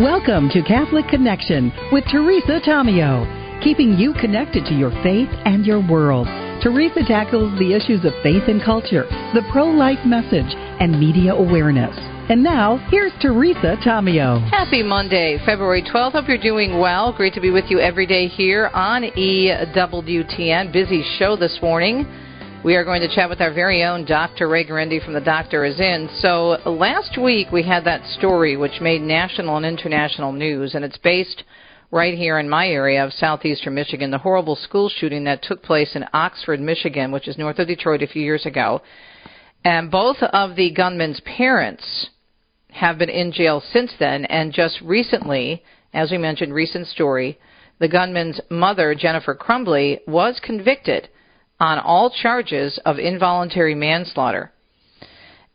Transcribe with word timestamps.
Welcome 0.00 0.48
to 0.54 0.62
Catholic 0.62 1.08
Connection 1.08 1.70
with 1.92 2.04
Teresa 2.10 2.58
Tomeo, 2.66 3.62
keeping 3.62 3.98
you 3.98 4.14
connected 4.14 4.64
to 4.64 4.72
your 4.72 4.88
faith 5.02 5.28
and 5.44 5.66
your 5.66 5.86
world. 5.86 6.26
Teresa 6.62 7.00
tackles 7.06 7.52
the 7.58 7.74
issues 7.74 8.06
of 8.06 8.14
faith 8.22 8.44
and 8.48 8.64
culture, 8.64 9.04
the 9.34 9.46
pro 9.52 9.66
life 9.66 9.98
message, 10.06 10.56
and 10.80 10.98
media 10.98 11.34
awareness. 11.34 11.94
And 12.30 12.42
now, 12.42 12.78
here's 12.88 13.12
Teresa 13.20 13.76
Tomeo. 13.84 14.40
Happy 14.48 14.82
Monday, 14.82 15.36
February 15.44 15.82
12th. 15.82 16.12
Hope 16.12 16.28
you're 16.28 16.38
doing 16.38 16.78
well. 16.78 17.12
Great 17.12 17.34
to 17.34 17.40
be 17.42 17.50
with 17.50 17.66
you 17.68 17.78
every 17.78 18.06
day 18.06 18.26
here 18.26 18.70
on 18.72 19.02
EWTN. 19.02 20.72
Busy 20.72 21.04
show 21.18 21.36
this 21.36 21.58
morning. 21.60 22.06
We 22.62 22.76
are 22.76 22.84
going 22.84 23.00
to 23.00 23.08
chat 23.08 23.30
with 23.30 23.40
our 23.40 23.54
very 23.54 23.84
own 23.84 24.04
Dr. 24.04 24.46
Ray 24.46 24.66
Guarendi 24.66 25.02
from 25.02 25.14
The 25.14 25.20
Doctor 25.22 25.64
Is 25.64 25.80
In. 25.80 26.10
So, 26.20 26.58
last 26.66 27.16
week 27.16 27.50
we 27.50 27.62
had 27.62 27.84
that 27.84 28.04
story 28.18 28.58
which 28.58 28.82
made 28.82 29.00
national 29.00 29.56
and 29.56 29.64
international 29.64 30.30
news, 30.30 30.74
and 30.74 30.84
it's 30.84 30.98
based 30.98 31.44
right 31.90 32.12
here 32.12 32.38
in 32.38 32.50
my 32.50 32.68
area 32.68 33.02
of 33.02 33.14
southeastern 33.14 33.74
Michigan, 33.74 34.10
the 34.10 34.18
horrible 34.18 34.56
school 34.56 34.90
shooting 34.90 35.24
that 35.24 35.42
took 35.42 35.62
place 35.62 35.96
in 35.96 36.04
Oxford, 36.12 36.60
Michigan, 36.60 37.10
which 37.10 37.28
is 37.28 37.38
north 37.38 37.58
of 37.58 37.66
Detroit 37.66 38.02
a 38.02 38.06
few 38.06 38.22
years 38.22 38.44
ago. 38.44 38.82
And 39.64 39.90
both 39.90 40.18
of 40.22 40.54
the 40.54 40.70
gunman's 40.70 41.20
parents 41.20 42.10
have 42.72 42.98
been 42.98 43.08
in 43.08 43.32
jail 43.32 43.62
since 43.72 43.94
then, 43.98 44.26
and 44.26 44.52
just 44.52 44.82
recently, 44.82 45.62
as 45.94 46.10
we 46.10 46.18
mentioned, 46.18 46.52
recent 46.52 46.88
story, 46.88 47.38
the 47.78 47.88
gunman's 47.88 48.38
mother, 48.50 48.94
Jennifer 48.94 49.34
Crumbley, 49.34 50.00
was 50.06 50.38
convicted 50.44 51.08
on 51.60 51.78
all 51.78 52.10
charges 52.10 52.78
of 52.84 52.98
involuntary 52.98 53.74
manslaughter. 53.74 54.50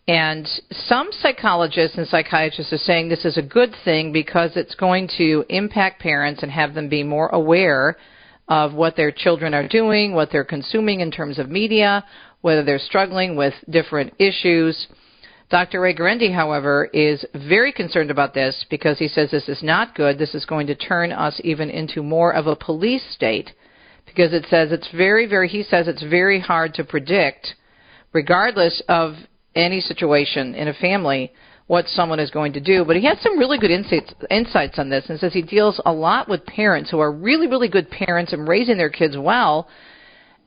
And 0.07 0.47
some 0.71 1.09
psychologists 1.11 1.97
and 1.97 2.07
psychiatrists 2.07 2.71
are 2.71 2.77
saying 2.77 3.09
this 3.09 3.25
is 3.25 3.37
a 3.37 3.41
good 3.41 3.73
thing 3.83 4.11
because 4.11 4.51
it's 4.55 4.75
going 4.75 5.09
to 5.17 5.43
impact 5.49 5.99
parents 5.99 6.43
and 6.43 6.51
have 6.51 6.75
them 6.75 6.89
be 6.89 7.01
more 7.01 7.29
aware 7.29 7.97
of 8.47 8.75
what 8.75 8.95
their 8.95 9.11
children 9.11 9.55
are 9.55 9.67
doing, 9.67 10.13
what 10.13 10.29
they're 10.31 10.43
consuming 10.43 10.99
in 10.99 11.09
terms 11.09 11.39
of 11.39 11.49
media, 11.49 12.05
whether 12.41 12.63
they're 12.63 12.77
struggling 12.77 13.35
with 13.35 13.55
different 13.71 14.13
issues. 14.19 14.87
Dr. 15.49 15.81
Ray 15.81 15.95
Guarendi, 15.95 16.31
however, 16.31 16.85
is 16.93 17.25
very 17.33 17.71
concerned 17.71 18.11
about 18.11 18.35
this 18.35 18.65
because 18.69 18.99
he 18.99 19.07
says 19.07 19.31
this 19.31 19.49
is 19.49 19.63
not 19.63 19.95
good. 19.95 20.19
This 20.19 20.35
is 20.35 20.45
going 20.45 20.67
to 20.67 20.75
turn 20.75 21.11
us 21.11 21.41
even 21.43 21.71
into 21.71 22.03
more 22.03 22.31
of 22.31 22.45
a 22.45 22.55
police 22.55 23.03
state 23.11 23.51
because 24.15 24.33
it 24.33 24.45
says 24.49 24.71
it's 24.71 24.89
very, 24.95 25.27
very, 25.27 25.49
he 25.49 25.63
says 25.63 25.87
it's 25.87 26.03
very 26.03 26.39
hard 26.39 26.73
to 26.75 26.83
predict, 26.83 27.55
regardless 28.13 28.81
of 28.87 29.15
any 29.55 29.81
situation 29.81 30.55
in 30.55 30.67
a 30.69 30.73
family, 30.73 31.33
what 31.67 31.87
someone 31.87 32.19
is 32.19 32.29
going 32.29 32.53
to 32.53 32.59
do. 32.61 32.85
But 32.85 32.95
he 32.95 33.05
has 33.05 33.19
some 33.21 33.37
really 33.37 33.57
good 33.57 33.71
insights, 33.71 34.13
insights 34.29 34.79
on 34.79 34.89
this 34.89 35.05
and 35.09 35.19
says 35.19 35.33
he 35.33 35.41
deals 35.41 35.81
a 35.85 35.91
lot 35.91 36.29
with 36.29 36.45
parents 36.45 36.91
who 36.91 36.99
are 36.99 37.11
really, 37.11 37.47
really 37.47 37.67
good 37.67 37.89
parents 37.89 38.31
and 38.33 38.47
raising 38.47 38.77
their 38.77 38.89
kids 38.89 39.17
well, 39.17 39.67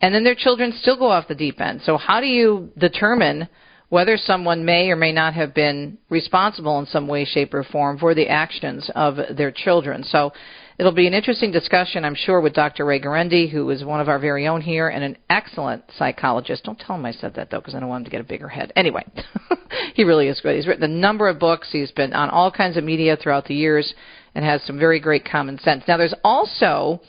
and 0.01 0.15
then 0.15 0.25
their 0.25 0.37
children 0.37 0.73
still 0.81 0.97
go 0.97 1.11
off 1.11 1.29
the 1.29 1.35
deep 1.35 1.61
end. 1.61 1.83
So 1.83 1.97
how 1.97 2.21
do 2.21 2.27
you 2.27 2.71
determine 2.79 3.49
whether 3.91 4.17
someone 4.17 4.65
may 4.65 4.91
or 4.91 4.97
may 4.97 5.13
not 5.13 5.35
have 5.35 5.55
been 5.55 5.99
responsible 6.09 6.79
in 6.79 6.87
some 6.87 7.09
way, 7.09 7.25
shape, 7.25 7.53
or 7.53 7.65
form 7.65 7.99
for 7.99 8.15
the 8.15 8.29
actions 8.29 8.91
of 8.95 9.17
their 9.37 9.51
children? 9.51 10.05
So 10.05 10.33
It'll 10.79 10.93
be 10.93 11.09
an 11.09 11.15
interesting 11.15 11.51
discussion, 11.51 12.05
I'm 12.05 12.15
sure, 12.15 12.41
with 12.41 12.53
Dr. 12.53 12.85
Ray 12.85 13.01
Guarendi, 13.01 13.51
who 13.51 13.69
is 13.71 13.85
one 13.85 14.01
of 14.01 14.09
our 14.09 14.21
very 14.21 14.47
own 14.47 14.61
here 14.61 14.89
and 14.89 15.03
an 15.03 15.17
excellent 15.29 15.83
psychologist. 15.97 16.63
Don't 16.63 16.79
tell 16.79 16.95
him 16.95 17.05
I 17.05 17.11
said 17.11 17.35
that, 17.35 17.51
though, 17.51 17.59
because 17.59 17.75
I 17.75 17.81
don't 17.81 17.89
want 17.89 18.03
him 18.03 18.05
to 18.05 18.11
get 18.13 18.21
a 18.21 18.29
bigger 18.29 18.47
head. 18.47 18.73
Anyway, 18.77 19.05
he 19.95 20.05
really 20.05 20.29
is 20.29 20.41
good. 20.41 20.55
He's 20.55 20.69
written 20.69 20.85
a 20.85 20.89
number 20.89 21.27
of 21.27 21.41
books. 21.41 21.71
He's 21.73 21.91
been 21.91 22.13
on 22.13 22.31
all 22.31 22.53
kinds 22.53 22.77
of 22.77 22.85
media 22.85 23.17
throughout 23.17 23.47
the 23.47 23.57
years 23.57 23.93
and 24.37 24.45
has 24.45 24.63
some 24.63 24.79
very 24.79 25.01
great 25.01 25.29
common 25.29 25.59
sense. 25.59 25.83
Now, 25.89 25.97
there's 25.97 26.15
also 26.23 27.01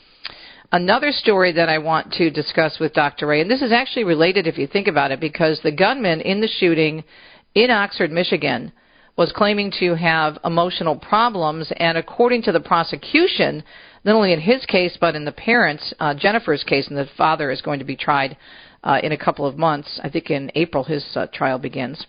another 0.72 1.12
story 1.12 1.52
that 1.52 1.68
I 1.68 1.78
want 1.78 2.12
to 2.14 2.28
discuss 2.28 2.80
with 2.80 2.92
Dr. 2.92 3.28
Ray, 3.28 3.40
and 3.40 3.48
this 3.48 3.62
is 3.62 3.70
actually 3.70 4.02
related 4.02 4.48
if 4.48 4.58
you 4.58 4.66
think 4.66 4.88
about 4.88 5.12
it, 5.12 5.20
because 5.20 5.60
the 5.62 5.70
gunman 5.70 6.20
in 6.22 6.40
the 6.40 6.48
shooting 6.48 7.04
in 7.54 7.70
Oxford, 7.70 8.10
Michigan, 8.10 8.72
was 9.20 9.32
claiming 9.32 9.70
to 9.70 9.94
have 9.94 10.38
emotional 10.46 10.96
problems, 10.96 11.70
and 11.76 11.98
according 11.98 12.40
to 12.40 12.52
the 12.52 12.58
prosecution, 12.58 13.62
not 14.02 14.14
only 14.14 14.32
in 14.32 14.40
his 14.40 14.64
case 14.64 14.96
but 14.98 15.14
in 15.14 15.26
the 15.26 15.32
parents, 15.32 15.92
uh, 16.00 16.14
Jennifer's 16.14 16.64
case, 16.64 16.88
and 16.88 16.96
the 16.96 17.06
father 17.18 17.50
is 17.50 17.60
going 17.60 17.80
to 17.80 17.84
be 17.84 17.96
tried 17.96 18.34
uh, 18.82 18.98
in 19.02 19.12
a 19.12 19.18
couple 19.18 19.44
of 19.44 19.58
months. 19.58 20.00
I 20.02 20.08
think 20.08 20.30
in 20.30 20.50
April 20.54 20.84
his 20.84 21.04
uh, 21.14 21.26
trial 21.34 21.58
begins. 21.58 22.06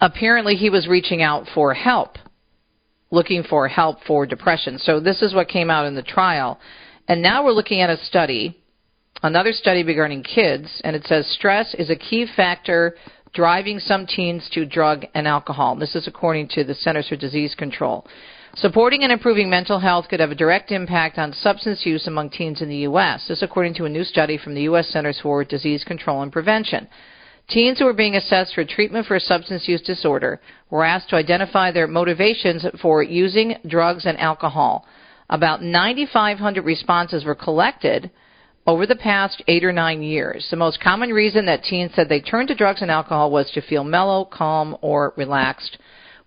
Apparently, 0.00 0.56
he 0.56 0.68
was 0.68 0.88
reaching 0.88 1.22
out 1.22 1.46
for 1.54 1.74
help, 1.74 2.16
looking 3.12 3.44
for 3.44 3.68
help 3.68 3.98
for 4.08 4.26
depression. 4.26 4.78
So 4.78 4.98
this 4.98 5.22
is 5.22 5.32
what 5.32 5.46
came 5.46 5.70
out 5.70 5.86
in 5.86 5.94
the 5.94 6.02
trial, 6.02 6.58
and 7.06 7.22
now 7.22 7.44
we're 7.44 7.52
looking 7.52 7.82
at 7.82 7.88
a 7.88 8.04
study. 8.04 8.56
Another 9.22 9.52
study 9.52 9.84
regarding 9.84 10.24
kids, 10.24 10.80
and 10.82 10.96
it 10.96 11.04
says 11.04 11.24
stress 11.38 11.72
is 11.74 11.88
a 11.88 11.94
key 11.94 12.26
factor 12.34 12.96
driving 13.32 13.78
some 13.78 14.06
teens 14.06 14.48
to 14.52 14.64
drug 14.64 15.04
and 15.14 15.26
alcohol. 15.26 15.76
This 15.76 15.94
is 15.94 16.06
according 16.06 16.48
to 16.48 16.64
the 16.64 16.74
Centers 16.74 17.08
for 17.08 17.16
Disease 17.16 17.54
Control. 17.54 18.06
Supporting 18.56 19.04
and 19.04 19.12
improving 19.12 19.48
mental 19.48 19.78
health 19.78 20.08
could 20.08 20.18
have 20.18 20.32
a 20.32 20.34
direct 20.34 20.72
impact 20.72 21.18
on 21.18 21.32
substance 21.32 21.86
use 21.86 22.08
among 22.08 22.30
teens 22.30 22.60
in 22.60 22.68
the 22.68 22.78
U.S. 22.78 23.26
This 23.28 23.38
is 23.38 23.42
according 23.44 23.74
to 23.74 23.84
a 23.84 23.88
new 23.88 24.02
study 24.02 24.36
from 24.36 24.54
the 24.54 24.62
U.S. 24.62 24.88
Centers 24.88 25.20
for 25.20 25.44
Disease 25.44 25.84
Control 25.84 26.22
and 26.22 26.32
Prevention. 26.32 26.88
Teens 27.48 27.78
who 27.78 27.84
were 27.84 27.92
being 27.92 28.16
assessed 28.16 28.54
for 28.54 28.64
treatment 28.64 29.06
for 29.06 29.16
a 29.16 29.20
substance 29.20 29.68
use 29.68 29.80
disorder 29.82 30.40
were 30.68 30.84
asked 30.84 31.10
to 31.10 31.16
identify 31.16 31.70
their 31.70 31.86
motivations 31.86 32.66
for 32.82 33.02
using 33.02 33.56
drugs 33.66 34.04
and 34.04 34.18
alcohol. 34.18 34.84
About 35.28 35.62
9,500 35.62 36.64
responses 36.64 37.24
were 37.24 37.36
collected 37.36 38.10
over 38.66 38.86
the 38.86 38.96
past 38.96 39.42
eight 39.48 39.64
or 39.64 39.72
nine 39.72 40.02
years. 40.02 40.46
The 40.50 40.56
most 40.56 40.80
common 40.80 41.10
reason 41.10 41.46
that 41.46 41.64
teens 41.64 41.92
said 41.94 42.08
they 42.08 42.20
turned 42.20 42.48
to 42.48 42.54
drugs 42.54 42.82
and 42.82 42.90
alcohol 42.90 43.30
was 43.30 43.50
to 43.52 43.62
feel 43.62 43.84
mellow, 43.84 44.24
calm, 44.24 44.76
or 44.80 45.14
relaxed, 45.16 45.78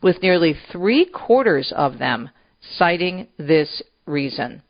with 0.01 0.21
nearly 0.21 0.55
three 0.71 1.05
quarters 1.05 1.71
of 1.75 1.99
them 1.99 2.29
citing 2.77 3.27
this 3.37 3.81
reason. 4.05 4.61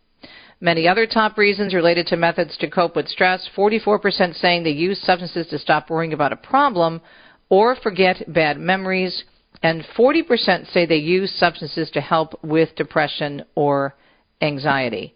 Many 0.59 0.88
other 0.88 1.06
top 1.06 1.38
reasons 1.38 1.74
related 1.74 2.07
to 2.07 2.16
methods 2.16 2.56
to 2.57 2.69
cope 2.69 2.96
with 2.96 3.09
stress 3.09 3.50
44% 3.56 4.35
saying 4.40 4.63
they 4.63 4.69
use 4.69 5.01
substances 5.01 5.47
to 5.47 5.59
stop 5.59 5.90
worrying 5.90 6.13
about 6.13 6.31
a 6.31 6.38
problem 6.38 7.01
or 7.50 7.75
forget 7.75 8.24
bad 8.31 8.57
memories, 8.57 9.25
and 9.62 9.84
40% 9.97 10.72
say 10.72 10.85
they 10.85 10.95
use 10.95 11.31
substances 11.38 11.90
to 11.91 12.01
help 12.01 12.41
with 12.44 12.75
depression 12.75 13.44
or 13.56 13.95
anxiety. 14.41 15.16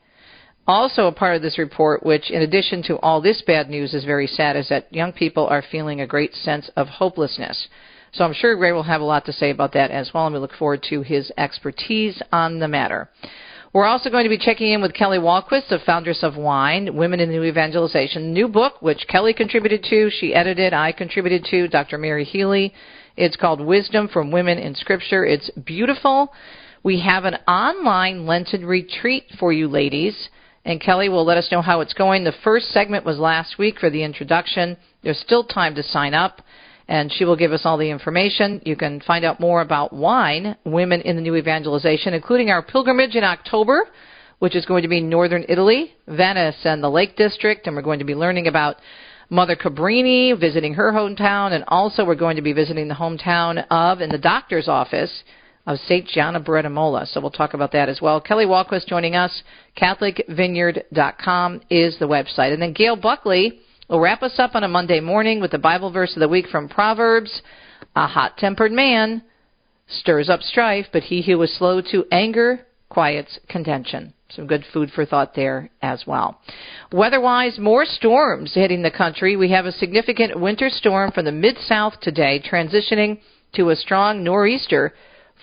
Also, 0.68 1.08
a 1.08 1.12
part 1.14 1.38
of 1.38 1.42
this 1.42 1.58
report, 1.58 2.06
which 2.06 2.30
in 2.30 2.42
addition 2.42 2.84
to 2.84 3.00
all 3.00 3.22
this 3.22 3.42
bad 3.48 3.70
news 3.70 3.94
is 3.94 4.04
very 4.04 4.28
sad, 4.28 4.58
is 4.58 4.68
that 4.68 4.94
young 4.94 5.14
people 5.14 5.48
are 5.48 5.64
feeling 5.72 6.02
a 6.02 6.08
great 6.08 6.34
sense 6.34 6.70
of 6.76 6.88
hopelessness. 6.88 7.70
So 8.12 8.26
I'm 8.26 8.34
sure 8.34 8.58
Ray 8.58 8.74
will 8.74 8.84
have 8.84 9.00
a 9.00 9.06
lot 9.06 9.26
to 9.26 9.34
say 9.34 9.50
about 9.50 9.72
that 9.74 9.92
as 9.92 10.12
well, 10.14 10.26
and 10.26 10.34
we 10.34 10.42
look 10.42 10.54
forward 10.54 10.84
to 10.90 11.02
his 11.04 11.32
expertise 11.38 12.22
on 12.34 12.60
the 12.60 12.68
matter. 12.68 13.10
We're 13.74 13.86
also 13.86 14.10
going 14.10 14.26
to 14.26 14.30
be 14.30 14.38
checking 14.38 14.72
in 14.72 14.82
with 14.82 14.94
Kelly 14.94 15.20
Wahlquist, 15.20 15.70
the 15.70 15.80
founders 15.86 16.20
of 16.22 16.36
Wine, 16.36 16.96
Women 16.96 17.20
in 17.22 17.30
the 17.30 17.36
New 17.36 17.44
Evangelization, 17.44 18.34
new 18.34 18.48
book, 18.50 18.82
which 18.82 19.08
Kelly 19.08 19.34
contributed 19.34 19.86
to, 19.90 20.10
she 20.10 20.34
edited, 20.34 20.74
I 20.74 20.92
contributed 20.92 21.46
to, 21.52 21.68
Dr. 21.68 21.98
Mary 21.98 22.26
Healy. 22.26 22.74
It's 23.16 23.36
called 23.38 23.62
Wisdom 23.62 24.10
from 24.10 24.32
Women 24.32 24.58
in 24.58 24.76
Scripture. 24.76 25.26
It's 25.26 25.50
beautiful. 25.52 26.34
We 26.84 27.02
have 27.02 27.26
an 27.26 27.36
online 27.48 28.26
Lenten 28.26 28.66
retreat 28.66 29.26
for 29.40 29.54
you 29.54 29.68
ladies 29.68 30.30
and 30.68 30.82
Kelly 30.82 31.08
will 31.08 31.24
let 31.24 31.38
us 31.38 31.48
know 31.50 31.62
how 31.62 31.80
it's 31.80 31.94
going. 31.94 32.26
The 32.26 32.34
first 32.44 32.72
segment 32.72 33.06
was 33.06 33.18
last 33.18 33.58
week 33.58 33.80
for 33.80 33.90
the 33.90 34.04
introduction. 34.04 34.76
There's 35.02 35.18
still 35.20 35.46
time 35.46 35.76
to 35.76 35.82
sign 35.82 36.14
up, 36.14 36.42
and 36.90 37.10
she 37.10 37.24
will 37.24 37.38
give 37.38 37.54
us 37.54 37.62
all 37.64 37.78
the 37.78 37.90
information. 37.90 38.62
You 38.66 38.76
can 38.76 39.00
find 39.00 39.24
out 39.24 39.40
more 39.40 39.62
about 39.62 39.94
wine, 39.94 40.58
women 40.66 41.00
in 41.02 41.16
the 41.16 41.22
new 41.22 41.38
evangelization, 41.38 42.14
including 42.14 42.50
our 42.50 42.62
pilgrimage 42.62 43.16
in 43.16 43.24
October, 43.24 43.88
which 44.40 44.58
is 44.58 44.66
going 44.66 44.82
to 44.82 44.90
be 44.90 45.00
northern 45.00 45.46
Italy, 45.48 45.96
Venice, 46.06 46.58
and 46.66 46.84
the 46.84 46.92
Lake 46.92 47.16
District, 47.16 47.66
and 47.66 47.74
we're 47.74 47.82
going 47.82 48.00
to 48.00 48.06
be 48.06 48.14
learning 48.14 48.48
about 48.48 48.76
Mother 49.30 49.56
Cabrini, 49.56 50.38
visiting 50.38 50.74
her 50.74 50.92
hometown, 50.92 51.54
and 51.54 51.64
also 51.70 52.04
we're 52.04 52.16
going 52.16 52.36
to 52.36 52.42
be 52.42 52.52
visiting 52.52 52.90
the 52.90 52.94
hometown 52.94 53.66
of, 53.72 54.02
in 54.02 54.10
the 54.10 54.18
doctor's 54.18 54.68
office, 54.68 55.24
of 55.68 55.78
St. 55.80 56.08
John 56.08 56.36
of 56.38 56.48
Mola. 56.72 57.06
So 57.06 57.20
we'll 57.20 57.30
talk 57.30 57.54
about 57.54 57.74
that 57.74 57.90
as 57.90 58.02
well. 58.02 58.22
Kelly 58.22 58.46
Wahlquist 58.46 58.88
joining 58.88 59.16
us. 59.16 59.44
CatholicVineyard.com 59.78 61.62
is 61.70 62.00
the 62.00 62.08
website. 62.08 62.54
And 62.54 62.62
then 62.62 62.72
Gail 62.72 62.96
Buckley 62.96 63.60
will 63.90 64.00
wrap 64.00 64.24
us 64.24 64.40
up 64.40 64.56
on 64.56 64.64
a 64.64 64.68
Monday 64.70 65.02
morning 65.02 65.42
with 65.42 65.52
the 65.52 65.58
Bible 65.60 65.92
verse 65.92 66.16
of 66.16 66.22
the 66.22 66.30
week 66.30 66.48
from 66.48 66.70
Proverbs. 66.70 67.42
A 67.98 68.08
hot 68.08 68.38
tempered 68.38 68.72
man 68.72 69.22
stirs 69.90 70.30
up 70.30 70.42
strife, 70.42 70.88
but 70.94 71.04
he 71.04 71.22
who 71.22 71.42
is 71.42 71.56
slow 71.58 71.82
to 71.82 72.06
anger 72.12 72.62
quiets 72.90 73.38
contention. 73.50 74.14
Some 74.30 74.48
good 74.48 74.64
food 74.74 74.92
for 74.92 75.06
thought 75.06 75.36
there 75.36 75.70
as 75.82 76.06
well. 76.08 76.40
Weather-wise, 76.94 77.60
more 77.60 77.86
storms 77.86 78.54
hitting 78.54 78.82
the 78.82 78.92
country. 78.92 79.36
We 79.36 79.52
have 79.52 79.66
a 79.66 79.72
significant 79.74 80.40
winter 80.40 80.70
storm 80.70 81.12
from 81.12 81.26
the 81.26 81.32
mid-south 81.32 82.00
today, 82.02 82.42
transitioning 82.50 83.20
to 83.56 83.70
a 83.70 83.76
strong 83.76 84.24
nor'easter 84.24 84.94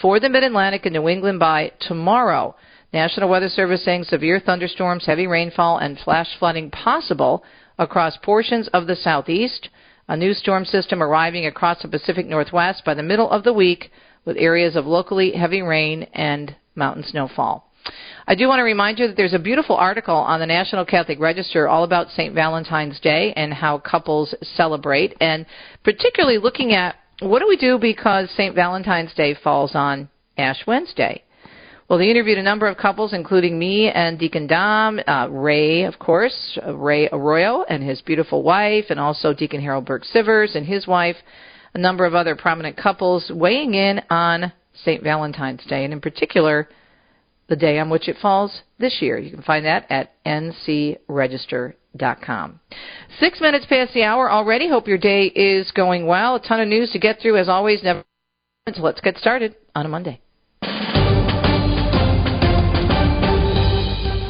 for 0.01 0.21
the 0.21 0.29
Mid 0.29 0.45
Atlantic 0.45 0.87
and 0.87 0.95
New 0.95 1.09
England 1.09 1.39
by 1.39 1.73
tomorrow. 1.81 2.55
National 2.93 3.29
Weather 3.29 3.49
Service 3.49 3.85
saying 3.85 4.05
severe 4.05 4.39
thunderstorms, 4.39 5.07
heavy 5.07 5.27
rainfall, 5.27 5.79
and 5.79 5.99
flash 5.99 6.29
flooding 6.39 6.71
possible 6.71 7.43
across 7.79 8.17
portions 8.19 8.69
of 8.69 8.87
the 8.87 8.97
southeast. 8.97 9.69
A 10.07 10.17
new 10.17 10.35
storm 10.35 10.65
system 10.65 11.03
arriving 11.03 11.47
across 11.47 11.83
the 11.83 11.89
Pacific 11.89 12.27
Northwest 12.27 12.85
by 12.85 12.95
the 12.95 13.03
middle 13.03 13.31
of 13.31 13.43
the 13.43 13.53
week 13.53 13.91
with 14.25 14.37
areas 14.39 14.77
of 14.77 14.87
locally 14.87 15.33
heavy 15.33 15.63
rain 15.63 16.05
and 16.13 16.55
mountain 16.75 17.05
snowfall. 17.05 17.71
I 18.27 18.35
do 18.35 18.49
want 18.49 18.61
to 18.61 18.65
remind 18.65 18.99
you 18.99 19.07
that 19.07 19.17
there's 19.17 19.35
a 19.35 19.39
beautiful 19.39 19.77
article 19.77 20.15
on 20.15 20.41
the 20.41 20.47
National 20.47 20.85
Catholic 20.85 21.21
Register 21.21 21.69
all 21.69 21.85
about 21.85 22.11
St. 22.11 22.35
Valentine's 22.35 22.99
Day 23.01 23.35
and 23.37 23.53
how 23.53 23.79
couples 23.79 24.35
celebrate, 24.41 25.15
and 25.21 25.45
particularly 25.83 26.39
looking 26.39 26.73
at 26.73 26.97
what 27.21 27.41
do 27.41 27.49
we 27.49 27.57
do 27.57 27.79
because 27.79 28.31
St. 28.31 28.55
Valentine's 28.55 29.15
Day 29.15 29.35
falls 29.35 29.75
on 29.75 30.09
Ash 30.37 30.67
Wednesday. 30.67 31.23
Well, 31.89 31.99
they 31.99 32.11
interviewed 32.11 32.39
a 32.39 32.43
number 32.43 32.67
of 32.67 32.79
couples, 32.79 33.13
including 33.13 33.59
me 33.59 33.91
and 33.91 34.19
Deacon 34.19 34.47
Dom, 34.47 35.01
uh, 35.07 35.29
Ray, 35.31 35.83
of 35.83 35.99
course, 35.99 36.59
uh, 36.67 36.75
Ray 36.75 37.09
Arroyo 37.13 37.63
and 37.69 37.83
his 37.83 38.01
beautiful 38.01 38.43
wife, 38.43 38.87
and 38.89 38.99
also 38.99 39.35
Deacon 39.35 39.61
Harold 39.61 39.85
Burke 39.85 40.05
Sivers 40.05 40.57
and 40.57 40.67
his 40.67 40.87
wife, 40.87 41.17
a 41.75 41.79
number 41.79 42.07
of 42.07 42.15
other 42.15 42.37
prominent 42.37 42.77
couples 42.77 43.31
weighing 43.35 43.75
in 43.75 44.01
on 44.09 44.51
St. 44.73 45.03
Valentine's 45.03 45.65
Day, 45.67 45.85
and 45.85 45.93
in 45.93 46.01
particular, 46.01 46.69
the 47.49 47.57
day 47.57 47.79
on 47.79 47.89
which 47.91 48.09
it 48.09 48.17
falls 48.21 48.63
this 48.79 48.99
year. 49.01 49.19
You 49.19 49.31
can 49.31 49.43
find 49.43 49.65
that 49.67 49.87
at 49.91 50.13
ncregister.com. 50.25 52.61
Six 53.21 53.41
minutes 53.41 53.67
past 53.67 53.93
the 53.95 54.05
hour 54.05 54.31
already. 54.31 54.69
Hope 54.69 54.87
your 54.89 54.99
day 54.99 55.27
is 55.27 55.71
going 55.73 56.07
well. 56.07 56.37
A 56.37 56.41
ton 56.41 56.61
of 56.61 56.69
news 56.69 56.91
to 56.93 56.99
get 56.99 57.21
through, 57.21 57.37
as 57.39 57.49
always. 57.49 57.83
Never. 57.83 58.05
So 58.73 58.83
let's 58.83 59.01
get 59.01 59.19
started 59.19 59.57
on 59.75 59.85
a 59.85 59.89
Monday. 59.89 60.21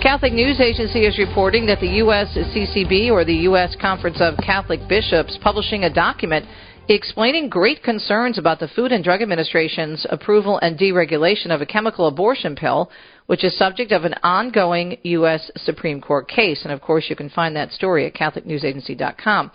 Catholic 0.02 0.32
News 0.34 0.60
Agency 0.60 1.06
is 1.06 1.18
reporting 1.18 1.66
that 1.66 1.80
the 1.80 1.88
U.S. 2.04 2.36
CCB, 2.36 3.10
or 3.10 3.24
the 3.24 3.34
U.S. 3.48 3.74
Conference 3.80 4.18
of 4.20 4.36
Catholic 4.36 4.86
Bishops, 4.86 5.38
publishing 5.42 5.84
a 5.84 5.90
document 5.92 6.44
explaining 6.88 7.48
great 7.48 7.82
concerns 7.82 8.38
about 8.38 8.60
the 8.60 8.68
Food 8.68 8.92
and 8.92 9.02
Drug 9.02 9.22
Administration's 9.22 10.06
approval 10.10 10.58
and 10.58 10.78
deregulation 10.78 11.50
of 11.50 11.62
a 11.62 11.66
chemical 11.66 12.06
abortion 12.06 12.54
pill, 12.54 12.90
which 13.26 13.42
is 13.42 13.56
subject 13.56 13.90
of 13.92 14.04
an 14.04 14.14
ongoing 14.22 14.98
U.S. 15.02 15.50
Supreme 15.56 16.00
Court 16.00 16.28
case. 16.28 16.60
And 16.64 16.72
of 16.72 16.82
course, 16.82 17.06
you 17.08 17.16
can 17.16 17.30
find 17.30 17.56
that 17.56 17.72
story 17.72 18.06
at 18.06 18.14
CatholicNewsAgency.com. 18.14 19.50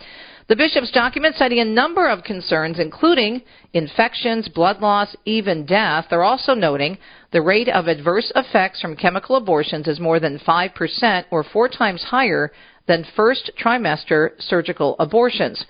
The 0.47 0.55
bishop's 0.55 0.89
document 0.91 1.35
citing 1.35 1.59
a 1.59 1.65
number 1.65 2.09
of 2.09 2.23
concerns, 2.23 2.79
including 2.79 3.43
infections, 3.73 4.49
blood 4.49 4.79
loss, 4.79 5.15
even 5.25 5.67
death. 5.67 6.07
They're 6.09 6.23
also 6.23 6.55
noting 6.55 6.97
the 7.31 7.43
rate 7.43 7.69
of 7.69 7.87
adverse 7.87 8.31
effects 8.35 8.81
from 8.81 8.95
chemical 8.95 9.35
abortions 9.35 9.87
is 9.87 9.99
more 9.99 10.19
than 10.19 10.39
5% 10.39 11.25
or 11.29 11.43
four 11.43 11.69
times 11.69 12.01
higher 12.01 12.51
than 12.87 13.05
first 13.15 13.51
trimester 13.63 14.31
surgical 14.39 14.95
abortions. 14.97 15.63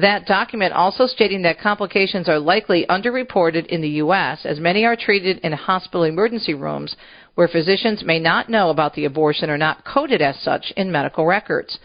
That 0.00 0.26
document 0.26 0.74
also 0.74 1.08
stating 1.08 1.42
that 1.42 1.58
complications 1.58 2.28
are 2.28 2.38
likely 2.38 2.86
underreported 2.88 3.66
in 3.66 3.80
the 3.80 3.88
U.S., 4.04 4.38
as 4.44 4.60
many 4.60 4.84
are 4.84 4.94
treated 4.94 5.38
in 5.38 5.52
hospital 5.52 6.04
emergency 6.04 6.54
rooms 6.54 6.94
where 7.34 7.48
physicians 7.48 8.04
may 8.04 8.20
not 8.20 8.48
know 8.48 8.70
about 8.70 8.94
the 8.94 9.06
abortion 9.06 9.50
or 9.50 9.58
not 9.58 9.84
coded 9.84 10.22
as 10.22 10.38
such 10.40 10.72
in 10.76 10.92
medical 10.92 11.26
records. 11.26 11.80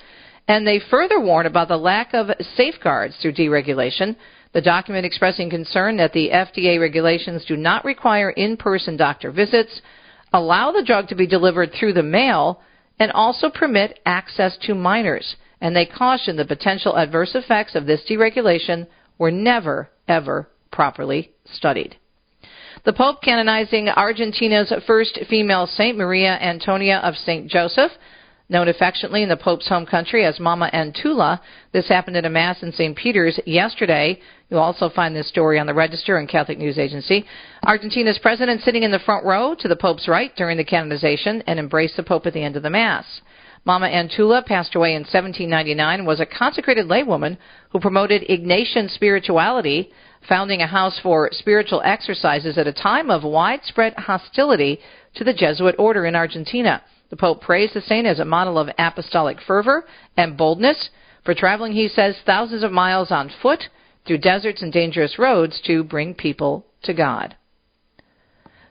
And 0.48 0.68
they 0.68 0.80
further 0.92 1.20
warn 1.20 1.48
about 1.48 1.70
the 1.70 1.78
lack 1.78 2.14
of 2.14 2.30
safeguards 2.56 3.16
through 3.20 3.34
deregulation. 3.34 4.16
The 4.54 4.62
document 4.62 5.08
expressing 5.08 5.50
concern 5.50 5.98
that 5.98 6.14
the 6.14 6.30
FDA 6.30 6.80
regulations 6.80 7.44
do 7.46 7.58
not 7.58 7.84
require 7.84 8.30
in 8.30 8.58
person 8.58 8.96
doctor 8.96 9.32
visits, 9.32 9.82
allow 10.34 10.72
the 10.72 10.84
drug 10.84 11.08
to 11.08 11.16
be 11.16 11.26
delivered 11.26 11.72
through 11.74 11.94
the 11.94 12.04
mail, 12.04 12.62
and 13.00 13.12
also 13.12 13.50
permit 13.50 14.00
access 14.06 14.58
to 14.64 14.76
minors. 14.76 15.36
And 15.62 15.76
they 15.76 15.86
caution 15.86 16.36
the 16.36 16.46
potential 16.46 16.98
adverse 16.98 17.36
effects 17.36 17.76
of 17.76 17.86
this 17.86 18.02
deregulation 18.10 18.88
were 19.18 19.32
never, 19.32 19.90
ever 20.08 20.50
properly 20.72 21.32
studied. 21.46 21.96
The 22.86 22.94
Pope 22.94 23.22
canonizing 23.22 23.88
Argentina's 23.88 24.74
first 24.86 25.18
female 25.30 25.68
saint, 25.68 25.98
Maria 25.98 26.38
Antonia 26.42 26.98
of 26.98 27.16
St. 27.16 27.48
Joseph 27.48 27.92
known 28.50 28.68
affectionately 28.68 29.24
in 29.24 29.30
the 29.30 29.38
Pope's 29.38 29.68
home 29.68 29.86
country 29.86 30.26
as 30.26 30.40
Mama 30.40 30.70
Antula. 30.74 31.40
This 31.72 31.88
happened 31.88 32.18
at 32.18 32.26
a 32.26 32.30
Mass 32.30 32.62
in 32.62 32.72
St. 32.72 32.96
Peter's 32.96 33.40
yesterday. 33.46 34.20
You'll 34.54 34.62
also 34.62 34.88
find 34.88 35.16
this 35.16 35.28
story 35.30 35.58
on 35.58 35.66
the 35.66 35.74
Register 35.74 36.18
and 36.18 36.30
Catholic 36.30 36.60
News 36.60 36.78
Agency. 36.78 37.26
Argentina's 37.66 38.20
president 38.20 38.62
sitting 38.62 38.84
in 38.84 38.92
the 38.92 39.00
front 39.00 39.26
row 39.26 39.56
to 39.56 39.68
the 39.68 39.76
Pope's 39.76 40.08
right 40.08 40.32
during 40.36 40.58
the 40.58 40.64
canonization 40.64 41.42
and 41.48 41.58
embraced 41.58 41.98
the 41.98 42.04
Pope 42.04 42.28
at 42.28 42.34
the 42.34 42.44
end 42.44 42.56
of 42.56 42.62
the 42.62 42.70
Mass. 42.70 43.22
Mama 43.66 43.88
Antula 43.88 44.46
passed 44.46 44.76
away 44.76 44.90
in 44.94 45.02
1799 45.02 46.02
and 46.02 46.08
was 46.08 46.20
a 46.20 46.28
consecrated 46.28 46.86
laywoman 46.86 47.36
who 47.72 47.80
promoted 47.80 48.30
Ignatian 48.30 48.92
spirituality, 48.92 49.92
founding 50.30 50.62
a 50.62 50.68
house 50.68 51.00
for 51.02 51.30
spiritual 51.32 51.82
exercises 51.84 52.56
at 52.56 52.68
a 52.68 52.74
time 52.74 53.10
of 53.10 53.24
widespread 53.24 53.96
hostility 53.96 54.78
to 55.16 55.24
the 55.24 55.34
Jesuit 55.34 55.74
order 55.80 56.06
in 56.06 56.16
Argentina. 56.16 56.84
The 57.10 57.18
Pope 57.18 57.42
praised 57.42 57.74
the 57.74 57.82
saint 57.82 58.06
as 58.06 58.20
a 58.20 58.26
model 58.26 58.60
of 58.60 58.70
apostolic 58.78 59.42
fervor 59.42 59.86
and 60.16 60.38
boldness 60.38 60.92
for 61.26 61.34
traveling, 61.34 61.72
he 61.72 61.88
says, 61.88 62.16
thousands 62.24 62.62
of 62.62 62.72
miles 62.72 63.10
on 63.10 63.32
foot 63.42 63.64
through 64.06 64.18
deserts 64.20 64.62
and 64.62 64.72
dangerous 64.72 65.18
roads 65.18 65.62
to 65.66 65.84
bring 65.84 66.14
people 66.14 66.66
to 66.84 66.94
God. 66.94 67.36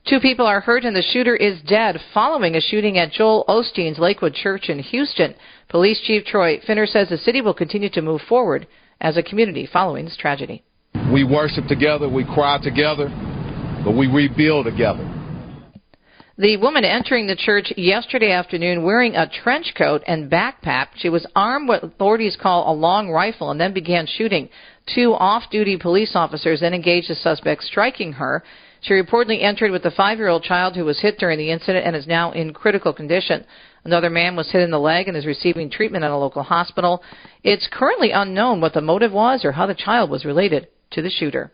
Two 0.09 0.19
people 0.19 0.47
are 0.47 0.61
hurt 0.61 0.85
and 0.85 0.97
the 0.97 1.03
shooter 1.03 1.37
is 1.37 1.63
dead 1.63 2.01
following 2.13 2.57
a 2.57 2.61
shooting 2.61 2.99
at 2.99 3.13
Joel 3.13 3.45
Osteen's 3.49 4.01
Lakewood 4.01 4.35
Church 4.35 4.69
in 4.69 4.81
Houston. 4.81 5.35
Police 5.69 6.01
Chief 6.01 6.25
Troy 6.25 6.61
Finner 6.67 6.87
says 6.87 7.09
the 7.09 7.19
city 7.19 7.41
will 7.41 7.55
continue 7.55 7.89
to 7.91 8.03
move 8.03 8.21
forward 8.29 8.67
as 9.01 9.17
a 9.17 9.23
community 9.23 9.69
following 9.73 10.05
this 10.05 10.17
tragedy. 10.17 10.65
We 11.13 11.25
worship 11.25 11.67
together, 11.67 12.09
we 12.09 12.25
cry 12.25 12.59
together, 12.63 13.09
but 13.85 13.97
we 13.97 14.09
rebuild 14.09 14.67
together. 14.67 15.09
The 16.39 16.57
woman 16.57 16.85
entering 16.85 17.27
the 17.27 17.37
church 17.37 17.73
yesterday 17.77 18.33
afternoon 18.33 18.83
wearing 18.83 19.15
a 19.15 19.29
trench 19.29 19.75
coat 19.77 20.03
and 20.07 20.31
backpack. 20.31 20.89
She 20.97 21.11
was 21.11 21.27
armed 21.37 21.69
with 21.69 21.83
what 21.83 21.93
authorities 21.93 22.39
call 22.41 22.73
a 22.73 22.75
long 22.75 23.11
rifle 23.11 23.51
and 23.51 23.61
then 23.61 23.75
began 23.75 24.07
shooting. 24.07 24.49
Two 24.87 25.15
off 25.15 25.51
duty 25.51 25.77
police 25.77 26.17
officers 26.17 26.61
then 26.61 26.75
engaged 26.75 27.09
the 27.09 27.15
suspect, 27.15 27.63
striking 27.63 28.15
her. 28.15 28.43
She 28.81 28.95
reportedly 28.95 29.43
entered 29.43 29.71
with 29.71 29.85
a 29.87 29.93
five 29.93 30.19
year 30.19 30.29
old 30.29 30.43
child 30.43 30.75
who 30.75 30.85
was 30.85 31.01
hit 31.01 31.19
during 31.19 31.39
the 31.39 31.51
incident 31.51 31.87
and 31.87 31.95
is 31.95 32.07
now 32.07 32.33
in 32.33 32.53
critical 32.53 32.93
condition. 32.93 33.45
Another 33.85 34.11
man 34.11 34.35
was 34.35 34.51
hit 34.51 34.63
in 34.63 34.71
the 34.71 34.81
leg 34.81 35.07
and 35.07 35.17
is 35.17 35.27
receiving 35.27 35.71
treatment 35.71 36.05
at 36.05 36.11
a 36.11 36.17
local 36.17 36.43
hospital. 36.43 37.03
It's 37.45 37.69
currently 37.71 38.11
unknown 38.11 38.61
what 38.61 38.75
the 38.75 38.81
motive 38.81 39.13
was 39.13 39.45
or 39.45 39.53
how 39.53 39.67
the 39.67 39.75
child 39.75 40.11
was 40.11 40.25
related 40.25 40.69
to 40.93 41.03
the 41.03 41.11
shooter. 41.11 41.53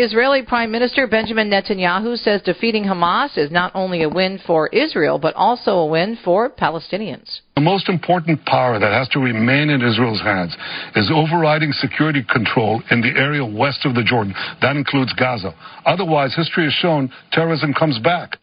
Israeli 0.00 0.40
Prime 0.40 0.70
Minister 0.70 1.06
Benjamin 1.06 1.50
Netanyahu 1.50 2.16
says 2.16 2.40
defeating 2.40 2.84
Hamas 2.84 3.36
is 3.36 3.50
not 3.50 3.72
only 3.74 4.02
a 4.02 4.08
win 4.08 4.40
for 4.46 4.68
Israel, 4.68 5.18
but 5.18 5.34
also 5.34 5.72
a 5.72 5.86
win 5.86 6.16
for 6.24 6.48
Palestinians. 6.48 7.40
The 7.56 7.60
most 7.60 7.90
important 7.90 8.42
power 8.46 8.78
that 8.78 8.90
has 8.90 9.06
to 9.10 9.18
remain 9.18 9.68
in 9.68 9.82
Israel's 9.82 10.22
hands 10.22 10.56
is 10.96 11.12
overriding 11.14 11.72
security 11.72 12.24
control 12.26 12.82
in 12.90 13.02
the 13.02 13.12
area 13.20 13.44
west 13.44 13.84
of 13.84 13.94
the 13.94 14.02
Jordan. 14.02 14.32
That 14.62 14.76
includes 14.76 15.12
Gaza. 15.12 15.54
Otherwise, 15.84 16.34
history 16.34 16.64
has 16.64 16.72
shown 16.72 17.12
terrorism 17.30 17.74
comes 17.74 17.98
back. 17.98 18.38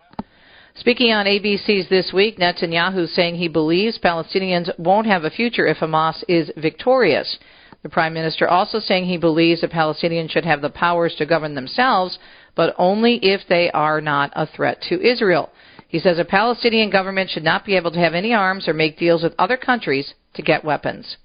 Speaking 0.75 1.12
on 1.12 1.25
ABC's 1.25 1.89
This 1.89 2.13
Week, 2.13 2.38
Netanyahu 2.38 3.08
saying 3.08 3.36
he 3.36 3.48
believes 3.48 3.98
Palestinians 3.98 4.70
won't 4.77 5.08
have 5.08 5.24
a 5.24 5.32
future 5.32 5.65
if 5.65 5.77
Hamas 5.77 6.24
is 6.27 6.51
victorious. 6.58 7.39
The 7.82 7.90
Prime 7.90 8.14
Minister 8.14 8.48
also 8.48 8.80
saying 8.80 9.06
he 9.06 9.18
believes 9.18 9.62
the 9.62 9.68
Palestinians 9.68 10.32
should 10.32 10.46
have 10.46 10.62
the 10.62 10.70
powers 10.70 11.16
to 11.16 11.26
govern 11.26 11.56
themselves, 11.56 12.20
but 12.56 12.76
only 12.78 13.16
if 13.18 13.48
they 13.48 13.72
are 13.72 14.02
not 14.02 14.32
a 14.36 14.46
threat 14.46 14.82
to 14.90 15.02
Israel. 15.02 15.50
He 15.88 16.00
says 16.00 16.20
a 16.20 16.26
Palestinian 16.26 16.90
government 16.90 17.30
should 17.30 17.44
not 17.44 17.66
be 17.66 17.76
able 17.76 17.92
to 17.92 18.00
have 18.00 18.14
any 18.14 18.34
arms 18.34 18.68
or 18.68 18.74
make 18.74 19.00
deals 19.00 19.24
with 19.24 19.34
other 19.40 19.58
countries 19.58 20.14
to 20.34 20.42
get 20.42 20.66
weapons. 20.66 21.18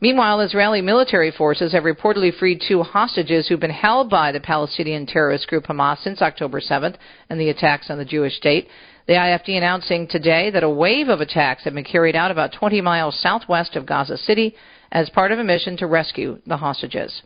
Meanwhile, 0.00 0.40
Israeli 0.40 0.80
military 0.80 1.30
forces 1.30 1.72
have 1.72 1.84
reportedly 1.84 2.34
freed 2.34 2.60
two 2.66 2.82
hostages 2.82 3.46
who've 3.46 3.60
been 3.60 3.70
held 3.70 4.08
by 4.08 4.32
the 4.32 4.40
Palestinian 4.40 5.06
terrorist 5.06 5.46
group 5.46 5.66
Hamas 5.66 5.98
since 5.98 6.22
October 6.22 6.60
7th 6.60 6.96
and 7.28 7.40
the 7.40 7.50
attacks 7.50 7.90
on 7.90 7.98
the 7.98 8.04
Jewish 8.04 8.36
state. 8.36 8.68
The 9.06 9.14
IFD 9.14 9.56
announcing 9.56 10.06
today 10.08 10.50
that 10.50 10.62
a 10.62 10.70
wave 10.70 11.08
of 11.08 11.20
attacks 11.20 11.64
have 11.64 11.74
been 11.74 11.84
carried 11.84 12.16
out 12.16 12.30
about 12.30 12.52
20 12.52 12.80
miles 12.80 13.18
southwest 13.20 13.76
of 13.76 13.86
Gaza 13.86 14.16
City 14.16 14.56
as 14.92 15.10
part 15.10 15.32
of 15.32 15.38
a 15.38 15.44
mission 15.44 15.76
to 15.78 15.86
rescue 15.86 16.38
the 16.46 16.58
hostages. 16.58 17.22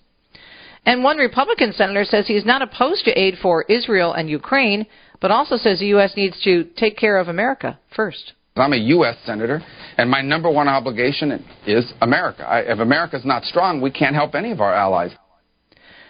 And 0.86 1.02
one 1.02 1.18
Republican 1.18 1.72
senator 1.72 2.04
says 2.04 2.26
he's 2.26 2.46
not 2.46 2.62
opposed 2.62 3.04
to 3.04 3.20
aid 3.20 3.34
for 3.42 3.64
Israel 3.64 4.12
and 4.12 4.30
Ukraine, 4.30 4.86
but 5.20 5.32
also 5.32 5.56
says 5.56 5.80
the 5.80 5.86
U.S. 5.86 6.14
needs 6.16 6.40
to 6.44 6.64
take 6.76 6.96
care 6.96 7.18
of 7.18 7.28
America 7.28 7.78
first. 7.94 8.32
I'm 8.54 8.72
a 8.72 8.76
U.S. 8.76 9.16
senator, 9.26 9.60
and 9.98 10.08
my 10.08 10.22
number 10.22 10.50
one 10.50 10.68
obligation 10.68 11.44
is 11.66 11.92
America. 12.00 12.44
I, 12.44 12.60
if 12.60 12.78
America's 12.78 13.24
not 13.24 13.44
strong, 13.44 13.80
we 13.80 13.90
can't 13.90 14.14
help 14.14 14.34
any 14.34 14.52
of 14.52 14.60
our 14.60 14.72
allies. 14.72 15.10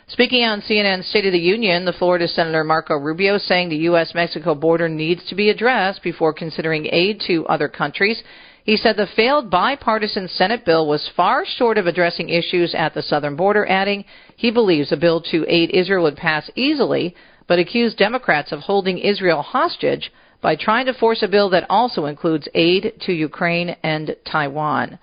Speaking 0.08 0.44
on 0.44 0.60
CNN's 0.60 1.08
State 1.08 1.26
of 1.26 1.32
the 1.32 1.38
Union, 1.38 1.84
the 1.84 1.92
Florida 1.92 2.28
Senator 2.28 2.62
Marco 2.62 2.94
Rubio 2.94 3.38
saying 3.38 3.70
the 3.70 3.76
U.S. 3.90 4.12
Mexico 4.14 4.54
border 4.54 4.88
needs 4.88 5.26
to 5.28 5.34
be 5.34 5.50
addressed 5.50 6.04
before 6.04 6.32
considering 6.32 6.86
aid 6.92 7.20
to 7.26 7.44
other 7.46 7.66
countries. 7.66 8.22
He 8.66 8.76
said 8.76 8.96
the 8.96 9.06
failed 9.06 9.48
bipartisan 9.48 10.26
Senate 10.26 10.64
bill 10.64 10.88
was 10.88 11.08
far 11.14 11.46
short 11.46 11.78
of 11.78 11.86
addressing 11.86 12.30
issues 12.30 12.74
at 12.74 12.94
the 12.94 13.02
southern 13.02 13.36
border, 13.36 13.64
adding 13.64 14.04
he 14.34 14.50
believes 14.50 14.90
a 14.90 14.96
bill 14.96 15.20
to 15.30 15.46
aid 15.46 15.70
Israel 15.70 16.02
would 16.02 16.16
pass 16.16 16.50
easily, 16.56 17.14
but 17.46 17.60
accused 17.60 17.96
Democrats 17.96 18.50
of 18.50 18.58
holding 18.58 18.98
Israel 18.98 19.40
hostage 19.40 20.12
by 20.40 20.56
trying 20.56 20.86
to 20.86 20.94
force 20.94 21.22
a 21.22 21.28
bill 21.28 21.48
that 21.50 21.64
also 21.70 22.06
includes 22.06 22.48
aid 22.54 22.94
to 23.02 23.12
Ukraine 23.12 23.76
and 23.84 24.16
Taiwan. 24.24 24.98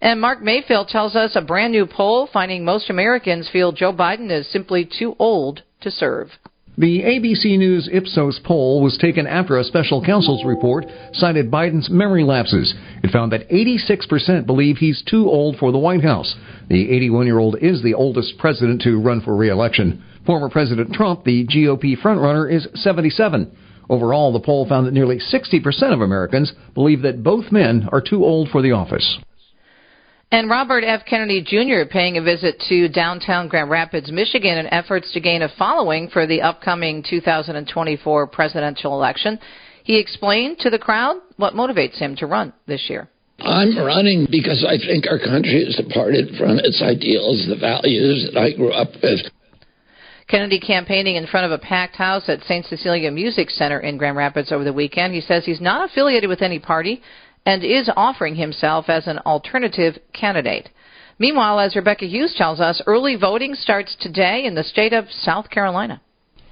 And 0.00 0.18
Mark 0.18 0.40
Mayfield 0.40 0.88
tells 0.88 1.14
us 1.14 1.36
a 1.36 1.42
brand 1.42 1.74
new 1.74 1.84
poll 1.84 2.30
finding 2.32 2.64
most 2.64 2.88
Americans 2.88 3.46
feel 3.50 3.72
Joe 3.72 3.92
Biden 3.92 4.30
is 4.30 4.50
simply 4.50 4.88
too 4.98 5.14
old 5.18 5.62
to 5.82 5.90
serve. 5.90 6.30
The 6.78 7.02
ABC 7.02 7.58
News 7.58 7.86
Ipsos 7.92 8.40
poll 8.44 8.80
was 8.80 8.96
taken 8.96 9.26
after 9.26 9.58
a 9.58 9.64
special 9.64 10.02
counsel's 10.02 10.42
report 10.42 10.86
cited 11.12 11.50
Biden's 11.50 11.90
memory 11.90 12.24
lapses. 12.24 12.72
It 13.02 13.10
found 13.10 13.30
that 13.32 13.46
86% 13.50 14.46
believe 14.46 14.78
he's 14.78 15.02
too 15.02 15.28
old 15.28 15.58
for 15.58 15.70
the 15.70 15.78
White 15.78 16.02
House. 16.02 16.34
The 16.70 16.90
81 16.90 17.26
year 17.26 17.38
old 17.38 17.56
is 17.60 17.82
the 17.82 17.92
oldest 17.92 18.38
president 18.38 18.80
to 18.82 18.98
run 18.98 19.20
for 19.20 19.36
re-election. 19.36 20.02
Former 20.24 20.48
President 20.48 20.94
Trump, 20.94 21.24
the 21.24 21.46
GOP 21.46 21.98
frontrunner, 21.98 22.50
is 22.50 22.66
77. 22.76 23.54
Overall, 23.90 24.32
the 24.32 24.40
poll 24.40 24.66
found 24.66 24.86
that 24.86 24.94
nearly 24.94 25.18
60% 25.18 25.92
of 25.92 26.00
Americans 26.00 26.54
believe 26.72 27.02
that 27.02 27.22
both 27.22 27.52
men 27.52 27.86
are 27.92 28.00
too 28.00 28.24
old 28.24 28.48
for 28.48 28.62
the 28.62 28.72
office. 28.72 29.18
And 30.32 30.48
Robert 30.48 30.82
F. 30.82 31.02
Kennedy 31.04 31.42
Jr. 31.42 31.86
paying 31.90 32.16
a 32.16 32.22
visit 32.22 32.58
to 32.70 32.88
downtown 32.88 33.48
Grand 33.48 33.68
Rapids, 33.68 34.10
Michigan 34.10 34.56
in 34.56 34.66
efforts 34.72 35.12
to 35.12 35.20
gain 35.20 35.42
a 35.42 35.48
following 35.58 36.08
for 36.08 36.26
the 36.26 36.40
upcoming 36.40 37.04
2024 37.06 38.28
presidential 38.28 38.94
election. 38.94 39.38
He 39.84 39.98
explained 39.98 40.58
to 40.60 40.70
the 40.70 40.78
crowd 40.78 41.18
what 41.36 41.52
motivates 41.52 41.98
him 41.98 42.16
to 42.16 42.26
run 42.26 42.54
this 42.66 42.88
year. 42.88 43.10
I'm 43.40 43.76
running 43.76 44.26
because 44.30 44.64
I 44.66 44.78
think 44.78 45.04
our 45.06 45.18
country 45.18 45.66
has 45.66 45.76
departed 45.76 46.34
from 46.38 46.58
its 46.60 46.80
ideals, 46.80 47.44
the 47.46 47.58
values 47.60 48.30
that 48.32 48.40
I 48.40 48.56
grew 48.56 48.72
up 48.72 48.88
with. 49.02 49.20
Kennedy 50.28 50.60
campaigning 50.60 51.16
in 51.16 51.26
front 51.26 51.44
of 51.44 51.52
a 51.52 51.58
packed 51.58 51.96
house 51.96 52.30
at 52.30 52.42
St. 52.44 52.64
Cecilia 52.64 53.10
Music 53.10 53.50
Center 53.50 53.80
in 53.80 53.98
Grand 53.98 54.16
Rapids 54.16 54.50
over 54.50 54.64
the 54.64 54.72
weekend. 54.72 55.12
He 55.12 55.20
says 55.20 55.44
he's 55.44 55.60
not 55.60 55.90
affiliated 55.90 56.30
with 56.30 56.40
any 56.40 56.58
party 56.58 57.02
and 57.44 57.64
is 57.64 57.90
offering 57.96 58.36
himself 58.36 58.88
as 58.88 59.06
an 59.06 59.18
alternative 59.20 59.98
candidate. 60.12 60.68
Meanwhile, 61.18 61.60
as 61.60 61.76
Rebecca 61.76 62.06
Hughes 62.06 62.34
tells 62.36 62.60
us, 62.60 62.82
early 62.86 63.16
voting 63.16 63.54
starts 63.54 63.96
today 63.98 64.44
in 64.44 64.54
the 64.54 64.64
state 64.64 64.92
of 64.92 65.10
South 65.10 65.50
Carolina. 65.50 66.00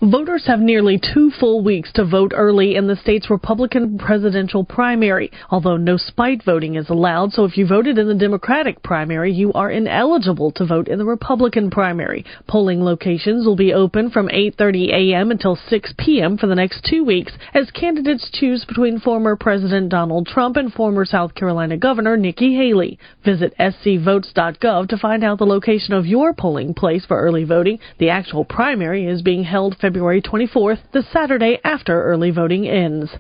Voters 0.03 0.47
have 0.47 0.61
nearly 0.61 0.99
two 0.99 1.31
full 1.39 1.63
weeks 1.63 1.93
to 1.93 2.07
vote 2.07 2.33
early 2.35 2.75
in 2.75 2.87
the 2.87 2.97
state's 2.97 3.29
Republican 3.29 3.99
presidential 3.99 4.65
primary, 4.65 5.31
although 5.51 5.77
no 5.77 5.99
spite 5.99 6.43
voting 6.43 6.77
is 6.77 6.89
allowed. 6.89 7.33
So 7.33 7.45
if 7.45 7.59
you 7.59 7.67
voted 7.67 7.99
in 7.99 8.09
the 8.09 8.15
Democratic 8.15 8.83
primary, 8.83 9.31
you 9.31 9.53
are 9.53 9.71
ineligible 9.71 10.53
to 10.53 10.65
vote 10.65 10.89
in 10.89 10.97
the 10.97 11.05
Republican 11.05 11.71
primary. 11.71 12.25
Polling 12.49 12.83
locations 12.83 13.45
will 13.45 13.57
be 13.57 13.75
open 13.75 14.09
from 14.09 14.29
8:30 14.29 14.89
a.m. 14.89 15.31
until 15.31 15.55
6 15.55 15.93
p.m. 15.99 16.39
for 16.39 16.47
the 16.47 16.55
next 16.55 16.83
2 16.89 17.05
weeks 17.05 17.35
as 17.53 17.71
candidates 17.71 18.31
choose 18.33 18.65
between 18.65 19.01
former 19.01 19.37
President 19.37 19.91
Donald 19.91 20.27
Trump 20.27 20.57
and 20.57 20.73
former 20.73 21.05
South 21.05 21.35
Carolina 21.35 21.77
Governor 21.77 22.17
Nikki 22.17 22.57
Haley. 22.57 22.99
Visit 23.23 23.53
scvotes.gov 23.59 24.89
to 24.89 24.97
find 24.97 25.23
out 25.23 25.37
the 25.37 25.45
location 25.45 25.93
of 25.93 26.07
your 26.07 26.33
polling 26.33 26.73
place 26.73 27.05
for 27.05 27.21
early 27.21 27.45
voting. 27.45 27.79
The 27.99 28.09
actual 28.09 28.47
primary 28.47 29.05
is 29.05 29.21
being 29.21 29.45
held 29.45 29.75
February 29.75 29.90
February 29.91 30.23
24th, 30.23 30.79
the 30.93 31.03
Saturday 31.13 31.59
after 31.65 32.05
early 32.05 32.31
voting 32.31 32.69
ends. 32.69 33.11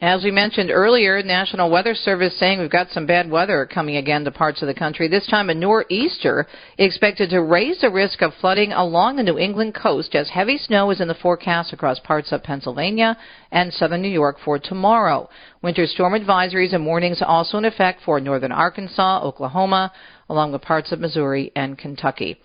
As 0.00 0.24
we 0.24 0.32
mentioned 0.32 0.72
earlier, 0.72 1.22
National 1.22 1.70
Weather 1.70 1.94
Service 1.94 2.36
saying 2.36 2.58
we've 2.58 2.68
got 2.68 2.90
some 2.90 3.06
bad 3.06 3.30
weather 3.30 3.64
coming 3.64 3.96
again 3.96 4.24
to 4.24 4.32
parts 4.32 4.60
of 4.60 4.66
the 4.66 4.74
country. 4.74 5.06
This 5.06 5.28
time 5.28 5.50
a 5.50 5.54
nor'easter 5.54 6.48
expected 6.78 7.30
to 7.30 7.42
raise 7.42 7.80
the 7.80 7.90
risk 7.90 8.22
of 8.22 8.34
flooding 8.40 8.72
along 8.72 9.14
the 9.14 9.22
New 9.22 9.38
England 9.38 9.76
coast 9.76 10.16
as 10.16 10.28
heavy 10.28 10.58
snow 10.58 10.90
is 10.90 11.00
in 11.00 11.06
the 11.06 11.14
forecast 11.14 11.72
across 11.72 12.00
parts 12.00 12.32
of 12.32 12.42
Pennsylvania 12.42 13.16
and 13.52 13.72
southern 13.72 14.02
New 14.02 14.08
York 14.08 14.38
for 14.44 14.58
tomorrow. 14.58 15.30
Winter 15.62 15.86
storm 15.86 16.12
advisories 16.12 16.74
and 16.74 16.84
warnings 16.84 17.22
also 17.24 17.56
in 17.56 17.64
effect 17.64 18.00
for 18.04 18.18
northern 18.18 18.50
Arkansas, 18.50 19.20
Oklahoma, 19.22 19.92
along 20.28 20.50
with 20.50 20.60
parts 20.60 20.90
of 20.90 20.98
Missouri 20.98 21.52
and 21.54 21.78
Kentucky. 21.78 22.36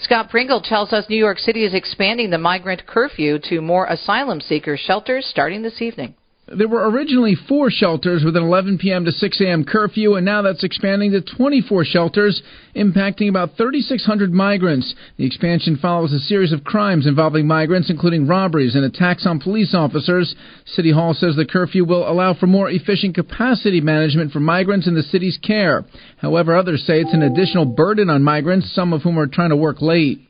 Scott 0.00 0.30
Pringle 0.30 0.60
tells 0.60 0.92
us 0.92 1.08
New 1.08 1.16
York 1.16 1.40
City 1.40 1.64
is 1.64 1.74
expanding 1.74 2.30
the 2.30 2.38
migrant 2.38 2.86
curfew 2.86 3.40
to 3.48 3.60
more 3.60 3.86
asylum 3.86 4.40
seeker 4.40 4.76
shelters 4.76 5.26
starting 5.26 5.62
this 5.62 5.82
evening. 5.82 6.14
There 6.56 6.68
were 6.68 6.88
originally 6.88 7.34
four 7.34 7.70
shelters 7.70 8.24
with 8.24 8.34
an 8.34 8.42
11 8.42 8.78
p.m. 8.78 9.04
to 9.04 9.12
6 9.12 9.40
a.m. 9.42 9.64
curfew, 9.64 10.14
and 10.14 10.24
now 10.24 10.40
that's 10.40 10.64
expanding 10.64 11.12
to 11.12 11.20
24 11.20 11.84
shelters, 11.84 12.42
impacting 12.74 13.28
about 13.28 13.56
3,600 13.58 14.32
migrants. 14.32 14.94
The 15.18 15.26
expansion 15.26 15.76
follows 15.76 16.12
a 16.12 16.20
series 16.20 16.52
of 16.52 16.64
crimes 16.64 17.06
involving 17.06 17.46
migrants, 17.46 17.90
including 17.90 18.26
robberies 18.26 18.76
and 18.76 18.84
attacks 18.84 19.26
on 19.26 19.40
police 19.40 19.74
officers. 19.74 20.34
City 20.64 20.90
Hall 20.90 21.12
says 21.12 21.36
the 21.36 21.44
curfew 21.44 21.84
will 21.84 22.08
allow 22.10 22.32
for 22.32 22.46
more 22.46 22.70
efficient 22.70 23.14
capacity 23.14 23.82
management 23.82 24.32
for 24.32 24.40
migrants 24.40 24.86
in 24.86 24.94
the 24.94 25.02
city's 25.02 25.38
care. 25.38 25.84
However, 26.16 26.56
others 26.56 26.82
say 26.86 27.00
it's 27.00 27.12
an 27.12 27.22
additional 27.22 27.66
burden 27.66 28.08
on 28.08 28.22
migrants, 28.22 28.72
some 28.74 28.94
of 28.94 29.02
whom 29.02 29.18
are 29.18 29.26
trying 29.26 29.50
to 29.50 29.56
work 29.56 29.82
late. 29.82 30.27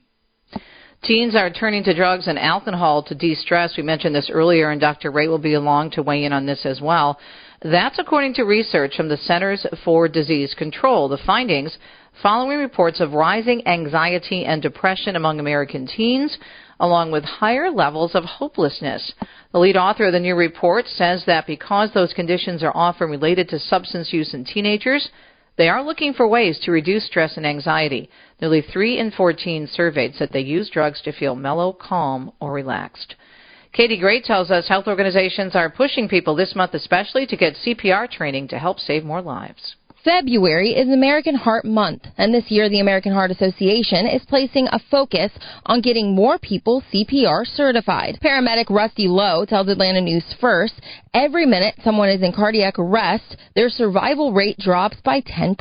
Teens 1.04 1.36
are 1.36 1.48
turning 1.48 1.84
to 1.84 1.94
drugs 1.94 2.26
and 2.26 2.38
alcohol 2.38 3.04
to 3.04 3.14
de-stress. 3.14 3.76
We 3.76 3.84
mentioned 3.84 4.14
this 4.14 4.30
earlier, 4.32 4.70
and 4.70 4.80
Dr. 4.80 5.12
Ray 5.12 5.28
will 5.28 5.38
be 5.38 5.54
along 5.54 5.92
to 5.92 6.02
weigh 6.02 6.24
in 6.24 6.32
on 6.32 6.44
this 6.44 6.66
as 6.66 6.80
well. 6.80 7.18
That's 7.62 8.00
according 8.00 8.34
to 8.34 8.42
research 8.42 8.96
from 8.96 9.08
the 9.08 9.16
Centers 9.16 9.64
for 9.84 10.08
Disease 10.08 10.54
Control. 10.58 11.08
The 11.08 11.18
findings 11.24 11.78
following 12.20 12.58
reports 12.58 13.00
of 13.00 13.12
rising 13.12 13.64
anxiety 13.66 14.44
and 14.44 14.60
depression 14.60 15.14
among 15.14 15.38
American 15.38 15.86
teens, 15.86 16.36
along 16.80 17.12
with 17.12 17.24
higher 17.24 17.70
levels 17.70 18.16
of 18.16 18.24
hopelessness. 18.24 19.12
The 19.52 19.60
lead 19.60 19.76
author 19.76 20.06
of 20.06 20.12
the 20.12 20.20
new 20.20 20.34
report 20.34 20.86
says 20.86 21.22
that 21.26 21.46
because 21.46 21.90
those 21.94 22.12
conditions 22.12 22.64
are 22.64 22.76
often 22.76 23.08
related 23.08 23.48
to 23.50 23.60
substance 23.60 24.12
use 24.12 24.34
in 24.34 24.44
teenagers, 24.44 25.08
they 25.58 25.68
are 25.68 25.82
looking 25.82 26.14
for 26.14 26.26
ways 26.26 26.58
to 26.60 26.70
reduce 26.70 27.04
stress 27.04 27.36
and 27.36 27.44
anxiety. 27.44 28.08
Nearly 28.40 28.62
3 28.62 28.98
in 28.98 29.10
14 29.10 29.66
surveyed 29.66 30.14
said 30.14 30.30
they 30.32 30.40
use 30.40 30.70
drugs 30.70 31.02
to 31.02 31.12
feel 31.12 31.34
mellow, 31.34 31.72
calm, 31.72 32.32
or 32.40 32.52
relaxed. 32.52 33.16
Katie 33.72 33.98
Gray 33.98 34.22
tells 34.22 34.50
us 34.52 34.68
health 34.68 34.86
organizations 34.86 35.56
are 35.56 35.68
pushing 35.68 36.08
people 36.08 36.34
this 36.36 36.54
month 36.54 36.74
especially 36.74 37.26
to 37.26 37.36
get 37.36 37.54
CPR 37.54 38.08
training 38.10 38.48
to 38.48 38.58
help 38.58 38.78
save 38.78 39.04
more 39.04 39.20
lives. 39.20 39.74
February 40.04 40.70
is 40.70 40.88
American 40.88 41.34
Heart 41.34 41.64
Month, 41.64 42.06
and 42.16 42.32
this 42.32 42.52
year 42.52 42.68
the 42.68 42.78
American 42.78 43.12
Heart 43.12 43.32
Association 43.32 44.06
is 44.06 44.22
placing 44.28 44.68
a 44.68 44.78
focus 44.90 45.32
on 45.66 45.80
getting 45.80 46.14
more 46.14 46.38
people 46.38 46.84
CPR 46.92 47.44
certified. 47.44 48.16
Paramedic 48.22 48.70
Rusty 48.70 49.08
Lowe 49.08 49.44
tells 49.44 49.68
Atlanta 49.68 50.00
News 50.00 50.24
First, 50.40 50.74
every 51.14 51.46
minute 51.46 51.74
someone 51.82 52.10
is 52.10 52.22
in 52.22 52.32
cardiac 52.32 52.78
arrest, 52.78 53.36
their 53.56 53.68
survival 53.68 54.32
rate 54.32 54.56
drops 54.58 54.98
by 55.04 55.20
10%. 55.20 55.56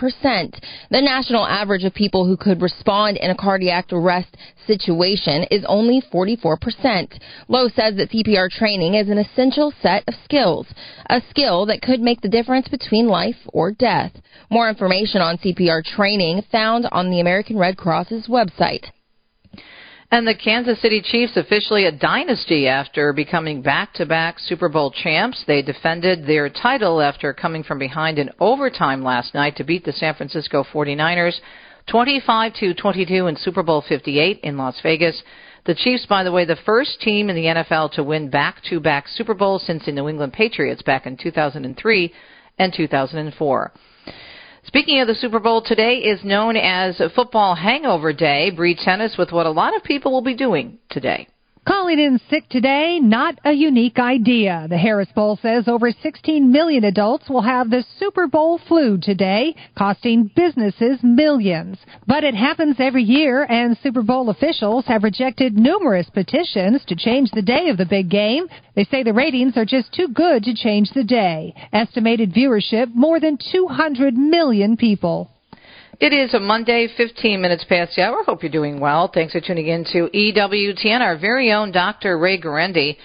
The 0.92 1.02
national 1.02 1.48
average 1.48 1.84
of 1.84 1.96
people 1.96 2.28
who 2.28 2.38
could 2.38 2.62
respond 2.62 3.18
in 3.18 3.32
a 3.32 3.36
cardiac 3.36 3.92
arrest 3.92 4.38
situation 4.68 5.46
is 5.50 5.66
only 5.68 6.02
44%. 6.14 7.20
Lowe 7.48 7.70
says 7.70 7.96
that 7.96 8.12
CPR 8.12 8.50
training 8.50 8.94
is 8.94 9.10
an 9.10 9.18
essential 9.18 9.74
set 9.82 10.04
of 10.08 10.14
skills, 10.24 10.68
a 11.10 11.22
skill 11.30 11.66
that 11.66 11.82
could 11.82 12.02
make 12.02 12.22
the 12.22 12.30
difference 12.30 12.68
between 12.68 13.08
life 13.08 13.38
or 13.48 13.72
death. 13.72 14.12
More 14.52 14.70
information 14.70 15.22
on 15.22 15.38
CPR 15.38 15.84
training 15.84 16.44
found 16.52 16.88
on 16.92 17.10
the 17.10 17.20
American 17.22 17.58
Red 17.58 17.78
Cross's 17.78 18.28
website. 18.28 18.86
And 20.10 20.26
the 20.26 20.36
Kansas 20.36 20.82
City 20.82 21.02
Chiefs 21.02 21.36
officially 21.36 21.86
a 21.86 21.92
dynasty 21.92 22.66
after 22.66 23.12
becoming 23.12 23.62
back-to-back 23.62 24.40
Super 24.40 24.70
Bowl 24.70 24.90
champs. 24.90 25.44
They 25.46 25.62
defended 25.62 26.26
their 26.26 26.50
title 26.50 27.02
after 27.02 27.34
coming 27.34 27.62
from 27.62 27.78
behind 27.78 28.18
in 28.18 28.30
overtime 28.40 29.04
last 29.04 29.34
night 29.34 29.58
to 29.58 29.66
beat 29.66 29.84
the 29.84 29.92
San 29.92 30.16
Francisco 30.16 30.64
49ers 30.64 31.42
25 31.88 32.54
to 32.56 32.74
22 32.74 33.28
in 33.28 33.36
Super 33.38 33.64
Bowl 33.64 33.82
58 33.88 34.42
in 34.42 34.58
Las 34.58 34.80
Vegas. 34.84 35.22
The 35.66 35.76
Chiefs, 35.76 36.06
by 36.06 36.24
the 36.24 36.32
way, 36.32 36.46
the 36.46 36.58
first 36.66 37.02
team 37.02 37.30
in 37.30 37.36
the 37.36 37.46
NFL 37.46 37.94
to 37.94 38.04
win 38.04 38.30
back-to-back 38.30 39.08
Super 39.08 39.34
Bowls 39.34 39.66
since 39.66 39.86
the 39.86 39.92
New 39.92 40.08
England 40.08 40.34
Patriots 40.34 40.82
back 40.82 41.06
in 41.06 41.18
2003 41.18 42.14
and 42.60 42.74
2004. 42.74 43.72
Speaking 44.66 45.00
of 45.00 45.08
the 45.08 45.16
Super 45.16 45.40
Bowl, 45.40 45.62
today 45.62 46.00
is 46.00 46.24
known 46.26 46.58
as 46.58 47.02
Football 47.16 47.56
Hangover 47.56 48.12
Day. 48.12 48.50
Bree 48.50 48.76
Tennis 48.76 49.16
with 49.18 49.32
what 49.32 49.46
a 49.46 49.52
lot 49.52 49.76
of 49.76 49.84
people 49.84 50.12
will 50.12 50.22
be 50.22 50.36
doing 50.36 50.80
today. 50.90 51.28
Calling 51.68 52.00
in 52.00 52.18
sick 52.30 52.48
today, 52.48 52.98
not 53.02 53.40
a 53.44 53.52
unique 53.52 54.00
idea. 54.00 54.68
The 54.70 54.78
Harris 54.78 55.10
Poll 55.14 55.38
says 55.42 55.68
over 55.68 55.92
16 55.92 56.50
million 56.50 56.86
adults 56.86 57.28
will 57.30 57.42
have 57.42 57.70
the 57.70 57.84
Super 58.00 58.26
Bowl 58.26 58.58
flu 58.70 58.98
today, 58.98 59.54
costing 59.78 60.32
businesses 60.34 61.00
millions. 61.04 61.78
But 62.08 62.24
it 62.24 62.36
happens 62.36 62.78
every 62.80 63.04
year, 63.04 63.44
and 63.44 63.78
Super 63.84 64.02
Bowl 64.02 64.30
officials 64.30 64.86
have 64.86 65.04
rejected 65.04 65.58
numerous 65.58 66.10
petitions 66.10 66.86
to 66.86 66.96
change 66.96 67.32
the 67.32 67.42
day 67.42 67.68
of 67.68 67.76
the 67.76 67.86
big 67.86 68.10
game. 68.10 68.48
They 68.78 68.86
say 68.86 69.04
the 69.04 69.14
ratings 69.14 69.58
are 69.58 69.66
just 69.66 69.92
too 69.92 70.08
good 70.08 70.46
to 70.46 70.56
change 70.56 70.92
the 70.92 71.04
day. 71.04 71.54
Estimated 71.74 72.34
viewership 72.34 72.96
more 72.96 73.20
than 73.20 73.38
200 73.52 74.16
million 74.16 74.78
people. 74.78 75.32
It 76.00 76.14
is 76.14 76.36
a 76.36 76.40
Monday, 76.40 76.88
15 76.96 77.42
minutes 77.42 77.66
past 77.68 77.96
the 77.96 78.04
hour. 78.04 78.22
Hope 78.24 78.44
you're 78.44 78.52
doing 78.52 78.80
well. 78.80 79.10
Thanks 79.12 79.34
for 79.34 79.42
tuning 79.42 79.66
in 79.66 79.84
to 79.86 80.08
EWTN. 80.14 81.02
Our 81.02 81.18
very 81.18 81.52
own 81.52 81.72
Dr. 81.72 82.20
Ray 82.20 82.40
Guarendi 82.40 82.98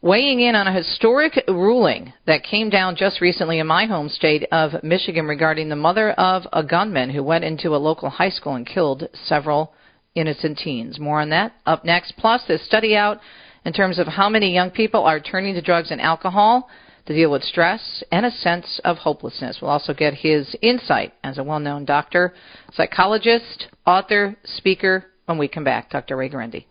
weighing 0.00 0.38
in 0.38 0.54
on 0.54 0.68
a 0.68 0.72
historic 0.72 1.42
ruling 1.48 2.12
that 2.28 2.44
came 2.44 2.70
down 2.70 2.94
just 2.94 3.20
recently 3.20 3.58
in 3.58 3.66
my 3.66 3.84
home 3.84 4.08
state 4.08 4.46
of 4.52 4.80
Michigan 4.84 5.26
regarding 5.26 5.68
the 5.68 5.74
mother 5.74 6.12
of 6.12 6.44
a 6.52 6.62
gunman 6.62 7.10
who 7.10 7.24
went 7.24 7.42
into 7.42 7.74
a 7.74 7.76
local 7.76 8.08
high 8.08 8.30
school 8.30 8.54
and 8.54 8.64
killed 8.64 9.08
several 9.24 9.72
innocent 10.14 10.56
teens. 10.56 11.00
More 11.00 11.20
on 11.20 11.30
that 11.30 11.52
up 11.66 11.84
next. 11.84 12.14
Plus, 12.16 12.42
this 12.46 12.64
study 12.64 12.94
out 12.94 13.18
in 13.64 13.72
terms 13.72 13.98
of 13.98 14.06
how 14.06 14.28
many 14.28 14.54
young 14.54 14.70
people 14.70 15.02
are 15.02 15.18
turning 15.18 15.54
to 15.54 15.62
drugs 15.62 15.90
and 15.90 16.00
alcohol 16.00 16.68
to 17.10 17.16
deal 17.16 17.30
with 17.32 17.42
stress 17.42 18.04
and 18.12 18.24
a 18.24 18.30
sense 18.30 18.80
of 18.84 18.96
hopelessness. 18.98 19.58
We'll 19.60 19.72
also 19.72 19.92
get 19.92 20.14
his 20.14 20.54
insight 20.62 21.12
as 21.24 21.38
a 21.38 21.42
well 21.42 21.58
known 21.58 21.84
doctor, 21.84 22.34
psychologist, 22.72 23.66
author, 23.84 24.36
speaker 24.44 25.06
when 25.26 25.36
we 25.36 25.48
come 25.48 25.64
back. 25.64 25.90
Dr. 25.90 26.16
Ray 26.16 26.30
Guarendi. 26.30 26.66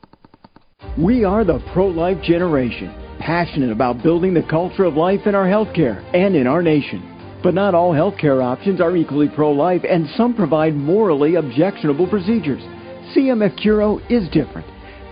We 0.97 1.25
are 1.25 1.43
the 1.43 1.59
pro 1.73 1.87
life 1.87 2.23
generation, 2.23 2.87
passionate 3.19 3.69
about 3.69 4.01
building 4.01 4.33
the 4.33 4.47
culture 4.49 4.85
of 4.85 4.93
life 4.93 5.21
in 5.25 5.35
our 5.35 5.45
healthcare 5.45 6.01
and 6.15 6.37
in 6.37 6.47
our 6.47 6.61
nation. 6.61 7.39
But 7.43 7.53
not 7.53 7.75
all 7.75 7.91
healthcare 7.91 8.41
options 8.41 8.79
are 8.79 8.95
equally 8.95 9.27
pro 9.27 9.51
life, 9.51 9.81
and 9.87 10.07
some 10.15 10.33
provide 10.33 10.73
morally 10.73 11.35
objectionable 11.35 12.07
procedures. 12.07 12.61
CMF 13.13 13.61
Curo 13.61 13.99
is 14.09 14.29
different. 14.29 14.67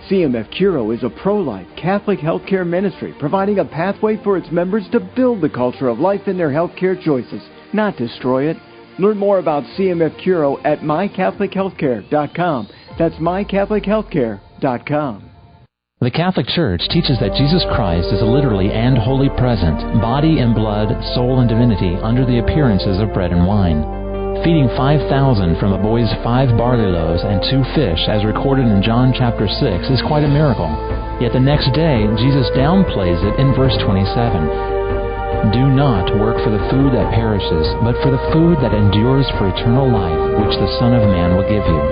CMF 0.08 0.48
Curo 0.58 0.96
is 0.96 1.04
a 1.04 1.10
pro-life 1.10 1.66
Catholic 1.76 2.18
healthcare 2.18 2.66
ministry 2.66 3.14
providing 3.18 3.58
a 3.58 3.64
pathway 3.64 4.16
for 4.24 4.38
its 4.38 4.50
members 4.50 4.84
to 4.90 5.00
build 5.00 5.42
the 5.42 5.50
culture 5.50 5.88
of 5.88 5.98
life 5.98 6.26
in 6.26 6.38
their 6.38 6.48
healthcare 6.48 6.98
choices, 7.02 7.42
not 7.74 7.98
destroy 7.98 8.48
it. 8.48 8.56
Learn 8.98 9.18
more 9.18 9.38
about 9.38 9.64
CMF 9.76 10.18
Curo 10.24 10.58
at 10.64 10.78
mycatholichealthcare.com. 10.78 12.68
That's 12.98 13.16
mycatholichealthcare.com. 13.16 15.24
The 16.00 16.10
Catholic 16.10 16.46
Church 16.46 16.80
teaches 16.90 17.18
that 17.20 17.36
Jesus 17.36 17.66
Christ 17.74 18.06
is 18.12 18.22
a 18.22 18.24
literally 18.24 18.70
and 18.70 18.96
wholly 18.96 19.28
present, 19.36 20.00
body 20.00 20.38
and 20.38 20.54
blood, 20.54 20.88
soul 21.14 21.40
and 21.40 21.48
divinity, 21.48 21.96
under 22.00 22.24
the 22.24 22.38
appearances 22.38 22.98
of 22.98 23.12
bread 23.12 23.32
and 23.32 23.46
wine. 23.46 23.97
Feeding 24.46 24.70
5,000 24.78 25.58
from 25.58 25.74
a 25.74 25.82
boy's 25.82 26.08
five 26.22 26.54
barley 26.56 26.86
loaves 26.86 27.26
and 27.26 27.42
two 27.50 27.66
fish, 27.74 27.98
as 28.06 28.22
recorded 28.22 28.70
in 28.70 28.86
John 28.86 29.10
chapter 29.10 29.50
6, 29.50 29.58
is 29.90 30.06
quite 30.06 30.22
a 30.22 30.30
miracle. 30.30 30.70
Yet 31.18 31.34
the 31.34 31.42
next 31.42 31.74
day, 31.74 32.06
Jesus 32.22 32.46
downplays 32.54 33.18
it 33.18 33.34
in 33.42 33.50
verse 33.58 33.74
27. 33.82 35.50
Do 35.50 35.66
not 35.74 36.14
work 36.22 36.38
for 36.46 36.54
the 36.54 36.62
food 36.70 36.94
that 36.94 37.10
perishes, 37.10 37.66
but 37.82 37.98
for 37.98 38.14
the 38.14 38.22
food 38.30 38.62
that 38.62 38.78
endures 38.78 39.26
for 39.42 39.50
eternal 39.50 39.90
life, 39.90 40.46
which 40.46 40.54
the 40.54 40.70
Son 40.78 40.94
of 40.94 41.02
Man 41.10 41.34
will 41.34 41.48
give 41.50 41.66
you. 41.66 41.82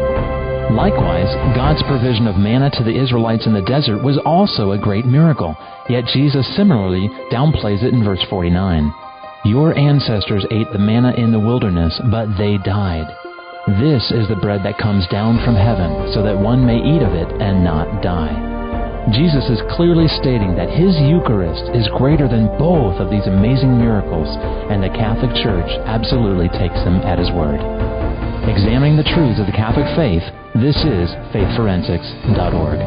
Likewise, 0.71 1.31
God's 1.59 1.83
provision 1.91 2.31
of 2.31 2.39
manna 2.39 2.71
to 2.79 2.85
the 2.87 2.95
Israelites 2.95 3.47
in 3.47 3.55
the 3.55 3.67
desert 3.67 4.03
was 4.07 4.23
also 4.23 4.71
a 4.71 4.79
great 4.79 5.05
miracle, 5.05 5.59
yet 5.91 6.07
Jesus 6.15 6.47
similarly 6.55 7.11
downplays 7.35 7.83
it 7.83 7.93
in 7.93 8.07
verse 8.07 8.23
49. 8.31 8.95
Your 9.45 9.77
ancestors 9.79 10.47
ate 10.51 10.71
the 10.73 10.79
manna 10.79 11.13
in 11.13 11.31
the 11.31 11.39
wilderness, 11.39 12.01
but 12.11 12.27
they 12.39 12.59
died. 12.65 13.07
This 13.79 14.11
is 14.11 14.27
the 14.29 14.41
bread 14.41 14.63
that 14.65 14.79
comes 14.79 15.07
down 15.09 15.45
from 15.45 15.55
heaven, 15.55 16.11
so 16.15 16.23
that 16.23 16.39
one 16.39 16.65
may 16.67 16.79
eat 16.79 17.03
of 17.03 17.15
it 17.15 17.29
and 17.43 17.63
not 17.63 18.03
die. 18.03 18.35
Jesus 19.15 19.47
is 19.51 19.63
clearly 19.71 20.09
stating 20.19 20.57
that 20.57 20.71
his 20.71 20.99
Eucharist 21.07 21.71
is 21.75 21.87
greater 21.95 22.27
than 22.27 22.51
both 22.59 22.99
of 22.99 23.11
these 23.11 23.27
amazing 23.27 23.79
miracles, 23.79 24.27
and 24.71 24.83
the 24.83 24.91
Catholic 24.91 25.31
Church 25.43 25.71
absolutely 25.87 26.49
takes 26.59 26.83
him 26.83 26.99
at 27.07 27.19
his 27.19 27.31
word. 27.31 27.61
Examining 28.51 28.97
the 28.97 29.07
truths 29.15 29.39
of 29.39 29.47
the 29.47 29.55
Catholic 29.55 29.87
faith, 29.95 30.27
this 30.59 30.79
is 30.83 31.11
faithforensics.org. 31.31 32.79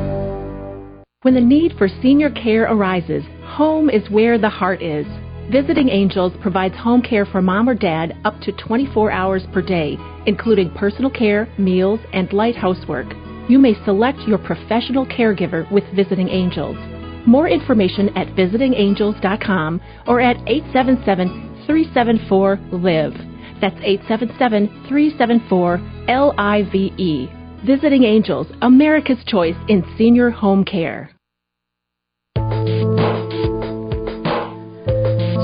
When 1.21 1.35
the 1.35 1.41
need 1.41 1.75
for 1.77 1.87
senior 2.01 2.31
care 2.31 2.63
arises, 2.63 3.23
home 3.43 3.89
is 3.89 4.09
where 4.09 4.37
the 4.37 4.49
heart 4.49 4.81
is. 4.81 5.05
Visiting 5.51 5.89
Angels 5.89 6.31
provides 6.41 6.75
home 6.75 7.01
care 7.01 7.25
for 7.25 7.41
mom 7.41 7.67
or 7.67 7.73
dad 7.73 8.15
up 8.23 8.39
to 8.41 8.51
24 8.51 9.11
hours 9.11 9.43
per 9.51 9.63
day, 9.63 9.97
including 10.27 10.69
personal 10.75 11.09
care, 11.09 11.51
meals, 11.57 11.99
and 12.13 12.31
light 12.31 12.55
housework. 12.55 13.07
You 13.49 13.57
may 13.57 13.73
select 13.83 14.19
your 14.27 14.37
professional 14.37 15.07
caregiver 15.07 15.69
with 15.71 15.83
Visiting 15.95 16.29
Angels. 16.29 16.77
More 17.25 17.49
information 17.49 18.15
at 18.15 18.27
visitingangels.com 18.35 19.81
or 20.05 20.21
at 20.21 20.37
877 20.45 21.65
374 21.65 22.59
LIVE. 22.71 23.13
That's 23.59 23.81
877 23.81 24.85
374 24.87 25.79
LIVE. 26.07 27.65
Visiting 27.65 28.03
Angels, 28.03 28.45
America's 28.61 29.23
choice 29.25 29.57
in 29.67 29.83
senior 29.97 30.29
home 30.29 30.63
care. 30.63 31.09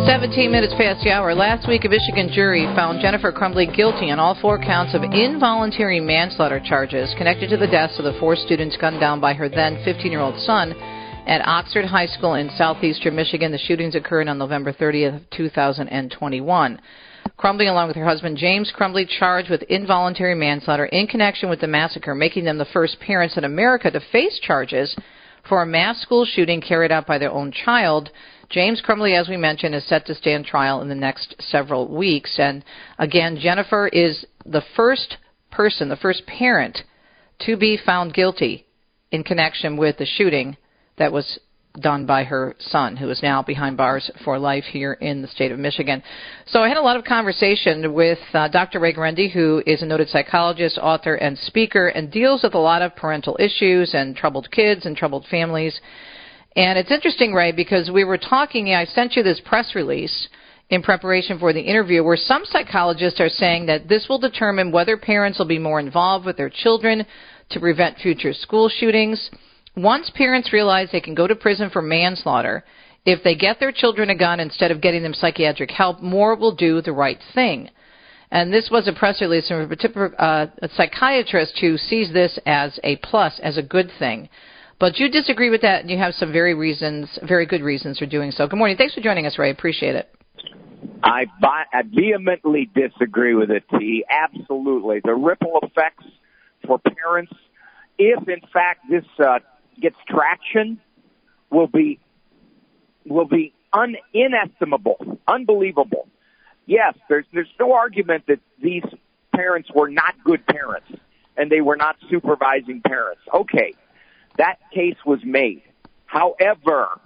17 0.06 0.52
minutes 0.52 0.74
past 0.78 1.04
the 1.04 1.10
hour. 1.10 1.34
Last 1.34 1.68
week, 1.68 1.84
a 1.84 1.90
Michigan 1.90 2.30
jury 2.32 2.66
found 2.76 3.02
Jennifer 3.02 3.32
Crumbley 3.32 3.76
guilty 3.76 4.12
on 4.12 4.20
all 4.20 4.38
four 4.40 4.60
counts 4.60 4.94
of 4.94 5.02
involuntary 5.02 6.00
manslaughter 6.00 6.62
charges 6.64 7.12
connected 7.18 7.50
to 7.50 7.58
the 7.58 7.66
deaths 7.66 7.98
of 7.98 8.06
the 8.06 8.16
four 8.20 8.36
students 8.36 8.78
gunned 8.78 9.00
down 9.00 9.20
by 9.20 9.34
her 9.34 9.50
then 9.50 9.82
15 9.84 10.12
year 10.12 10.22
old 10.22 10.40
son 10.42 10.74
at 11.26 11.42
Oxford 11.48 11.86
High 11.86 12.06
School 12.06 12.36
in 12.36 12.52
southeastern 12.56 13.16
Michigan. 13.16 13.52
The 13.52 13.58
shootings 13.58 13.96
occurred 13.96 14.28
on 14.28 14.38
November 14.38 14.72
30th, 14.72 15.24
2021. 15.36 16.82
Crumbley, 17.40 17.68
along 17.68 17.88
with 17.88 17.98
her 17.98 18.06
husband 18.06 18.38
James 18.38 18.72
Crumbley, 18.78 19.08
charged 19.08 19.50
with 19.50 19.64
involuntary 19.64 20.36
manslaughter 20.36 20.86
in 20.86 21.08
connection 21.08 21.50
with 21.50 21.62
the 21.62 21.68
massacre, 21.68 22.14
making 22.14 22.46
them 22.46 22.60
the 22.60 22.66
first 22.66 23.00
parents 23.00 23.38
in 23.38 23.44
America 23.44 23.90
to 23.90 24.00
face 24.12 24.40
charges 24.44 24.96
for 25.50 25.62
a 25.62 25.66
mass 25.66 26.00
school 26.02 26.26
shooting 26.26 26.62
carried 26.62 26.92
out 26.92 27.08
by 27.08 27.18
their 27.18 27.32
own 27.32 27.52
child. 27.52 28.12
James 28.50 28.82
Crumbley, 28.86 29.20
as 29.20 29.28
we 29.28 29.38
mentioned, 29.38 29.76
is 29.76 29.88
set 29.88 30.06
to 30.06 30.16
stand 30.16 30.46
trial 30.46 30.82
in 30.82 30.90
the 30.90 30.96
next 30.96 31.36
several 31.40 31.88
weeks. 31.88 32.36
And 32.38 32.64
again, 33.00 33.38
Jennifer 33.40 33.88
is 33.88 34.26
the 34.46 34.64
first 34.76 35.18
person, 35.52 35.90
the 35.90 35.96
first 35.96 36.26
parent 36.26 36.80
to 37.40 37.58
be 37.58 37.78
found 37.78 38.14
guilty 38.14 38.66
in 39.12 39.24
connection 39.24 39.78
with 39.78 39.98
the 39.98 40.06
shooting 40.06 40.58
that 40.98 41.12
was 41.12 41.40
done 41.82 42.06
by 42.06 42.24
her 42.24 42.56
son, 42.60 42.96
who 42.96 43.10
is 43.10 43.22
now 43.22 43.42
behind 43.42 43.76
bars 43.78 44.10
for 44.24 44.40
life 44.40 44.64
here 44.64 44.94
in 44.94 45.22
the 45.22 45.28
state 45.28 45.52
of 45.52 45.60
Michigan. 45.60 46.02
So 46.48 46.62
I 46.62 46.70
had 46.70 46.78
a 46.78 46.82
lot 46.82 46.96
of 46.96 47.04
conversation 47.04 47.94
with 47.94 48.20
uh, 48.34 48.48
Dr. 48.48 48.80
Ray 48.80 48.94
Guarendi, 48.94 49.32
who 49.32 49.62
is 49.66 49.82
a 49.82 49.86
noted 49.86 50.10
psychologist, 50.10 50.78
author, 50.78 51.16
and 51.16 51.38
speaker, 51.38 51.88
and 51.90 52.12
deals 52.12 52.44
with 52.44 52.54
a 52.54 52.60
lot 52.60 52.82
of 52.82 52.96
parental 52.96 53.36
issues 53.40 53.94
and 53.94 54.16
troubled 54.16 54.50
kids 54.52 54.86
and 54.86 54.96
troubled 54.96 55.26
families. 55.30 55.80
And 56.56 56.80
it's 56.80 56.92
interesting, 56.92 57.34
Ray, 57.34 57.52
because 57.52 57.92
we 57.92 58.06
were 58.06 58.18
talking, 58.18 58.74
I 58.74 58.86
sent 58.86 59.16
you 59.16 59.24
this 59.24 59.42
press 59.44 59.76
release 59.76 60.30
in 60.70 60.82
preparation 60.82 61.38
for 61.38 61.52
the 61.52 61.62
interview 61.62 62.04
where 62.04 62.18
some 62.18 62.44
psychologists 62.46 63.20
are 63.20 63.30
saying 63.30 63.66
that 63.66 63.90
this 63.90 64.08
will 64.08 64.20
determine 64.20 64.72
whether 64.72 64.98
parents 64.98 65.38
will 65.38 65.46
be 65.46 65.60
more 65.60 65.80
involved 65.80 66.26
with 66.26 66.38
their 66.38 66.50
children 66.50 67.06
to 67.50 67.60
prevent 67.60 67.98
future 67.98 68.34
school 68.34 68.70
shootings. 68.70 69.30
Once 69.76 70.10
parents 70.16 70.54
realize 70.54 70.88
they 70.92 71.02
can 71.02 71.14
go 71.14 71.28
to 71.28 71.36
prison 71.36 71.70
for 71.70 71.82
manslaughter, 71.82 72.64
if 73.06 73.22
they 73.24 73.36
get 73.36 73.60
their 73.60 73.72
children 73.72 74.10
a 74.10 74.16
gun 74.16 74.40
instead 74.40 74.72
of 74.72 74.82
getting 74.82 75.04
them 75.04 75.14
psychiatric 75.14 75.70
help, 75.70 76.02
more 76.02 76.36
will 76.36 76.56
do 76.56 76.82
the 76.82 76.94
right 76.94 77.20
thing. 77.36 77.70
And 78.32 78.52
this 78.52 78.70
was 78.72 78.88
a 78.88 78.94
press 78.94 79.22
release 79.22 79.48
from 79.48 79.70
a, 79.72 80.22
uh, 80.22 80.48
a 80.62 80.70
psychiatrist 80.70 81.60
who 81.60 81.78
sees 81.78 82.12
this 82.12 82.40
as 82.46 82.80
a 82.84 82.96
plus, 82.98 83.40
as 83.44 83.58
a 83.58 83.62
good 83.62 83.92
thing. 84.00 84.30
But 84.80 84.98
you 85.00 85.10
disagree 85.10 85.50
with 85.50 85.62
that, 85.62 85.82
and 85.82 85.90
you 85.90 85.98
have 85.98 86.14
some 86.16 86.32
very 86.32 86.54
reasons, 86.54 87.18
very 87.24 87.46
good 87.46 87.62
reasons 87.62 87.98
for 87.98 88.06
doing 88.06 88.32
so. 88.32 88.48
Good 88.48 88.58
morning. 88.58 88.78
Thanks 88.78 88.94
for 88.94 89.02
joining 89.02 89.26
us, 89.26 89.38
Ray. 89.38 89.50
Appreciate 89.52 89.96
it. 89.96 90.10
I, 91.04 91.26
I 91.44 91.84
vehemently 91.84 92.70
disagree 92.74 93.36
with 93.36 93.52
it, 93.52 93.64
T. 93.78 94.04
Absolutely. 94.10 95.02
The 95.04 95.14
ripple 95.14 95.60
effects 95.64 96.04
for 96.66 96.80
parents, 96.80 97.32
if 97.98 98.28
in 98.28 98.42
fact 98.52 98.82
this 98.90 99.06
uh, 99.20 99.40
gets 99.82 99.96
traction, 100.10 100.80
will 101.52 101.68
be 101.68 102.00
will 103.06 103.28
be 103.28 103.54
un- 103.72 103.98
inestimable, 104.14 105.20
unbelievable. 105.28 106.08
Yes, 106.66 106.96
there's 107.08 107.26
there's 107.34 107.54
no 107.60 107.74
argument 107.74 108.26
that 108.28 108.40
these 108.62 108.84
parents 109.34 109.70
were 109.74 109.90
not 109.90 110.16
good 110.24 110.46
parents 110.48 110.92
and 111.38 111.52
they 111.52 111.62
were 111.62 111.76
not 111.76 111.98
supervising 112.10 112.82
parents. 112.82 113.22
Okay, 113.34 113.74
that 114.38 114.58
case 114.74 114.98
was 115.06 115.20
made. 115.24 115.64
However, 116.06 117.00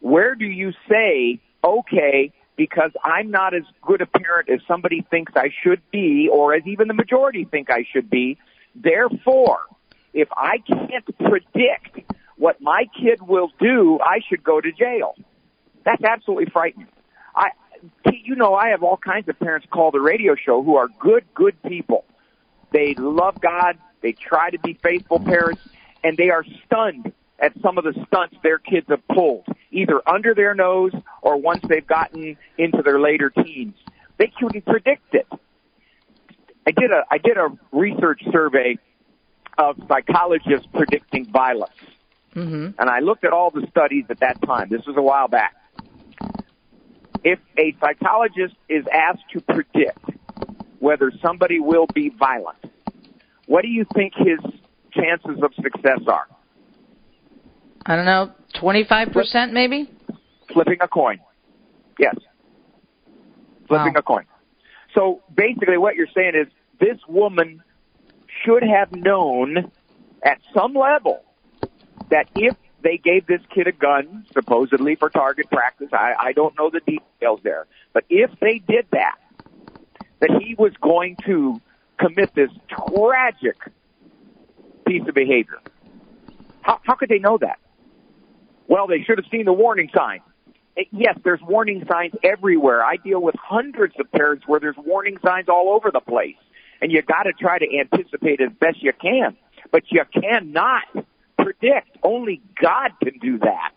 where 0.00 0.34
do 0.34 0.44
you 0.46 0.72
say, 0.88 1.40
okay, 1.62 2.32
because 2.56 2.90
I'm 3.04 3.30
not 3.30 3.54
as 3.54 3.62
good 3.82 4.00
a 4.00 4.06
parent 4.06 4.50
as 4.50 4.60
somebody 4.66 5.06
thinks 5.10 5.32
I 5.36 5.50
should 5.62 5.80
be, 5.90 6.28
or 6.30 6.54
as 6.54 6.66
even 6.66 6.88
the 6.88 6.94
majority 6.94 7.44
think 7.44 7.70
I 7.70 7.84
should 7.92 8.10
be, 8.10 8.38
therefore, 8.74 9.60
if 10.12 10.28
I 10.36 10.58
can't 10.58 11.04
predict 11.18 12.12
what 12.36 12.60
my 12.60 12.86
kid 13.00 13.22
will 13.22 13.50
do, 13.60 13.98
I 14.00 14.20
should 14.28 14.42
go 14.42 14.60
to 14.60 14.72
jail. 14.72 15.14
That's 15.84 16.02
absolutely 16.02 16.46
frightening. 16.46 16.88
I, 17.34 17.50
you 18.12 18.34
know, 18.34 18.54
I 18.54 18.70
have 18.70 18.82
all 18.82 18.96
kinds 18.96 19.28
of 19.28 19.38
parents 19.38 19.66
call 19.70 19.90
the 19.90 20.00
radio 20.00 20.34
show 20.34 20.62
who 20.62 20.76
are 20.76 20.88
good, 20.98 21.24
good 21.34 21.60
people. 21.62 22.04
They 22.72 22.94
love 22.94 23.40
God. 23.40 23.78
They 24.00 24.12
try 24.12 24.50
to 24.50 24.58
be 24.58 24.74
faithful 24.74 25.20
parents 25.20 25.62
and 26.02 26.16
they 26.16 26.30
are 26.30 26.44
stunned 26.66 27.12
at 27.38 27.52
some 27.62 27.78
of 27.78 27.84
the 27.84 27.94
stunts 28.06 28.36
their 28.42 28.58
kids 28.58 28.86
have 28.88 29.06
pulled, 29.08 29.46
either 29.70 30.00
under 30.08 30.34
their 30.34 30.54
nose 30.54 30.92
or 31.22 31.36
once 31.36 31.62
they've 31.68 31.86
gotten 31.86 32.36
into 32.56 32.82
their 32.82 33.00
later 33.00 33.30
teens. 33.30 33.74
They 34.18 34.32
couldn't 34.38 34.64
predict 34.66 35.14
it. 35.14 35.26
I 36.66 36.72
did 36.72 36.90
a 36.90 37.04
I 37.10 37.18
did 37.18 37.38
a 37.38 37.48
research 37.72 38.22
survey 38.30 38.78
of 39.56 39.76
psychologists 39.88 40.66
predicting 40.74 41.24
violence, 41.30 41.72
mm-hmm. 42.34 42.78
and 42.78 42.90
I 42.90 42.98
looked 42.98 43.24
at 43.24 43.32
all 43.32 43.50
the 43.50 43.66
studies 43.70 44.04
at 44.10 44.20
that 44.20 44.42
time. 44.42 44.68
This 44.68 44.84
was 44.86 44.96
a 44.96 45.02
while 45.02 45.28
back. 45.28 45.54
If 47.24 47.38
a 47.56 47.74
psychologist 47.80 48.54
is 48.68 48.84
asked 48.92 49.24
to 49.32 49.40
predict 49.40 49.98
whether 50.78 51.10
somebody 51.22 51.58
will 51.58 51.86
be 51.94 52.10
violent, 52.10 52.58
what 53.46 53.62
do 53.62 53.68
you 53.68 53.86
think 53.94 54.12
his 54.14 54.38
chances 55.00 55.42
of 55.42 55.52
success 55.54 56.00
are? 56.06 56.26
I 57.86 57.96
don't 57.96 58.04
know, 58.04 58.32
25% 58.56 59.52
maybe? 59.52 59.90
Flipping 60.52 60.78
a 60.80 60.88
coin. 60.88 61.20
Yes. 61.98 62.16
Flipping 63.66 63.94
wow. 63.94 64.00
a 64.00 64.02
coin. 64.02 64.24
So 64.94 65.22
basically 65.34 65.78
what 65.78 65.94
you're 65.94 66.08
saying 66.14 66.32
is 66.34 66.48
this 66.80 66.98
woman 67.08 67.62
should 68.44 68.62
have 68.62 68.92
known 68.92 69.70
at 70.22 70.38
some 70.54 70.74
level 70.74 71.22
that 72.10 72.28
if 72.34 72.56
they 72.82 72.96
gave 72.96 73.26
this 73.26 73.40
kid 73.54 73.66
a 73.66 73.72
gun, 73.72 74.24
supposedly 74.32 74.94
for 74.94 75.10
target 75.10 75.50
practice, 75.50 75.88
I, 75.92 76.14
I 76.20 76.32
don't 76.32 76.56
know 76.56 76.70
the 76.70 76.80
details 76.80 77.40
there, 77.42 77.66
but 77.92 78.04
if 78.08 78.30
they 78.40 78.58
did 78.58 78.86
that, 78.92 79.16
that 80.20 80.30
he 80.40 80.54
was 80.54 80.72
going 80.80 81.16
to 81.26 81.60
commit 81.98 82.34
this 82.34 82.50
tragic 82.68 83.56
piece 84.88 85.06
of 85.08 85.14
behavior. 85.14 85.58
How, 86.62 86.80
how 86.82 86.94
could 86.94 87.08
they 87.08 87.18
know 87.18 87.38
that? 87.38 87.58
Well, 88.66 88.86
they 88.86 89.02
should 89.02 89.18
have 89.18 89.26
seen 89.30 89.44
the 89.44 89.52
warning 89.52 89.90
sign. 89.94 90.20
Eh, 90.76 90.84
yes, 90.92 91.18
there's 91.24 91.40
warning 91.42 91.84
signs 91.90 92.12
everywhere. 92.22 92.84
I 92.84 92.96
deal 92.96 93.20
with 93.20 93.34
hundreds 93.36 93.94
of 93.98 94.10
parents 94.12 94.44
where 94.46 94.60
there's 94.60 94.76
warning 94.76 95.16
signs 95.24 95.48
all 95.48 95.70
over 95.70 95.90
the 95.90 96.00
place. 96.00 96.36
And 96.80 96.92
you 96.92 97.02
gotta 97.02 97.32
try 97.32 97.58
to 97.58 97.66
anticipate 97.78 98.40
as 98.40 98.52
best 98.60 98.82
you 98.82 98.92
can. 98.92 99.36
But 99.70 99.84
you 99.90 100.02
cannot 100.12 100.84
predict. 101.36 101.96
Only 102.02 102.42
God 102.60 102.92
can 103.02 103.18
do 103.18 103.38
that. 103.38 103.72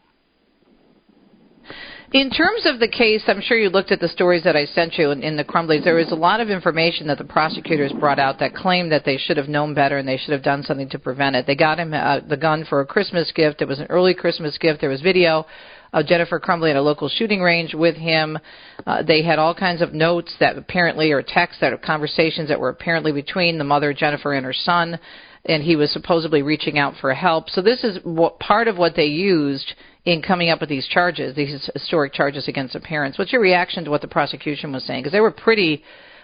In 2.14 2.30
terms 2.30 2.66
of 2.66 2.82
the 2.82 2.90
case, 2.90 3.24
I'm 3.28 3.40
sure 3.40 3.58
you 3.58 3.70
looked 3.70 3.94
at 3.94 4.02
the 4.02 4.10
stories 4.10 4.44
that 4.44 4.58
I 4.58 4.66
sent 4.66 4.98
you 4.98 5.12
in, 5.12 5.24
in 5.24 5.38
the 5.38 5.46
Crumbleys. 5.46 5.86
There 5.86 5.96
was 5.96 6.12
a 6.12 6.16
lot 6.16 6.42
of 6.42 6.50
information 6.50 7.08
that 7.08 7.18
the 7.18 7.24
prosecutors 7.24 7.94
brought 7.94 8.20
out 8.20 8.38
that 8.40 8.54
claimed 8.54 8.92
that 8.92 9.06
they 9.06 9.16
should 9.16 9.38
have 9.38 9.48
known 9.48 9.74
better 9.74 9.98
and 9.98 10.06
they 10.06 10.18
should 10.18 10.34
have 10.34 10.44
done 10.44 10.62
something 10.62 10.90
to 10.90 11.00
prevent 11.00 11.38
it. 11.38 11.48
They 11.48 11.56
got 11.56 11.80
him 11.80 11.94
uh, 11.94 12.20
the 12.28 12.36
gun 12.36 12.66
for 12.66 12.82
a 12.82 12.86
Christmas 12.86 13.32
gift. 13.32 13.62
It 13.62 13.68
was 13.70 13.80
an 13.80 13.88
early 13.90 14.14
Christmas 14.14 14.58
gift. 14.58 14.82
There 14.82 14.90
was 14.90 15.00
video 15.00 15.46
of 15.94 16.06
Jennifer 16.06 16.38
Crumbley 16.38 16.72
at 16.72 16.76
a 16.76 16.82
local 16.82 17.08
shooting 17.08 17.42
range 17.42 17.74
with 17.74 17.96
him. 17.96 18.38
Uh, 18.86 19.04
they 19.04 19.24
had 19.24 19.40
all 19.40 19.56
kinds 19.56 19.82
of 19.82 19.94
notes 19.94 20.36
that 20.42 20.58
apparently, 20.58 21.14
or 21.14 21.24
texts 21.26 21.62
that 21.62 21.72
are 21.72 21.78
conversations 21.78 22.50
that 22.50 22.60
were 22.60 22.70
apparently 22.70 23.14
between 23.14 23.58
the 23.58 23.64
mother, 23.64 23.94
Jennifer, 23.94 24.34
and 24.34 24.46
her 24.46 24.54
son 24.54 25.00
and 25.46 25.64
he 25.64 25.76
was 25.76 25.92
supposedly 25.92 26.42
reaching 26.42 26.78
out 26.78 26.94
for 27.02 27.14
help. 27.14 27.50
So 27.50 27.62
this 27.62 27.84
is 27.84 27.98
what, 28.04 28.40
part 28.40 28.68
of 28.68 28.78
what 28.78 28.96
they 28.96 29.06
used 29.06 29.74
in 30.06 30.22
coming 30.22 30.50
up 30.50 30.60
with 30.60 30.70
these 30.70 30.88
charges, 30.88 31.36
these 31.36 31.70
historic 31.74 32.14
charges 32.14 32.48
against 32.48 32.74
the 32.74 32.80
parents. 32.80 33.18
What's 33.18 33.32
your 33.32 33.42
reaction 33.42 33.84
to 33.86 33.90
what 33.90 34.02
the 34.02 34.08
prosecution 34.08 34.72
was 34.72 34.84
saying? 34.84 35.02
Because 35.02 35.12
they 35.12 35.20
were 35.20 35.32
pretty, 35.32 35.84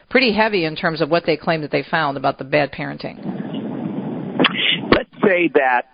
pretty 0.10 0.34
heavy 0.34 0.66
in 0.66 0.76
terms 0.76 1.02
of 1.02 1.10
what 1.10 1.26
they 1.26 1.38
claimed 1.38 1.64
that 1.64 1.72
they 1.72 1.84
found 1.84 2.18
about 2.18 2.38
the 2.38 2.44
bad 2.44 2.72
parenting. 2.72 3.18
Let's 4.96 5.14
say 5.24 5.50
that 5.54 5.86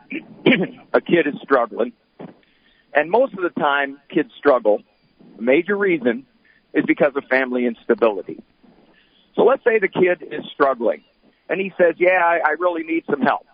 a 0.93 1.01
kid 1.01 1.27
is 1.27 1.36
struggling, 1.41 1.93
and 2.93 3.09
most 3.09 3.33
of 3.33 3.39
the 3.41 3.59
time 3.59 3.99
kids 4.09 4.29
struggle. 4.38 4.81
The 5.38 5.41
major 5.41 5.77
reason 5.77 6.25
is 6.73 6.86
because 6.86 7.13
of 7.15 7.23
family 7.29 7.65
instability. 7.65 8.41
So 9.36 9.43
let's 9.43 9.63
say 9.63 9.79
the 9.79 9.88
kid 9.88 10.21
is 10.21 10.45
struggling 10.53 11.03
and 11.54 11.62
he 11.62 11.72
says, 11.78 11.94
yeah, 12.00 12.20
I, 12.26 12.39
I 12.44 12.50
really 12.58 12.82
need 12.82 13.04
some 13.08 13.22
help. 13.22 13.46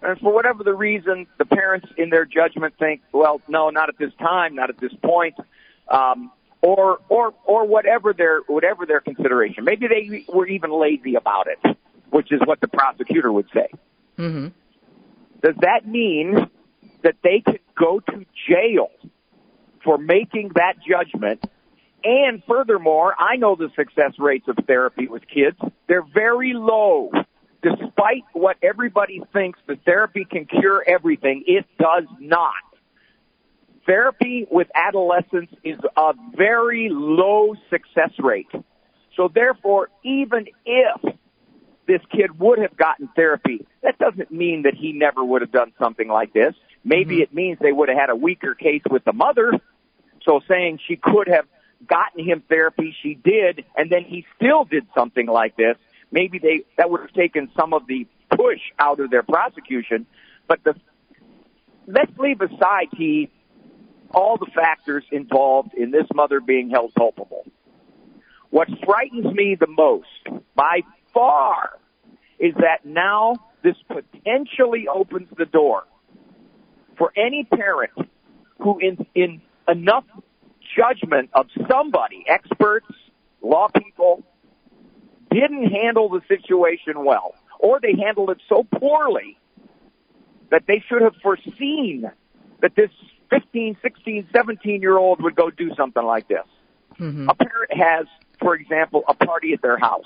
And 0.00 0.18
for 0.20 0.32
whatever 0.32 0.64
the 0.64 0.72
reason, 0.72 1.26
the 1.36 1.44
parents 1.44 1.86
in 1.98 2.08
their 2.08 2.24
judgment 2.24 2.72
think, 2.78 3.02
well, 3.12 3.42
no, 3.46 3.68
not 3.68 3.90
at 3.90 3.98
this 3.98 4.12
time, 4.18 4.54
not 4.54 4.70
at 4.70 4.78
this 4.78 4.92
point, 5.04 5.34
um, 5.88 6.32
or 6.62 7.00
or 7.10 7.34
or 7.44 7.66
whatever 7.66 8.14
their 8.14 8.40
whatever 8.46 8.86
their 8.86 9.00
consideration. 9.00 9.64
Maybe 9.64 9.86
they 9.86 10.24
were 10.32 10.46
even 10.46 10.70
lazy 10.70 11.14
about 11.14 11.46
it, 11.48 11.76
which 12.08 12.32
is 12.32 12.40
what 12.46 12.62
the 12.62 12.68
prosecutor 12.68 13.30
would 13.30 13.48
say. 13.52 13.68
Mm-hmm. 14.16 14.46
Does 15.42 15.56
that 15.60 15.86
mean 15.86 16.48
that 17.02 17.16
they 17.22 17.42
could 17.44 17.60
go 17.78 18.00
to 18.00 18.24
jail 18.48 18.88
for 19.84 19.98
making 19.98 20.52
that 20.54 20.76
judgment 20.88 21.44
and 22.06 22.40
furthermore, 22.46 23.16
I 23.18 23.34
know 23.36 23.56
the 23.56 23.68
success 23.74 24.12
rates 24.18 24.46
of 24.46 24.56
therapy 24.64 25.08
with 25.08 25.24
kids. 25.26 25.58
They're 25.88 26.06
very 26.14 26.52
low. 26.54 27.10
Despite 27.62 28.22
what 28.32 28.56
everybody 28.62 29.22
thinks 29.32 29.58
that 29.66 29.84
therapy 29.84 30.24
can 30.24 30.46
cure 30.46 30.84
everything, 30.86 31.42
it 31.48 31.66
does 31.80 32.04
not. 32.20 32.52
Therapy 33.86 34.46
with 34.48 34.68
adolescents 34.72 35.52
is 35.64 35.78
a 35.96 36.12
very 36.36 36.88
low 36.92 37.54
success 37.70 38.12
rate. 38.20 38.50
So 39.16 39.28
therefore, 39.32 39.90
even 40.04 40.46
if 40.64 41.14
this 41.88 42.00
kid 42.12 42.38
would 42.38 42.60
have 42.60 42.76
gotten 42.76 43.08
therapy, 43.16 43.66
that 43.82 43.98
doesn't 43.98 44.30
mean 44.30 44.62
that 44.62 44.74
he 44.74 44.92
never 44.92 45.24
would 45.24 45.42
have 45.42 45.52
done 45.52 45.72
something 45.76 46.08
like 46.08 46.32
this. 46.32 46.54
Maybe 46.84 47.16
mm-hmm. 47.16 47.22
it 47.22 47.34
means 47.34 47.58
they 47.60 47.72
would 47.72 47.88
have 47.88 47.98
had 47.98 48.10
a 48.10 48.16
weaker 48.16 48.54
case 48.54 48.82
with 48.88 49.04
the 49.04 49.12
mother. 49.12 49.52
So 50.24 50.40
saying 50.48 50.80
she 50.86 50.96
could 50.96 51.26
have 51.28 51.46
gotten 51.86 52.24
him 52.24 52.42
therapy. 52.48 52.94
She 53.02 53.14
did, 53.14 53.64
and 53.76 53.90
then 53.90 54.04
he 54.04 54.24
still 54.36 54.64
did 54.64 54.86
something 54.96 55.26
like 55.26 55.56
this. 55.56 55.76
Maybe 56.10 56.38
they 56.38 56.64
that 56.76 56.90
would 56.90 57.00
have 57.00 57.12
taken 57.12 57.50
some 57.58 57.72
of 57.72 57.86
the 57.86 58.06
push 58.30 58.60
out 58.78 59.00
of 59.00 59.10
their 59.10 59.22
prosecution. 59.22 60.06
But 60.48 60.62
the 60.64 60.74
let's 61.86 62.16
leave 62.18 62.40
aside 62.40 62.88
he 62.96 63.30
all 64.14 64.36
the 64.36 64.50
factors 64.54 65.04
involved 65.10 65.74
in 65.74 65.90
this 65.90 66.06
mother 66.14 66.40
being 66.40 66.70
held 66.70 66.94
culpable. 66.94 67.44
What 68.50 68.68
frightens 68.84 69.26
me 69.34 69.56
the 69.58 69.66
most, 69.66 70.06
by 70.54 70.82
far, 71.12 71.78
is 72.38 72.54
that 72.54 72.84
now 72.84 73.34
this 73.62 73.76
potentially 73.88 74.86
opens 74.88 75.28
the 75.36 75.46
door 75.46 75.84
for 76.96 77.12
any 77.16 77.44
parent 77.44 77.92
who 78.60 78.78
in, 78.78 79.06
in 79.14 79.42
enough 79.68 80.04
judgment 80.76 81.30
of 81.32 81.46
somebody, 81.70 82.24
experts, 82.28 82.86
law 83.42 83.68
people, 83.68 84.22
didn't 85.30 85.70
handle 85.70 86.08
the 86.08 86.20
situation 86.28 87.04
well, 87.04 87.34
or 87.58 87.80
they 87.80 87.94
handled 88.00 88.30
it 88.30 88.38
so 88.48 88.64
poorly 88.78 89.38
that 90.50 90.62
they 90.66 90.82
should 90.88 91.02
have 91.02 91.14
foreseen 91.22 92.10
that 92.62 92.72
this 92.76 92.90
15, 93.30 93.76
16, 93.82 94.28
17 94.34 94.80
year 94.80 94.96
old 94.96 95.22
would 95.22 95.34
go 95.34 95.50
do 95.50 95.74
something 95.76 96.04
like 96.04 96.28
this. 96.28 96.44
Mm-hmm. 97.00 97.28
A 97.28 97.34
parent 97.34 97.72
has, 97.72 98.06
for 98.40 98.54
example, 98.54 99.02
a 99.08 99.14
party 99.14 99.52
at 99.52 99.62
their 99.62 99.78
house, 99.78 100.04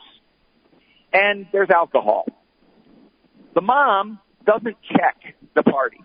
and 1.12 1.46
there's 1.52 1.70
alcohol. 1.70 2.26
The 3.54 3.60
mom 3.60 4.18
doesn't 4.46 4.76
check 4.90 5.34
the 5.54 5.62
party. 5.62 5.98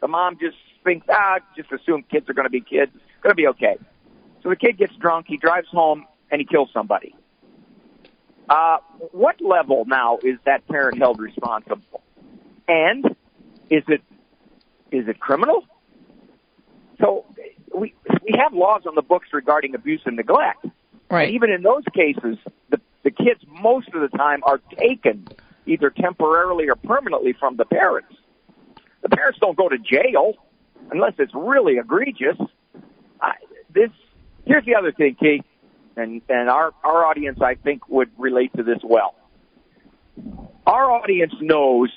The 0.00 0.08
mom 0.08 0.38
just 0.40 0.56
thinks, 0.84 1.06
ah, 1.10 1.38
just 1.56 1.70
assume 1.72 2.04
kids 2.10 2.28
are 2.28 2.34
going 2.34 2.46
to 2.46 2.50
be 2.50 2.60
kids. 2.60 2.92
It's 2.94 3.22
going 3.22 3.32
to 3.32 3.36
be 3.36 3.48
okay. 3.48 3.76
So 4.42 4.48
the 4.48 4.56
kid 4.56 4.78
gets 4.78 4.94
drunk, 4.96 5.26
he 5.28 5.36
drives 5.36 5.68
home, 5.68 6.06
and 6.30 6.40
he 6.40 6.46
kills 6.46 6.70
somebody. 6.72 7.14
Uh, 8.48 8.78
what 9.12 9.40
level 9.40 9.84
now 9.86 10.18
is 10.22 10.36
that 10.44 10.66
parent 10.66 10.98
held 10.98 11.20
responsible? 11.20 12.02
And 12.66 13.04
is 13.68 13.84
it 13.88 14.02
is 14.90 15.06
it 15.06 15.20
criminal? 15.20 15.64
So 17.00 17.24
we 17.74 17.94
we 18.22 18.38
have 18.38 18.52
laws 18.52 18.82
on 18.86 18.94
the 18.94 19.02
books 19.02 19.28
regarding 19.32 19.74
abuse 19.74 20.02
and 20.04 20.16
neglect. 20.16 20.66
Right. 21.10 21.26
And 21.28 21.34
even 21.34 21.50
in 21.50 21.62
those 21.62 21.84
cases, 21.94 22.38
the 22.70 22.80
the 23.02 23.10
kids 23.10 23.40
most 23.62 23.88
of 23.94 24.00
the 24.00 24.16
time 24.16 24.40
are 24.44 24.60
taken 24.76 25.28
either 25.66 25.90
temporarily 25.90 26.68
or 26.68 26.74
permanently 26.76 27.32
from 27.32 27.56
the 27.56 27.64
parents. 27.64 28.14
The 29.02 29.08
parents 29.08 29.38
don't 29.40 29.56
go 29.56 29.68
to 29.68 29.78
jail. 29.78 30.34
unless 30.90 31.14
it's 31.18 31.34
really 31.34 31.78
egregious. 31.78 32.36
I, 33.20 33.34
this 33.72 33.90
here's 34.50 34.64
the 34.64 34.74
other 34.74 34.92
thing, 34.92 35.16
Keith, 35.18 35.44
and 35.96 36.20
and 36.28 36.50
our 36.50 36.72
our 36.82 37.06
audience 37.06 37.38
I 37.40 37.54
think 37.54 37.88
would 37.88 38.10
relate 38.18 38.52
to 38.56 38.62
this 38.62 38.80
well. 38.82 39.14
Our 40.66 40.90
audience 40.90 41.34
knows 41.40 41.90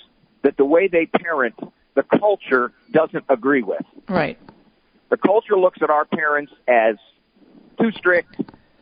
that 0.43 0.55
the 0.57 0.65
way 0.65 0.87
they 0.87 1.07
parent, 1.07 1.55
the 1.95 2.03
culture 2.03 2.71
doesn't 2.91 3.25
agree 3.27 3.63
with. 3.63 3.85
Right. 4.07 4.37
The 5.09 5.17
culture 5.17 5.57
looks 5.57 5.79
at 5.81 5.89
our 5.89 6.05
parents 6.05 6.53
as 6.67 6.95
too 7.79 7.91
strict, 7.91 8.35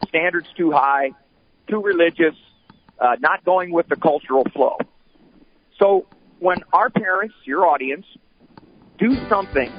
standards 0.08 0.48
too 0.58 0.72
high, 0.72 1.12
too 1.70 1.82
religious, 1.82 2.36
uh, 3.00 3.16
not 3.20 3.44
going 3.46 3.72
with 3.72 3.88
the 3.88 3.96
cultural 3.96 4.46
flow. 4.54 4.78
So 5.80 6.06
when 6.40 6.64
our 6.74 6.90
parents, 6.90 7.36
your 7.46 7.66
audience, 7.66 8.06
do 8.98 9.18
something 9.28 9.72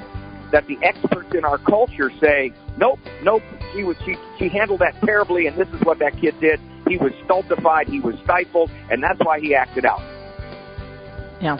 that 0.51 0.67
the 0.67 0.77
experts 0.81 1.33
in 1.33 1.45
our 1.45 1.57
culture 1.57 2.11
say, 2.19 2.51
nope, 2.77 2.99
nope, 3.21 3.43
she 3.73 3.83
was 3.83 3.97
she 4.05 4.15
she 4.37 4.49
handled 4.49 4.81
that 4.81 4.95
terribly, 5.05 5.47
and 5.47 5.57
this 5.57 5.67
is 5.69 5.81
what 5.83 5.99
that 5.99 6.13
kid 6.19 6.35
did. 6.39 6.59
He 6.87 6.97
was 6.97 7.11
stultified, 7.25 7.87
he 7.87 7.99
was 7.99 8.15
stifled, 8.23 8.69
and 8.91 9.01
that's 9.01 9.19
why 9.23 9.39
he 9.39 9.55
acted 9.55 9.85
out. 9.85 10.01
Yeah. 11.41 11.57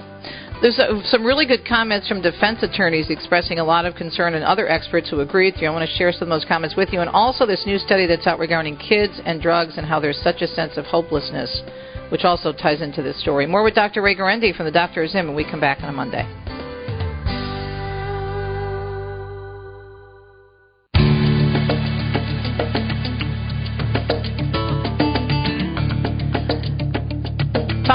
There's 0.62 0.80
a, 0.80 1.02
some 1.04 1.26
really 1.26 1.46
good 1.46 1.68
comments 1.68 2.08
from 2.08 2.22
defense 2.22 2.60
attorneys 2.64 3.10
expressing 3.10 3.60
a 3.60 3.66
lot 3.66 3.86
of 3.86 3.96
concern 3.96 4.34
and 4.34 4.46
other 4.46 4.70
experts 4.70 5.10
who 5.10 5.20
agree 5.20 5.52
with 5.52 5.62
you. 5.62 5.68
I 5.68 5.72
want 5.72 5.90
to 5.90 5.96
share 5.98 6.14
some 6.14 6.32
of 6.32 6.40
those 6.40 6.48
comments 6.48 6.78
with 6.78 6.94
you. 6.94 7.02
And 7.02 7.10
also 7.10 7.46
this 7.46 7.66
new 7.66 7.78
study 7.78 8.08
that's 8.08 8.26
out 8.28 8.40
regarding 8.40 8.78
kids 8.78 9.20
and 9.26 9.42
drugs 9.42 9.74
and 9.76 9.86
how 9.86 10.00
there's 10.00 10.22
such 10.24 10.42
a 10.42 10.48
sense 10.48 10.78
of 10.78 10.86
hopelessness, 10.86 11.64
which 12.10 12.24
also 12.24 12.54
ties 12.54 12.82
into 12.82 13.02
this 13.02 13.20
story. 13.20 13.46
More 13.46 13.62
with 13.64 13.76
Dr. 13.76 14.02
Ray 14.02 14.16
Guarendi 14.16 14.56
from 14.56 14.66
the 14.66 14.72
Doctor 14.72 15.04
Is 15.04 15.16
In 15.16 15.28
when 15.28 15.36
we 15.36 15.44
come 15.44 15.60
back 15.60 15.84
on 15.84 15.90
a 15.90 15.94
Monday. 15.94 16.53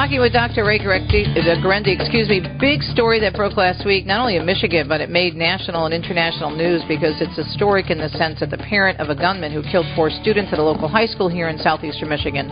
Talking 0.08 0.20
with 0.22 0.32
Dr. 0.32 0.64
Ray 0.64 0.78
Guarendi, 0.78 1.36
uh, 1.36 2.02
excuse 2.02 2.30
me, 2.30 2.40
big 2.58 2.80
story 2.80 3.20
that 3.20 3.34
broke 3.34 3.58
last 3.58 3.84
week, 3.84 4.06
not 4.06 4.20
only 4.20 4.36
in 4.36 4.46
Michigan, 4.46 4.88
but 4.88 5.02
it 5.02 5.10
made 5.10 5.34
national 5.34 5.84
and 5.84 5.92
international 5.92 6.48
news 6.48 6.82
because 6.88 7.20
it's 7.20 7.36
historic 7.36 7.90
in 7.90 7.98
the 7.98 8.08
sense 8.16 8.40
that 8.40 8.48
the 8.48 8.56
parent 8.56 8.98
of 9.00 9.10
a 9.10 9.14
gunman 9.14 9.52
who 9.52 9.62
killed 9.70 9.84
four 9.94 10.08
students 10.08 10.50
at 10.50 10.58
a 10.58 10.62
local 10.62 10.88
high 10.88 11.04
school 11.04 11.28
here 11.28 11.50
in 11.50 11.58
southeastern 11.58 12.08
Michigan 12.08 12.48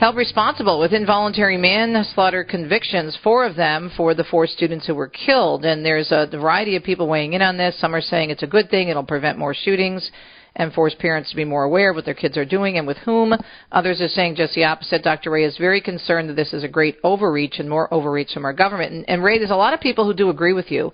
held 0.00 0.16
responsible 0.16 0.80
with 0.80 0.94
involuntary 0.94 1.58
manslaughter 1.58 2.44
convictions, 2.44 3.14
four 3.22 3.44
of 3.44 3.54
them 3.54 3.92
for 3.94 4.14
the 4.14 4.24
four 4.24 4.46
students 4.46 4.86
who 4.86 4.94
were 4.94 5.08
killed. 5.08 5.66
And 5.66 5.84
there's 5.84 6.12
a 6.12 6.26
variety 6.32 6.76
of 6.76 6.82
people 6.82 7.08
weighing 7.08 7.34
in 7.34 7.42
on 7.42 7.58
this. 7.58 7.78
Some 7.78 7.94
are 7.94 8.00
saying 8.00 8.30
it's 8.30 8.42
a 8.42 8.46
good 8.46 8.70
thing, 8.70 8.88
it'll 8.88 9.04
prevent 9.04 9.36
more 9.36 9.52
shootings 9.52 10.10
and 10.56 10.72
force 10.72 10.94
parents 10.98 11.30
to 11.30 11.36
be 11.36 11.44
more 11.44 11.64
aware 11.64 11.90
of 11.90 11.96
what 11.96 12.04
their 12.04 12.14
kids 12.14 12.36
are 12.36 12.44
doing 12.44 12.78
and 12.78 12.86
with 12.86 12.98
whom. 12.98 13.34
Others 13.72 14.00
are 14.00 14.08
saying 14.08 14.36
just 14.36 14.54
the 14.54 14.64
opposite. 14.64 15.02
Dr. 15.02 15.30
Ray 15.30 15.44
is 15.44 15.56
very 15.56 15.80
concerned 15.80 16.28
that 16.28 16.36
this 16.36 16.52
is 16.52 16.64
a 16.64 16.68
great 16.68 16.98
overreach 17.02 17.58
and 17.58 17.68
more 17.68 17.92
overreach 17.92 18.32
from 18.32 18.44
our 18.44 18.52
government. 18.52 18.92
And, 18.92 19.08
and 19.08 19.24
Ray, 19.24 19.38
there's 19.38 19.50
a 19.50 19.56
lot 19.56 19.74
of 19.74 19.80
people 19.80 20.04
who 20.04 20.14
do 20.14 20.28
agree 20.28 20.52
with 20.52 20.70
you. 20.70 20.92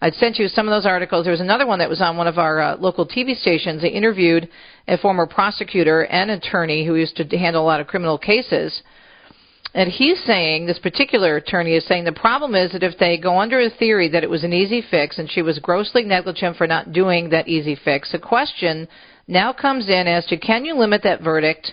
I 0.00 0.10
sent 0.10 0.36
you 0.36 0.46
some 0.46 0.68
of 0.68 0.72
those 0.72 0.86
articles. 0.86 1.24
There 1.24 1.32
was 1.32 1.40
another 1.40 1.66
one 1.66 1.80
that 1.80 1.88
was 1.88 2.00
on 2.00 2.16
one 2.16 2.28
of 2.28 2.38
our 2.38 2.60
uh, 2.60 2.76
local 2.76 3.06
TV 3.06 3.36
stations. 3.36 3.82
They 3.82 3.88
interviewed 3.88 4.48
a 4.86 4.96
former 4.98 5.26
prosecutor 5.26 6.02
and 6.04 6.30
attorney 6.30 6.86
who 6.86 6.94
used 6.94 7.16
to 7.16 7.24
handle 7.36 7.62
a 7.62 7.66
lot 7.66 7.80
of 7.80 7.88
criminal 7.88 8.16
cases 8.16 8.82
and 9.74 9.90
he's 9.90 10.22
saying, 10.24 10.66
this 10.66 10.78
particular 10.78 11.36
attorney 11.36 11.74
is 11.74 11.86
saying, 11.86 12.04
the 12.04 12.12
problem 12.12 12.54
is 12.54 12.72
that 12.72 12.82
if 12.82 12.98
they 12.98 13.18
go 13.18 13.38
under 13.38 13.60
a 13.60 13.70
theory 13.70 14.08
that 14.08 14.24
it 14.24 14.30
was 14.30 14.42
an 14.42 14.52
easy 14.52 14.82
fix 14.90 15.18
and 15.18 15.30
she 15.30 15.42
was 15.42 15.58
grossly 15.58 16.04
negligent 16.04 16.56
for 16.56 16.66
not 16.66 16.92
doing 16.92 17.30
that 17.30 17.48
easy 17.48 17.76
fix, 17.84 18.10
the 18.10 18.18
question 18.18 18.88
now 19.26 19.52
comes 19.52 19.88
in 19.88 20.06
as 20.06 20.24
to 20.26 20.38
can 20.38 20.64
you 20.64 20.74
limit 20.74 21.02
that 21.02 21.22
verdict 21.22 21.72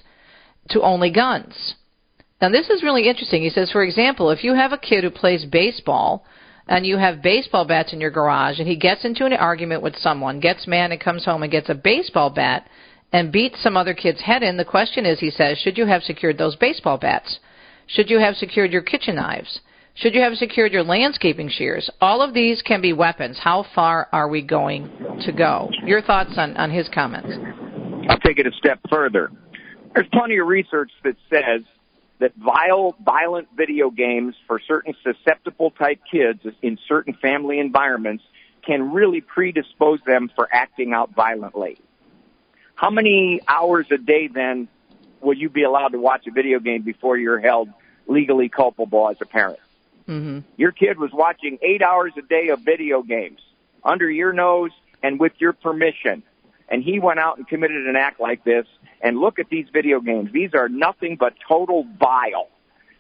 to 0.70 0.82
only 0.82 1.10
guns? 1.10 1.76
Now, 2.42 2.50
this 2.50 2.70
is 2.70 2.84
really 2.84 3.08
interesting. 3.08 3.44
He 3.44 3.50
says, 3.50 3.72
for 3.72 3.84
example, 3.84 4.30
if 4.30 4.44
you 4.44 4.54
have 4.54 4.74
a 4.74 4.78
kid 4.78 5.06
who 5.06 5.10
plays 5.10 5.46
baseball 5.46 6.26
and 6.68 6.86
you 6.86 6.98
have 6.98 7.22
baseball 7.22 7.66
bats 7.66 7.94
in 7.94 8.02
your 8.02 8.12
garage 8.12 8.60
and 8.60 8.68
he 8.68 8.76
gets 8.76 9.06
into 9.06 9.26
an 9.26 9.32
argument 9.34 9.82
with 9.82 9.96
someone, 9.96 10.42
gets 10.42 10.68
mad 10.68 10.92
and 10.92 11.00
comes 11.00 11.24
home 11.24 11.44
and 11.44 11.52
gets 11.52 11.70
a 11.70 11.76
baseball 11.76 12.30
bat 12.30 12.68
and 13.14 13.32
beats 13.32 13.64
some 13.64 13.78
other 13.78 13.94
kid's 13.94 14.22
head 14.22 14.44
in, 14.44 14.58
the 14.58 14.66
question 14.66 15.06
is, 15.06 15.20
he 15.20 15.32
says, 15.32 15.58
should 15.58 15.78
you 15.78 15.86
have 15.86 16.04
secured 16.04 16.38
those 16.38 16.58
baseball 16.58 16.98
bats? 16.98 17.40
Should 17.88 18.10
you 18.10 18.20
have 18.20 18.36
secured 18.36 18.72
your 18.72 18.82
kitchen 18.82 19.16
knives? 19.16 19.60
Should 19.96 20.14
you 20.14 20.22
have 20.22 20.36
secured 20.36 20.74
your 20.74 20.84
landscaping 20.84 21.50
shears? 21.50 21.90
All 22.02 22.22
of 22.22 22.34
these 22.34 22.62
can 22.62 22.82
be 22.82 22.92
weapons. 22.92 23.40
How 23.42 23.66
far 23.74 24.10
are 24.12 24.28
we 24.28 24.42
going 24.42 24.90
to 25.26 25.32
go? 25.32 25.70
Your 25.86 26.02
thoughts 26.02 26.34
on, 26.38 26.58
on 26.58 26.70
his 26.70 26.90
comments? 26.94 27.30
I'll 28.10 28.20
take 28.20 28.38
it 28.38 28.46
a 28.46 28.52
step 28.58 28.80
further. 28.90 29.32
There's 29.94 30.08
plenty 30.12 30.38
of 30.38 30.48
research 30.48 30.92
that 31.04 31.16
says 31.30 31.62
that 32.20 32.34
vile, 32.36 32.96
violent 33.06 33.48
video 33.56 33.90
games 33.90 34.36
for 34.48 34.60
certain 34.68 34.94
susceptible 35.04 35.72
type 35.72 36.00
kids 36.12 36.42
in 36.62 36.78
certain 36.88 37.14
family 37.22 37.60
environments 37.60 38.24
can 38.66 38.92
really 38.92 39.22
predispose 39.22 40.00
them 40.06 40.30
for 40.36 40.50
acting 40.52 40.92
out 40.92 41.14
violently. 41.16 41.78
How 42.76 42.90
many 42.90 43.40
hours 43.48 43.86
a 43.92 43.98
day 43.98 44.28
then 44.28 44.68
will 45.26 45.36
you 45.36 45.50
be 45.50 45.64
allowed 45.64 45.90
to 45.90 46.00
watch 46.00 46.28
a 46.28 46.32
video 46.32 46.60
game 46.60 46.84
before 46.84 47.18
you're 47.18 47.40
held 47.40 47.70
legally 48.08 48.48
culpable 48.48 49.10
as 49.10 49.18
a 49.22 49.26
parent? 49.26 49.60
Mm-hmm. 50.08 50.40
Your 50.56 50.72
kid 50.72 51.00
was 51.00 51.12
watching 51.12 51.58
eight 51.62 51.82
hours 51.82 52.14
a 52.18 52.22
day 52.22 52.50
of 52.50 52.62
video 52.62 53.02
games 53.02 53.40
under 53.84 54.10
your 54.10 54.32
nose 54.32 54.72
and 55.02 55.20
with 55.20 55.34
your 55.40 55.54
permission. 55.54 56.24
And 56.70 56.84
he 56.84 57.00
went 57.00 57.20
out 57.20 57.38
and 57.38 57.48
committed 57.48 57.88
an 57.88 57.96
act 57.96 58.20
like 58.20 58.44
this. 58.44 58.68
And 59.02 59.20
look 59.20 59.40
at 59.40 59.50
these 59.50 59.68
video 59.72 60.00
games. 60.00 60.32
These 60.32 60.54
are 60.54 60.70
nothing 60.70 61.16
but 61.16 61.34
total 61.48 61.84
bile. 61.84 62.50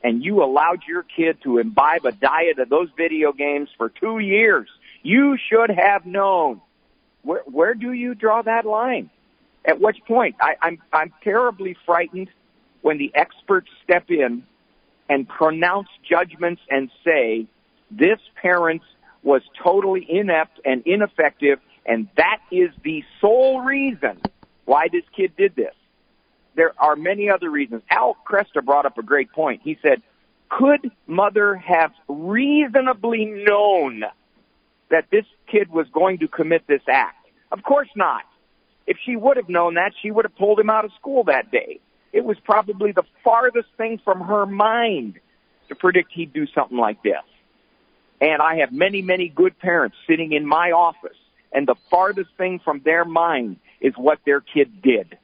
And 0.03 0.23
you 0.23 0.43
allowed 0.43 0.81
your 0.87 1.03
kid 1.03 1.37
to 1.43 1.57
imbibe 1.57 2.05
a 2.05 2.11
diet 2.11 2.59
of 2.59 2.69
those 2.69 2.89
video 2.95 3.31
games 3.31 3.69
for 3.75 3.89
two 3.89 4.19
years. 4.19 4.67
You 5.01 5.37
should 5.49 5.71
have 5.71 6.05
known. 6.05 6.61
Where, 7.23 7.41
where 7.45 7.73
do 7.73 7.91
you 7.91 8.13
draw 8.13 8.43
that 8.43 8.65
line? 8.65 9.09
At 9.67 9.79
which 9.81 9.97
point, 10.07 10.35
I, 10.39 10.55
I'm, 10.61 10.81
I'm 10.93 11.13
terribly 11.23 11.75
frightened 11.85 12.29
when 12.81 12.97
the 12.97 13.11
experts 13.15 13.67
step 13.83 14.09
in 14.09 14.43
and 15.09 15.27
pronounce 15.27 15.87
judgments 16.07 16.61
and 16.69 16.89
say, 17.03 17.47
this 17.89 18.19
parent 18.41 18.81
was 19.23 19.41
totally 19.63 20.05
inept 20.07 20.59
and 20.65 20.83
ineffective, 20.85 21.59
and 21.85 22.07
that 22.17 22.39
is 22.51 22.69
the 22.83 23.03
sole 23.21 23.61
reason 23.61 24.21
why 24.65 24.87
this 24.91 25.03
kid 25.15 25.35
did 25.35 25.55
this. 25.55 25.73
There 26.55 26.73
are 26.77 26.95
many 26.95 27.29
other 27.29 27.49
reasons. 27.49 27.81
Al 27.89 28.15
Kresta 28.27 28.63
brought 28.63 28.85
up 28.85 28.97
a 28.97 29.03
great 29.03 29.31
point. 29.31 29.61
He 29.63 29.77
said, 29.81 30.01
could 30.49 30.91
mother 31.07 31.55
have 31.55 31.91
reasonably 32.07 33.25
known 33.25 34.03
that 34.89 35.05
this 35.11 35.25
kid 35.51 35.69
was 35.69 35.87
going 35.91 36.19
to 36.19 36.27
commit 36.27 36.65
this 36.67 36.81
act? 36.87 37.27
Of 37.51 37.63
course 37.63 37.89
not. 37.95 38.23
If 38.87 38.97
she 39.05 39.15
would 39.15 39.37
have 39.37 39.49
known 39.49 39.75
that, 39.75 39.93
she 40.01 40.11
would 40.11 40.25
have 40.25 40.35
pulled 40.35 40.59
him 40.59 40.69
out 40.69 40.85
of 40.85 40.91
school 40.99 41.23
that 41.25 41.51
day. 41.51 41.79
It 42.13 42.23
was 42.23 42.37
probably 42.43 42.91
the 42.91 43.03
farthest 43.23 43.67
thing 43.77 43.99
from 44.03 44.21
her 44.21 44.45
mind 44.45 45.19
to 45.69 45.75
predict 45.75 46.11
he'd 46.13 46.33
do 46.33 46.45
something 46.47 46.77
like 46.77 47.01
this. 47.03 47.15
And 48.21 48.41
I 48.41 48.57
have 48.57 48.71
many, 48.71 49.01
many 49.01 49.27
good 49.27 49.57
parents 49.59 49.97
sitting 50.07 50.31
in 50.31 50.45
my 50.45 50.71
office, 50.71 51.17
and 51.51 51.67
the 51.67 51.75
farthest 51.89 52.29
thing 52.37 52.59
from 52.63 52.81
their 52.85 53.03
mind 53.03 53.57
is 53.81 53.93
what 53.97 54.19
their 54.25 54.39
kid 54.39 54.81
did. 54.81 55.17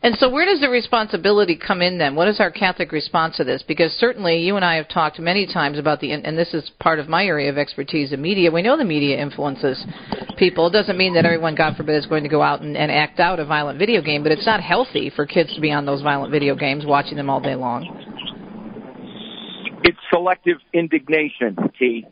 And 0.00 0.16
so, 0.18 0.28
where 0.28 0.46
does 0.46 0.60
the 0.60 0.68
responsibility 0.68 1.56
come 1.56 1.82
in 1.82 1.98
then? 1.98 2.14
What 2.14 2.28
is 2.28 2.38
our 2.38 2.52
Catholic 2.52 2.92
response 2.92 3.36
to 3.38 3.44
this? 3.44 3.64
Because 3.66 3.90
certainly, 3.94 4.38
you 4.38 4.54
and 4.54 4.64
I 4.64 4.76
have 4.76 4.88
talked 4.88 5.18
many 5.18 5.44
times 5.44 5.76
about 5.76 5.98
the, 5.98 6.12
and 6.12 6.38
this 6.38 6.54
is 6.54 6.70
part 6.78 7.00
of 7.00 7.08
my 7.08 7.24
area 7.24 7.50
of 7.50 7.58
expertise, 7.58 8.10
the 8.10 8.16
media. 8.16 8.52
We 8.52 8.62
know 8.62 8.76
the 8.76 8.84
media 8.84 9.20
influences 9.20 9.84
people. 10.36 10.68
It 10.68 10.72
doesn't 10.72 10.96
mean 10.96 11.14
that 11.14 11.24
everyone, 11.24 11.56
God 11.56 11.76
forbid, 11.76 11.96
is 11.96 12.06
going 12.06 12.22
to 12.22 12.28
go 12.28 12.42
out 12.42 12.60
and, 12.60 12.76
and 12.76 12.92
act 12.92 13.18
out 13.18 13.40
a 13.40 13.44
violent 13.44 13.80
video 13.80 14.00
game, 14.00 14.22
but 14.22 14.30
it's 14.30 14.46
not 14.46 14.62
healthy 14.62 15.10
for 15.10 15.26
kids 15.26 15.52
to 15.56 15.60
be 15.60 15.72
on 15.72 15.84
those 15.84 16.00
violent 16.00 16.30
video 16.30 16.54
games, 16.54 16.86
watching 16.86 17.16
them 17.16 17.28
all 17.28 17.40
day 17.40 17.56
long. 17.56 17.82
It's 19.82 19.98
selective 20.12 20.58
indignation, 20.72 21.56
T. 21.76 22.06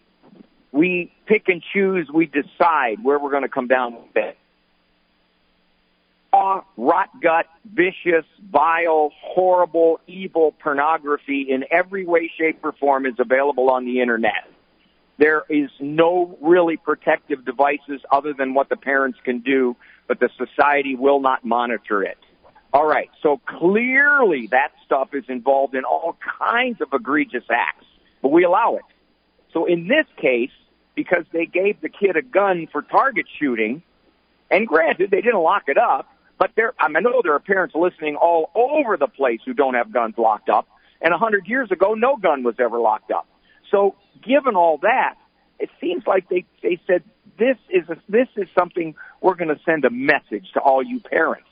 We 0.72 1.12
pick 1.27 1.44
and 1.46 1.62
choose, 1.72 2.09
we 2.12 2.27
decide 2.27 2.96
where 3.05 3.20
we're 3.20 3.31
going 3.31 3.44
to 3.44 3.49
come 3.49 3.68
down 3.68 3.94
with 3.94 4.16
it 4.16 4.37
raw, 6.37 6.64
rot 6.77 7.09
gut, 7.20 7.46
vicious, 7.64 8.25
vile, 8.51 9.11
horrible, 9.20 10.01
evil 10.07 10.53
pornography 10.53 11.46
in 11.49 11.64
every 11.70 12.07
way, 12.07 12.31
shape, 12.38 12.61
or 12.62 12.72
form 12.72 13.07
is 13.07 13.14
available 13.18 13.70
on 13.70 13.85
the 13.85 14.01
internet. 14.01 14.49
There 15.18 15.44
is 15.49 15.70
no 15.81 16.37
really 16.42 16.77
protective 16.77 17.44
devices 17.44 18.01
other 18.11 18.35
than 18.35 18.55
what 18.55 18.68
the 18.68 18.77
parents 18.77 19.18
can 19.25 19.40
do, 19.40 19.77
but 20.07 20.20
the 20.20 20.29
society 20.37 20.94
will 20.94 21.20
not 21.20 21.44
monitor 21.44 22.03
it. 22.03 22.18
All 22.72 22.87
right, 22.87 23.11
so 23.22 23.40
clearly 23.46 24.49
that 24.49 24.72
stuff 24.85 25.14
is 25.14 25.25
involved 25.29 25.75
in 25.75 25.85
all 25.85 26.16
kinds 26.38 26.81
of 26.83 26.88
egregious 26.92 27.44
acts, 27.51 27.87
but 28.20 28.31
we 28.31 28.44
allow 28.44 28.77
it. 28.77 28.85
So 29.53 29.64
in 29.64 29.88
this 29.88 30.07
case, 30.20 30.51
because 30.96 31.25
they 31.33 31.46
gave 31.46 31.81
the 31.81 31.88
kid 31.88 32.16
a 32.16 32.22
gun 32.22 32.66
for 32.72 32.83
target 32.83 33.27
shooting. 33.38 33.83
And 34.51 34.66
granted, 34.66 35.11
they 35.11 35.20
didn't 35.20 35.42
lock 35.42 35.64
it 35.68 35.79
up, 35.79 36.09
but 36.38 36.51
there, 36.57 36.75
I, 36.79 36.88
know 36.88 37.20
there 37.22 37.35
are 37.35 37.40
parents 37.40 37.75
listening 37.75 38.16
all 38.16 38.51
over 38.55 38.96
the 38.96 39.07
place 39.07 39.40
who 39.44 39.55
don't 39.55 39.75
have 39.75 39.92
guns 39.92 40.14
locked 40.18 40.49
up. 40.49 40.68
And 41.01 41.12
a 41.14 41.18
hundred 41.18 41.46
years 41.46 41.70
ago, 41.70 41.94
no 41.94 42.16
gun 42.16 42.42
was 42.42 42.57
ever 42.59 42.79
locked 42.79 43.11
up. 43.11 43.27
So 43.70 43.96
given 44.22 44.55
all 44.55 44.79
that, 44.79 45.14
it 45.59 45.70
seems 45.81 46.07
like 46.07 46.29
they, 46.29 46.44
they 46.62 46.79
said, 46.87 47.03
this 47.38 47.57
is, 47.68 47.88
a, 47.88 47.96
this 48.09 48.29
is 48.37 48.49
something 48.59 48.94
we're 49.20 49.35
going 49.35 49.55
to 49.55 49.61
send 49.64 49.85
a 49.85 49.90
message 49.90 50.46
to 50.55 50.61
all 50.61 50.83
you 50.83 51.01
parents. 51.01 51.49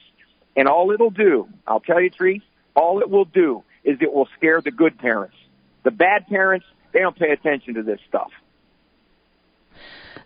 And 0.57 0.69
all 0.69 0.91
it'll 0.93 1.11
do, 1.11 1.49
I'll 1.67 1.81
tell 1.81 2.01
you, 2.01 2.11
Tree, 2.11 2.43
all 2.75 3.01
it 3.01 3.11
will 3.11 3.25
do 3.25 3.63
is 3.83 3.99
it 4.01 4.13
will 4.13 4.29
scare 4.37 4.61
the 4.61 4.71
good 4.71 4.99
parents. 4.99 5.37
The 5.83 5.91
bad 5.91 6.27
parents, 6.27 6.67
they 6.93 7.01
don't 7.01 7.19
pay 7.19 7.31
attention 7.31 7.75
to 7.75 7.83
this 7.83 8.01
stuff. 8.09 8.31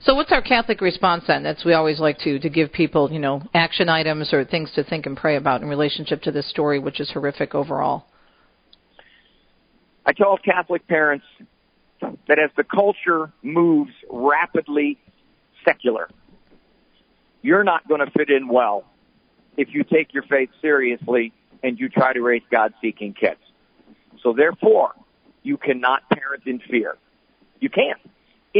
So, 0.01 0.15
what's 0.15 0.31
our 0.31 0.43
Catholic 0.43 0.81
response 0.81 1.25
then? 1.27 1.43
That's 1.43 1.65
we 1.65 1.75
always 1.75 1.99
like 1.99 2.19
to 2.21 2.39
to 2.39 2.49
give 2.49 2.73
people, 2.73 3.11
you 3.11 3.19
know, 3.19 3.43
action 3.55 3.89
items 3.89 4.33
or 4.33 4.45
things 4.45 4.71
to 4.75 4.85
think 4.85 5.07
and 5.07 5.17
pray 5.17 5.37
about 5.37 5.63
in 5.63 5.69
relationship 5.69 6.23
to 6.23 6.33
this 6.33 6.49
story, 6.49 6.79
which 6.79 7.01
is 7.01 7.11
horrific 7.11 7.55
overall. 7.55 8.05
I 10.07 10.13
tell 10.13 10.39
Catholic 10.39 10.87
parents 10.87 11.27
that 12.01 12.39
as 12.39 12.51
the 12.57 12.65
culture 12.65 13.33
moves 13.43 13.93
rapidly 14.09 14.99
secular, 15.65 16.09
you're 17.43 17.65
not 17.65 17.87
going 17.89 18.01
to 18.01 18.11
fit 18.13 18.31
in 18.31 18.49
well 18.49 18.85
if 19.57 19.69
you 19.73 19.85
take 19.85 20.15
your 20.15 20.23
faith 20.23 20.51
seriously 20.63 21.33
and 21.63 21.79
you 21.79 21.89
try 21.89 22.13
to 22.13 22.23
raise 22.23 22.43
God 22.51 22.73
seeking 22.81 23.13
kids. 23.13 23.41
So 24.23 24.33
therefore, 24.33 24.93
you 25.43 25.57
cannot 25.57 26.09
parent 26.09 26.45
in 26.47 26.61
fear. 26.61 26.97
You 27.61 27.69
can't. 27.69 27.99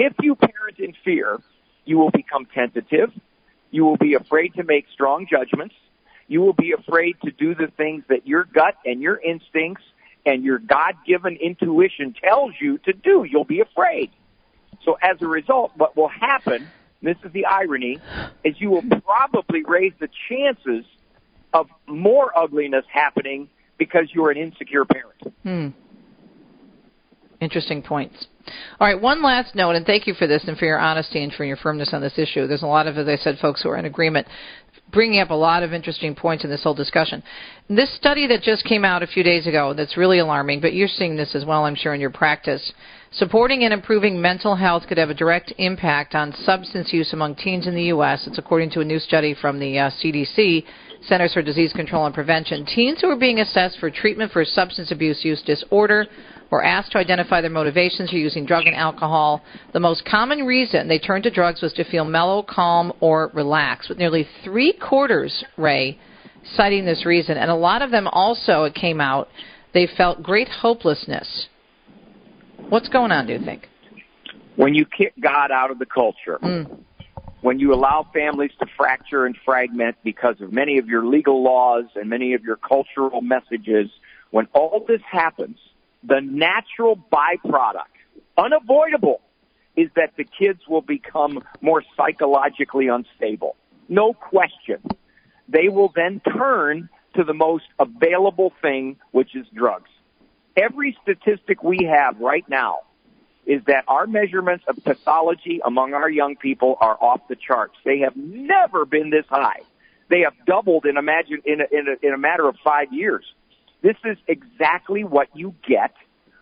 If 0.01 0.13
you 0.23 0.37
parent 0.37 0.79
in 0.79 0.95
fear, 1.05 1.41
you 1.85 1.99
will 1.99 2.13
become 2.13 2.47
tentative. 2.55 3.11
You 3.73 3.85
will 3.85 3.97
be 3.97 4.15
afraid 4.15 4.55
to 4.55 4.63
make 4.63 4.87
strong 4.93 5.27
judgments. 5.29 5.75
You 6.29 6.41
will 6.41 6.53
be 6.53 6.71
afraid 6.71 7.17
to 7.25 7.33
do 7.33 7.57
the 7.57 7.67
things 7.77 8.05
that 8.09 8.25
your 8.25 8.45
gut 8.45 8.77
and 8.85 9.03
your 9.03 9.21
instincts 9.21 9.83
and 10.25 10.45
your 10.45 10.61
God 10.61 10.95
given 11.05 11.35
intuition 11.35 12.15
tells 12.15 12.53
you 12.61 12.79
to 12.79 12.93
do. 12.93 13.25
You'll 13.29 13.43
be 13.43 13.59
afraid. 13.59 14.13
So 14.85 14.97
as 15.03 15.21
a 15.21 15.27
result, 15.27 15.73
what 15.75 15.97
will 15.97 16.07
happen, 16.07 16.69
this 17.03 17.17
is 17.25 17.33
the 17.33 17.47
irony, 17.47 17.99
is 18.45 18.55
you 18.61 18.71
will 18.71 18.85
probably 19.05 19.65
raise 19.65 19.95
the 19.99 20.09
chances 20.29 20.85
of 21.53 21.67
more 21.89 22.31
ugliness 22.39 22.85
happening 22.89 23.49
because 23.79 24.11
you're 24.15 24.31
an 24.31 24.37
insecure 24.37 24.85
parent. 24.85 25.35
Hmm. 25.43 25.69
Interesting 27.41 27.83
points. 27.83 28.29
All 28.81 28.87
right, 28.87 29.01
one 29.01 29.23
last 29.23 29.55
note, 29.55 29.77
and 29.77 29.85
thank 29.87 30.07
you 30.07 30.15
for 30.15 30.27
this 30.27 30.45
and 30.47 30.57
for 30.57 30.65
your 30.65 30.79
honesty 30.79 31.23
and 31.23 31.33
for 31.33 31.45
your 31.45 31.57
firmness 31.57 31.91
on 31.93 32.01
this 32.01 32.19
issue. 32.19 32.47
There's 32.47 32.63
a 32.63 32.67
lot 32.67 32.87
of, 32.87 32.99
as 32.99 33.09
I 33.09 33.17
said, 33.17 33.39
folks 33.39 33.63
who 33.63 33.71
are 33.71 33.77
in 33.77 33.85
agreement, 33.85 34.27
bringing 34.93 35.21
up 35.21 35.31
a 35.31 35.35
lot 35.35 35.63
of 35.63 35.73
interesting 35.73 36.15
points 36.15 36.45
in 36.45 36.51
this 36.51 36.63
whole 36.63 36.75
discussion. 36.75 37.23
This 37.69 37.95
study 37.97 38.27
that 38.29 38.43
just 38.43 38.65
came 38.65 38.85
out 38.85 39.03
a 39.03 39.07
few 39.07 39.23
days 39.23 39.47
ago 39.47 39.75
that's 39.75 39.97
really 39.97 40.19
alarming, 40.19 40.61
but 40.61 40.73
you're 40.73 40.89
seeing 40.89 41.17
this 41.17 41.35
as 41.35 41.45
well, 41.45 41.65
I'm 41.65 41.75
sure, 41.75 41.95
in 41.95 42.01
your 42.01 42.11
practice. 42.11 42.73
Supporting 43.13 43.65
and 43.65 43.73
improving 43.73 44.21
mental 44.21 44.55
health 44.55 44.85
could 44.87 44.99
have 44.99 45.11
a 45.11 45.15
direct 45.15 45.53
impact 45.59 46.15
on 46.15 46.33
substance 46.33 46.93
use 46.93 47.13
among 47.13 47.37
teens 47.37 47.67
in 47.67 47.75
the 47.75 47.85
U.S. 47.85 48.27
It's 48.27 48.39
according 48.39 48.71
to 48.71 48.81
a 48.81 48.85
new 48.85 48.99
study 48.99 49.35
from 49.35 49.59
the 49.59 49.79
uh, 49.79 49.91
CDC, 50.03 50.65
Centers 51.03 51.33
for 51.33 51.43
Disease 51.43 51.73
Control 51.73 52.07
and 52.07 52.15
Prevention. 52.15 52.67
Teens 52.67 53.01
who 53.01 53.09
are 53.09 53.17
being 53.17 53.41
assessed 53.41 53.79
for 53.79 53.91
treatment 53.91 54.33
for 54.33 54.45
substance 54.45 54.91
abuse 54.91 55.25
use 55.25 55.41
disorder 55.43 56.07
were 56.51 56.65
asked 56.65 56.93
to 56.93 56.99
identify 56.99 57.41
their 57.41 57.51
motivations 57.51 58.11
for 58.11 58.17
using 58.17 58.47
drug 58.47 58.67
and 58.67 58.75
alcohol. 58.75 59.43
The 59.73 59.81
most 59.81 60.05
common 60.05 60.47
reason 60.47 60.89
they 60.89 60.99
turned 60.99 61.25
to 61.25 61.31
drugs 61.31 61.61
was 61.61 61.73
to 61.75 61.85
feel 61.85 62.05
mellow, 62.05 62.43
calm, 62.43 62.93
or 63.01 63.31
relaxed, 63.35 63.89
with 63.89 63.99
nearly 63.99 64.27
three 64.45 64.73
quarters, 64.73 65.45
Ray, 65.57 65.99
citing 66.55 66.85
this 66.85 67.05
reason. 67.05 67.37
And 67.37 67.51
a 67.51 67.55
lot 67.55 67.83
of 67.83 67.91
them 67.91 68.09
also, 68.09 68.65
it 68.65 68.75
came 68.75 69.01
out, 69.01 69.29
they 69.75 69.87
felt 69.87 70.23
great 70.23 70.49
hopelessness. 70.49 71.49
What's 72.69 72.89
going 72.89 73.13
on, 73.13 73.27
do 73.27 73.35
you 73.35 73.45
think? 73.45 73.69
When 74.57 74.75
you 74.75 74.87
kick 74.87 75.13
God 75.21 75.51
out 75.51 75.71
of 75.71 75.79
the 75.79 75.87
culture, 75.87 76.39
mm. 76.43 76.79
when 77.43 77.61
you 77.61 77.73
allow 77.73 78.09
families 78.13 78.51
to 78.59 78.67
fracture 78.77 79.27
and 79.27 79.37
fragment 79.45 79.97
because 80.03 80.41
of 80.41 80.53
many 80.53 80.79
of 80.79 80.89
your 80.89 81.07
legal 81.07 81.45
laws 81.45 81.85
and 81.95 82.11
many 82.11 82.35
of 82.35 82.43
your 82.43 82.57
cultural 82.57 83.21
messages, 83.21 83.89
when 84.31 84.49
all 84.53 84.85
this 84.87 85.01
happens, 85.09 85.59
the 86.03 86.21
natural 86.21 86.97
byproduct, 87.13 87.95
unavoidable, 88.37 89.21
is 89.77 89.91
that 89.97 90.13
the 90.17 90.25
kids 90.25 90.61
will 90.69 90.83
become 90.83 91.43
more 91.61 91.85
psychologically 91.97 92.89
unstable. 92.89 93.57
No 93.89 94.13
question. 94.13 94.79
They 95.49 95.69
will 95.69 95.93
then 95.95 96.21
turn 96.21 96.89
to 97.15 97.25
the 97.25 97.35
most 97.35 97.65
available 97.79 98.53
thing, 98.61 98.97
which 99.13 99.35
is 99.35 99.47
drugs. 99.55 99.91
Every 100.57 100.97
statistic 101.03 101.63
we 101.63 101.85
have 101.85 102.19
right 102.21 102.49
now 102.49 102.81
is 103.47 103.63
that 103.67 103.85
our 103.89 104.07
measurements 104.07 104.65
of 104.69 104.83
pathology 104.85 105.61
among 105.65 105.95
our 105.95 106.11
young 106.11 106.37
people 106.37 106.77
are 106.81 106.99
off 107.01 107.21
the 107.29 107.37
charts. 107.37 107.75
They 107.85 108.01
have 108.01 108.17
never 108.17 108.85
been 108.85 109.11
this 109.11 109.25
high. 109.29 109.61
They 110.11 110.21
have 110.21 110.35
doubled 110.47 110.85
in, 110.87 110.97
imagine, 110.97 111.43
in, 111.45 111.61
a, 111.61 111.65
in, 111.71 111.87
a, 111.89 112.07
in 112.07 112.15
a 112.15 112.19
matter 112.19 112.47
of 112.47 112.57
five 112.63 112.93
years. 112.93 113.25
This 113.83 113.97
is 114.05 114.17
exactly 114.27 115.05
what 115.05 115.29
you 115.35 115.55
get 115.67 115.93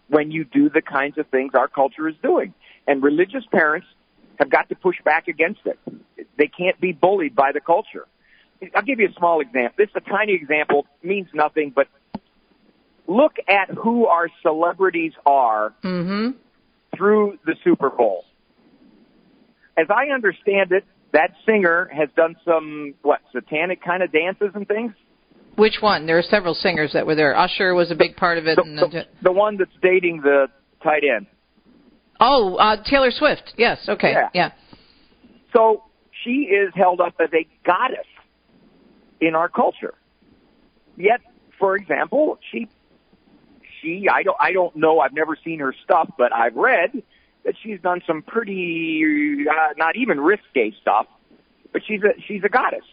when 0.08 0.30
you 0.30 0.44
do 0.44 0.70
the 0.70 0.82
kinds 0.82 1.18
of 1.18 1.26
things 1.28 1.52
our 1.54 1.68
culture 1.68 2.08
is 2.08 2.14
doing. 2.22 2.54
And 2.86 3.02
religious 3.02 3.44
parents 3.50 3.86
have 4.38 4.50
got 4.50 4.68
to 4.68 4.74
push 4.74 4.96
back 5.04 5.28
against 5.28 5.60
it. 5.64 5.78
They 6.38 6.48
can't 6.48 6.80
be 6.80 6.92
bullied 6.92 7.34
by 7.34 7.52
the 7.52 7.60
culture. 7.60 8.06
I'll 8.74 8.82
give 8.82 9.00
you 9.00 9.08
a 9.08 9.12
small 9.12 9.40
example. 9.40 9.74
This 9.76 9.90
is 9.90 9.96
a 9.96 10.10
tiny 10.10 10.34
example, 10.34 10.86
means 11.02 11.28
nothing, 11.34 11.72
but 11.74 11.88
look 13.06 13.36
at 13.48 13.70
who 13.70 14.06
our 14.06 14.28
celebrities 14.42 15.12
are 15.24 15.74
mm-hmm. 15.82 16.36
through 16.96 17.38
the 17.44 17.54
Super 17.64 17.90
Bowl. 17.90 18.24
As 19.76 19.86
I 19.90 20.14
understand 20.14 20.72
it, 20.72 20.84
that 21.12 21.32
singer 21.44 21.88
has 21.92 22.08
done 22.16 22.36
some, 22.44 22.94
what, 23.02 23.20
satanic 23.32 23.82
kind 23.82 24.02
of 24.02 24.10
dances 24.10 24.50
and 24.54 24.66
things? 24.66 24.92
Which 25.56 25.78
one? 25.80 26.06
There 26.06 26.18
are 26.18 26.22
several 26.22 26.54
singers 26.54 26.92
that 26.92 27.06
were 27.06 27.14
there. 27.14 27.36
Usher 27.36 27.74
was 27.74 27.90
a 27.90 27.94
big 27.94 28.16
part 28.16 28.38
of 28.38 28.46
it. 28.46 28.56
The, 28.56 28.62
and, 28.62 28.78
the, 28.78 29.06
the 29.22 29.32
one 29.32 29.56
that's 29.56 29.70
dating 29.82 30.20
the 30.22 30.48
tight 30.82 31.02
end. 31.04 31.26
Oh, 32.20 32.56
uh, 32.56 32.82
Taylor 32.84 33.10
Swift. 33.10 33.54
Yes. 33.56 33.78
Okay. 33.88 34.12
Yeah. 34.12 34.28
yeah. 34.34 34.50
So 35.54 35.84
she 36.24 36.48
is 36.50 36.72
held 36.74 37.00
up 37.00 37.14
as 37.20 37.30
a 37.32 37.46
goddess 37.64 38.06
in 39.20 39.34
our 39.34 39.48
culture. 39.48 39.94
Yet, 40.96 41.20
for 41.58 41.76
example, 41.76 42.38
she 42.50 42.68
she 43.80 44.08
I 44.12 44.22
don't 44.22 44.36
I 44.40 44.52
don't 44.52 44.74
know 44.76 45.00
I've 45.00 45.12
never 45.12 45.36
seen 45.42 45.60
her 45.60 45.74
stuff, 45.84 46.10
but 46.18 46.32
I've 46.32 46.56
read 46.56 47.02
that 47.44 47.54
she's 47.62 47.80
done 47.80 48.00
some 48.06 48.22
pretty 48.22 49.44
uh, 49.50 49.74
not 49.76 49.96
even 49.96 50.20
risque 50.20 50.72
stuff, 50.80 51.06
but 51.72 51.82
she's 51.86 52.02
a 52.02 52.20
she's 52.26 52.42
a 52.44 52.48
goddess. 52.48 52.84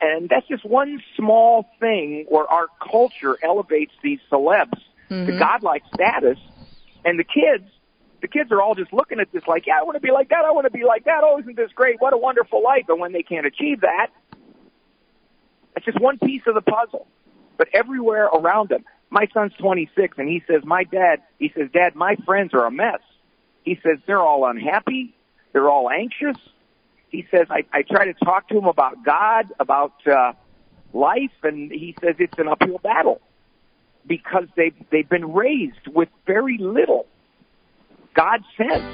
And 0.00 0.28
that's 0.28 0.46
just 0.46 0.64
one 0.64 1.02
small 1.16 1.66
thing 1.80 2.26
where 2.28 2.46
our 2.46 2.66
culture 2.90 3.38
elevates 3.42 3.92
these 4.02 4.18
celebs 4.30 4.78
mm-hmm. 5.10 5.26
to 5.26 5.38
godlike 5.38 5.82
status, 5.94 6.38
and 7.04 7.18
the 7.18 7.24
kids, 7.24 7.70
the 8.20 8.28
kids 8.28 8.52
are 8.52 8.60
all 8.60 8.74
just 8.74 8.92
looking 8.92 9.20
at 9.20 9.32
this 9.32 9.42
like, 9.46 9.66
yeah, 9.66 9.78
I 9.80 9.84
want 9.84 9.96
to 9.96 10.00
be 10.00 10.10
like 10.10 10.28
that, 10.30 10.44
I 10.44 10.50
want 10.52 10.66
to 10.66 10.70
be 10.70 10.84
like 10.84 11.04
that. 11.04 11.22
Oh, 11.22 11.38
isn't 11.38 11.56
this 11.56 11.70
great? 11.74 12.00
What 12.00 12.12
a 12.12 12.18
wonderful 12.18 12.62
life! 12.62 12.84
And 12.88 13.00
when 13.00 13.12
they 13.12 13.22
can't 13.22 13.46
achieve 13.46 13.80
that, 13.80 14.08
it's 15.76 15.86
just 15.86 16.00
one 16.00 16.18
piece 16.18 16.42
of 16.46 16.54
the 16.54 16.62
puzzle. 16.62 17.06
But 17.56 17.68
everywhere 17.72 18.26
around 18.26 18.68
them, 18.68 18.84
my 19.08 19.28
son's 19.32 19.52
26, 19.58 20.18
and 20.18 20.28
he 20.28 20.42
says, 20.46 20.62
my 20.64 20.84
dad, 20.84 21.22
he 21.38 21.50
says, 21.56 21.70
Dad, 21.72 21.94
my 21.94 22.16
friends 22.26 22.52
are 22.52 22.66
a 22.66 22.70
mess. 22.70 23.00
He 23.62 23.78
says 23.82 23.98
they're 24.06 24.20
all 24.20 24.46
unhappy, 24.46 25.14
they're 25.52 25.70
all 25.70 25.88
anxious 25.88 26.36
he 27.16 27.26
says 27.30 27.46
I, 27.50 27.64
I 27.72 27.82
try 27.82 28.04
to 28.04 28.14
talk 28.24 28.48
to 28.48 28.58
him 28.58 28.66
about 28.66 29.04
God, 29.04 29.46
about 29.58 29.94
uh, 30.06 30.32
life, 30.92 31.30
and 31.42 31.70
he 31.72 31.96
says 32.02 32.16
it's 32.18 32.38
an 32.38 32.48
uphill 32.48 32.78
battle 32.82 33.20
because 34.06 34.44
they 34.56 34.72
they've 34.92 35.08
been 35.08 35.32
raised 35.32 35.88
with 35.92 36.08
very 36.26 36.58
little 36.58 37.06
God 38.14 38.40
sense. 38.56 38.84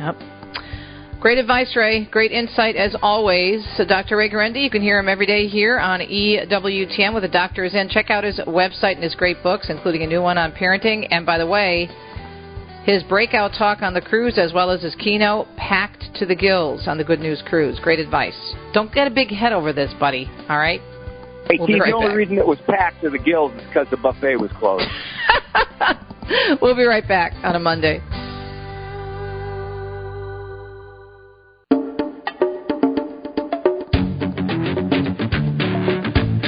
Yep. 0.00 0.16
Great 1.20 1.38
advice, 1.38 1.76
Ray. 1.76 2.04
Great 2.06 2.32
insight 2.32 2.74
as 2.74 2.96
always. 3.00 3.64
So 3.76 3.84
Dr. 3.84 4.16
Ray 4.16 4.28
Guarendi, 4.28 4.62
you 4.62 4.70
can 4.70 4.82
hear 4.82 4.98
him 4.98 5.08
every 5.08 5.26
day 5.26 5.46
here 5.46 5.78
on 5.78 6.00
EWTN 6.00 7.14
with 7.14 7.22
the 7.22 7.28
doctor 7.28 7.64
is 7.64 7.74
in. 7.74 7.88
Check 7.88 8.10
out 8.10 8.24
his 8.24 8.40
website 8.40 8.94
and 8.94 9.04
his 9.04 9.14
great 9.14 9.40
books, 9.40 9.66
including 9.70 10.02
a 10.02 10.06
new 10.06 10.20
one 10.20 10.36
on 10.36 10.50
parenting. 10.50 11.06
And 11.12 11.24
by 11.24 11.38
the 11.38 11.46
way, 11.46 11.88
his 12.84 13.04
breakout 13.04 13.52
talk 13.56 13.80
on 13.80 13.94
the 13.94 14.00
cruise, 14.00 14.38
as 14.38 14.52
well 14.52 14.70
as 14.70 14.82
his 14.82 14.96
keynote, 14.96 15.46
packed 15.56 16.04
to 16.16 16.26
the 16.26 16.34
gills 16.34 16.88
on 16.88 16.98
the 16.98 17.04
Good 17.04 17.20
News 17.20 17.40
Cruise. 17.46 17.78
Great 17.80 18.00
advice. 18.00 18.36
Don't 18.72 18.92
get 18.92 19.06
a 19.06 19.10
big 19.10 19.28
head 19.28 19.52
over 19.52 19.72
this, 19.72 19.92
buddy. 20.00 20.28
All 20.48 20.58
right? 20.58 20.80
Hey, 21.48 21.58
we'll 21.58 21.68
Keith, 21.68 21.80
right 21.80 21.90
the 21.90 21.96
only 21.96 22.08
back. 22.08 22.16
reason 22.16 22.38
it 22.38 22.46
was 22.46 22.58
packed 22.66 23.00
to 23.02 23.10
the 23.10 23.18
gills 23.18 23.52
is 23.52 23.62
because 23.68 23.86
the 23.90 23.96
buffet 23.98 24.36
was 24.36 24.50
closed. 24.58 24.84
we'll 26.60 26.74
be 26.74 26.82
right 26.82 27.06
back 27.06 27.32
on 27.44 27.54
a 27.54 27.60
Monday. 27.60 28.00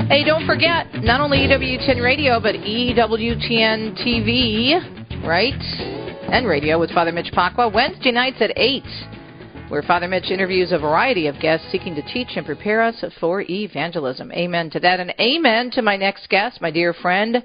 Hey, 0.08 0.24
don't 0.24 0.46
forget, 0.46 0.86
not 1.02 1.20
only 1.20 1.38
EWTN 1.38 2.02
Radio, 2.02 2.40
but 2.40 2.56
EWTN 2.56 3.96
TV, 4.02 5.24
right? 5.24 6.03
And 6.34 6.48
radio 6.48 6.80
with 6.80 6.90
Father 6.90 7.12
Mitch 7.12 7.32
Pacwa, 7.32 7.72
Wednesday 7.72 8.10
nights 8.10 8.38
at 8.40 8.58
8, 8.58 8.82
where 9.68 9.82
Father 9.82 10.08
Mitch 10.08 10.32
interviews 10.32 10.72
a 10.72 10.78
variety 10.80 11.28
of 11.28 11.38
guests 11.38 11.70
seeking 11.70 11.94
to 11.94 12.02
teach 12.02 12.30
and 12.34 12.44
prepare 12.44 12.82
us 12.82 13.04
for 13.20 13.42
evangelism. 13.42 14.32
Amen 14.32 14.68
to 14.70 14.80
that, 14.80 14.98
and 14.98 15.14
amen 15.20 15.70
to 15.70 15.80
my 15.80 15.96
next 15.96 16.28
guest, 16.28 16.60
my 16.60 16.72
dear 16.72 16.92
friend 16.92 17.36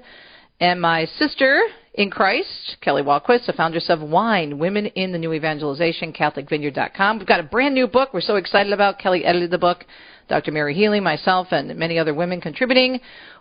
and 0.58 0.80
my 0.80 1.04
sister 1.04 1.62
in 1.94 2.10
Christ, 2.10 2.78
Kelly 2.80 3.02
Wahlquist, 3.02 3.46
the 3.46 3.52
foundress 3.52 3.88
of 3.90 4.00
Wine, 4.00 4.58
Women 4.58 4.86
in 4.86 5.12
the 5.12 5.18
New 5.18 5.34
Evangelization, 5.34 6.12
CatholicVineyard.com. 6.12 7.18
We've 7.18 7.28
got 7.28 7.38
a 7.38 7.44
brand 7.44 7.76
new 7.76 7.86
book 7.86 8.12
we're 8.12 8.20
so 8.20 8.34
excited 8.34 8.72
about. 8.72 8.98
Kelly 8.98 9.24
edited 9.24 9.52
the 9.52 9.58
book. 9.58 9.84
Dr. 10.28 10.50
Mary 10.50 10.74
Healy, 10.74 10.98
myself, 10.98 11.46
and 11.52 11.76
many 11.76 11.96
other 11.96 12.12
women 12.12 12.40
contributing. 12.40 12.98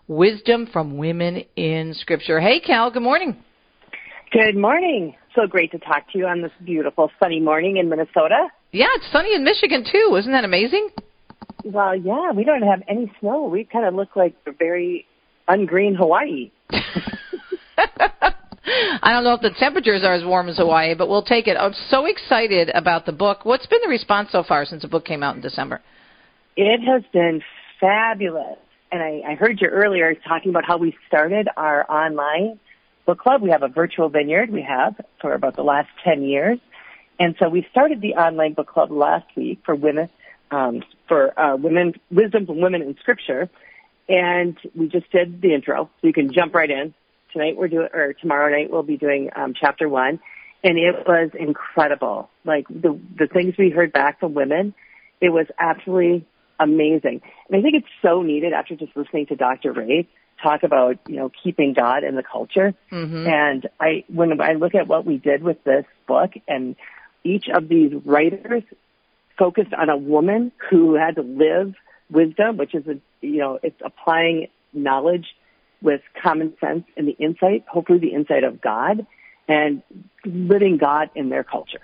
Wisdom 0.08 0.68
from 0.72 0.96
Women 0.96 1.44
in 1.56 1.96
Scripture. 1.96 2.40
Hey, 2.40 2.60
Cal, 2.60 2.92
good 2.92 3.02
morning. 3.02 3.44
Good 4.32 4.56
morning. 4.56 5.16
So 5.40 5.48
great 5.48 5.72
to 5.72 5.80
talk 5.80 6.12
to 6.12 6.18
you 6.18 6.28
on 6.28 6.42
this 6.42 6.52
beautiful 6.66 7.10
sunny 7.18 7.40
morning 7.40 7.78
in 7.78 7.88
Minnesota. 7.88 8.50
Yeah, 8.74 8.88
it's 8.96 9.10
sunny 9.10 9.34
in 9.34 9.46
Michigan 9.46 9.86
too. 9.90 10.18
Isn't 10.20 10.34
that 10.34 10.44
amazing? 10.44 10.90
Well, 11.64 11.96
yeah, 11.96 12.34
we 12.34 12.44
don't 12.44 12.64
have 12.64 12.84
any 12.90 13.10
snow. 13.22 13.46
We 13.46 13.64
kind 13.64 13.86
of 13.86 13.94
look 13.94 14.18
like 14.18 14.36
a 14.46 14.52
very 14.52 15.06
ungreen 15.48 15.96
Hawaii. 15.96 16.52
I 16.72 16.82
don't 19.06 19.24
know 19.24 19.34
if 19.34 19.40
the 19.40 19.52
temperatures 19.58 20.04
are 20.04 20.14
as 20.14 20.26
warm 20.26 20.50
as 20.50 20.58
Hawaii, 20.58 20.94
but 20.94 21.08
we'll 21.08 21.24
take 21.24 21.48
it. 21.48 21.56
I'm 21.56 21.74
so 21.88 22.06
excited 22.06 22.70
about 22.76 23.06
the 23.06 23.14
book. 23.14 23.46
What's 23.46 23.66
been 23.66 23.80
the 23.82 23.88
response 23.88 24.34
so 24.34 24.44
far 24.44 24.66
since 24.66 24.82
the 24.82 24.90
book 24.90 25.06
came 25.06 25.24
out 25.24 25.38
in 25.38 25.42
December? 25.42 25.80
It 26.58 26.82
has 26.82 27.04
been 27.14 27.42
fabulous. 27.80 28.58
And 28.92 29.02
I, 29.02 29.22
I 29.26 29.36
heard 29.36 29.62
you 29.62 29.70
earlier 29.70 30.14
talking 30.28 30.50
about 30.50 30.66
how 30.66 30.76
we 30.76 30.98
started 31.08 31.48
our 31.56 31.90
online 31.90 32.60
book 33.10 33.18
club. 33.18 33.42
We 33.42 33.50
have 33.50 33.64
a 33.64 33.68
virtual 33.68 34.10
vineyard 34.10 34.52
we 34.52 34.62
have 34.62 34.94
for 35.20 35.34
about 35.34 35.56
the 35.56 35.64
last 35.64 35.90
10 36.04 36.22
years. 36.22 36.60
And 37.20 37.36
so 37.40 37.50
we 37.50 37.66
started 37.72 38.02
the 38.02 38.14
online 38.14 38.54
book 38.54 38.68
club 38.68 38.92
last 38.92 39.26
week 39.36 39.62
for 39.66 39.74
women, 39.74 40.10
um, 40.52 40.84
for 41.08 41.38
uh, 41.40 41.56
women, 41.56 41.96
wisdom 42.12 42.46
from 42.46 42.62
women 42.62 42.84
in 42.84 42.96
scripture. 43.00 43.50
And 44.08 44.56
we 44.76 44.90
just 44.90 45.12
did 45.12 45.42
the 45.42 45.56
intro, 45.56 45.90
so 46.00 46.08
you 46.08 46.14
can 46.14 46.32
jump 46.32 46.54
right 46.54 46.70
in. 46.70 46.94
Tonight 47.34 47.58
we're 47.58 47.68
doing, 47.68 47.88
or 47.92 48.14
tomorrow 48.14 48.52
night 48.56 48.70
we'll 48.70 48.84
be 48.84 48.98
doing 48.98 49.32
um, 49.36 49.56
chapter 49.60 49.90
one, 49.90 50.20
and 50.64 50.78
it 50.78 51.08
was 51.08 51.32
incredible. 51.38 52.30
Like 52.44 52.68
the 52.68 53.00
the 53.18 53.28
things 53.28 53.56
we 53.58 53.70
heard 53.70 53.94
back 53.94 54.20
from 54.20 54.34
women, 54.34 54.74
it 55.22 55.30
was 55.30 55.46
absolutely 55.60 56.28
amazing. 56.60 57.22
And 57.48 57.60
I 57.60 57.62
think 57.62 57.76
it's 57.76 57.94
so 58.02 58.24
needed 58.24 58.54
after 58.54 58.76
just 58.76 58.96
listening 58.96 59.28
to 59.28 59.36
Dr. 59.36 59.74
Ray 59.74 60.08
talk 60.42 60.64
about, 60.64 60.98
you 61.08 61.18
know, 61.18 61.32
keeping 61.44 61.74
God 61.74 62.04
in 62.04 62.16
the 62.16 62.24
culture. 62.24 62.74
Mm-hmm. 62.92 63.28
And 63.28 63.70
I, 63.80 64.04
when 64.08 64.40
I 64.42 64.54
look 64.54 64.76
at 64.76 64.88
what 64.88 65.06
we 65.06 65.18
did 65.18 65.44
with 65.44 65.64
this 65.64 65.86
book 66.08 66.32
and 66.48 66.76
each 67.24 67.46
of 67.54 67.68
these 67.68 67.94
writers 68.06 68.64
focused 69.38 69.74
on 69.74 69.90
a 69.90 69.98
woman 69.98 70.52
who 70.70 70.96
had 70.96 71.16
to 71.16 71.22
live 71.22 71.76
wisdom, 72.10 72.58
which 72.58 72.74
is, 72.74 72.88
a, 72.88 73.00
you 73.22 73.38
know, 73.38 73.60
it's 73.62 73.80
applying 73.84 74.48
knowledge 74.74 75.28
with 75.82 76.02
common 76.22 76.54
sense 76.60 76.84
and 76.98 77.08
the 77.08 77.16
insight, 77.20 77.66
hopefully 77.68 78.00
the 78.00 78.14
insight 78.14 78.44
of 78.44 78.62
God 78.62 79.06
and 79.48 79.82
living 80.26 80.78
God 80.78 81.10
in 81.16 81.30
their 81.30 81.44
culture. 81.44 81.82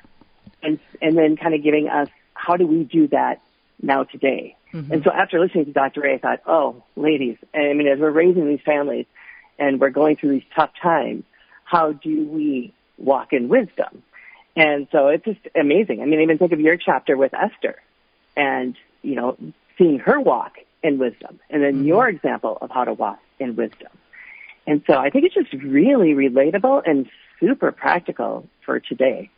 And, 0.61 0.79
and 1.01 1.17
then 1.17 1.37
kind 1.37 1.53
of 1.53 1.63
giving 1.63 1.87
us, 1.89 2.09
how 2.33 2.57
do 2.57 2.65
we 2.67 2.83
do 2.83 3.07
that 3.09 3.41
now 3.81 4.03
today? 4.03 4.57
Mm-hmm. 4.75 4.91
And 4.91 5.03
so 5.03 5.11
after 5.11 5.39
listening 5.39 5.65
to 5.65 5.71
Dr. 5.71 6.01
Ray, 6.01 6.15
I 6.15 6.17
thought, 6.17 6.39
oh, 6.45 6.83
ladies, 6.97 7.37
I 7.53 7.73
mean, 7.73 7.87
as 7.87 7.97
we're 7.97 8.11
raising 8.11 8.47
these 8.49 8.59
families 8.65 9.05
and 9.57 9.79
we're 9.79 9.89
going 9.89 10.17
through 10.17 10.31
these 10.31 10.49
tough 10.53 10.71
times, 10.81 11.23
how 11.63 11.93
do 11.93 12.27
we 12.27 12.73
walk 12.97 13.31
in 13.31 13.47
wisdom? 13.47 14.03
And 14.57 14.87
so 14.91 15.07
it's 15.07 15.23
just 15.23 15.39
amazing. 15.55 16.01
I 16.01 16.05
mean, 16.05 16.19
even 16.21 16.37
think 16.37 16.51
of 16.51 16.59
your 16.59 16.75
chapter 16.77 17.15
with 17.15 17.33
Esther 17.33 17.75
and, 18.35 18.75
you 19.01 19.15
know, 19.15 19.37
seeing 19.77 19.99
her 19.99 20.19
walk 20.19 20.57
in 20.83 20.97
wisdom 20.97 21.39
and 21.49 21.63
then 21.63 21.75
Mm-hmm. 21.75 21.85
your 21.85 22.09
example 22.09 22.57
of 22.61 22.69
how 22.69 22.83
to 22.83 22.93
walk 22.93 23.19
in 23.39 23.55
wisdom. 23.55 23.89
And 24.67 24.83
so 24.87 24.93
I 24.97 25.09
think 25.09 25.25
it's 25.25 25.35
just 25.35 25.53
really 25.63 26.13
relatable 26.13 26.81
and 26.85 27.07
super 27.39 27.71
practical 27.71 28.47
for 28.65 28.79
today. 28.79 29.29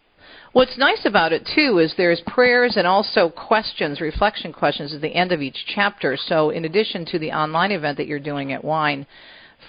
What's 0.53 0.77
nice 0.77 1.05
about 1.05 1.33
it 1.33 1.47
too 1.55 1.79
is 1.79 1.93
there's 1.97 2.21
prayers 2.25 2.77
and 2.77 2.87
also 2.87 3.29
questions, 3.29 4.01
reflection 4.01 4.53
questions 4.53 4.93
at 4.93 5.01
the 5.01 5.13
end 5.13 5.31
of 5.31 5.41
each 5.41 5.65
chapter. 5.67 6.17
So 6.17 6.49
in 6.49 6.65
addition 6.65 7.05
to 7.07 7.19
the 7.19 7.31
online 7.31 7.71
event 7.71 7.97
that 7.97 8.07
you're 8.07 8.19
doing 8.19 8.53
at 8.53 8.63
Wine 8.63 9.05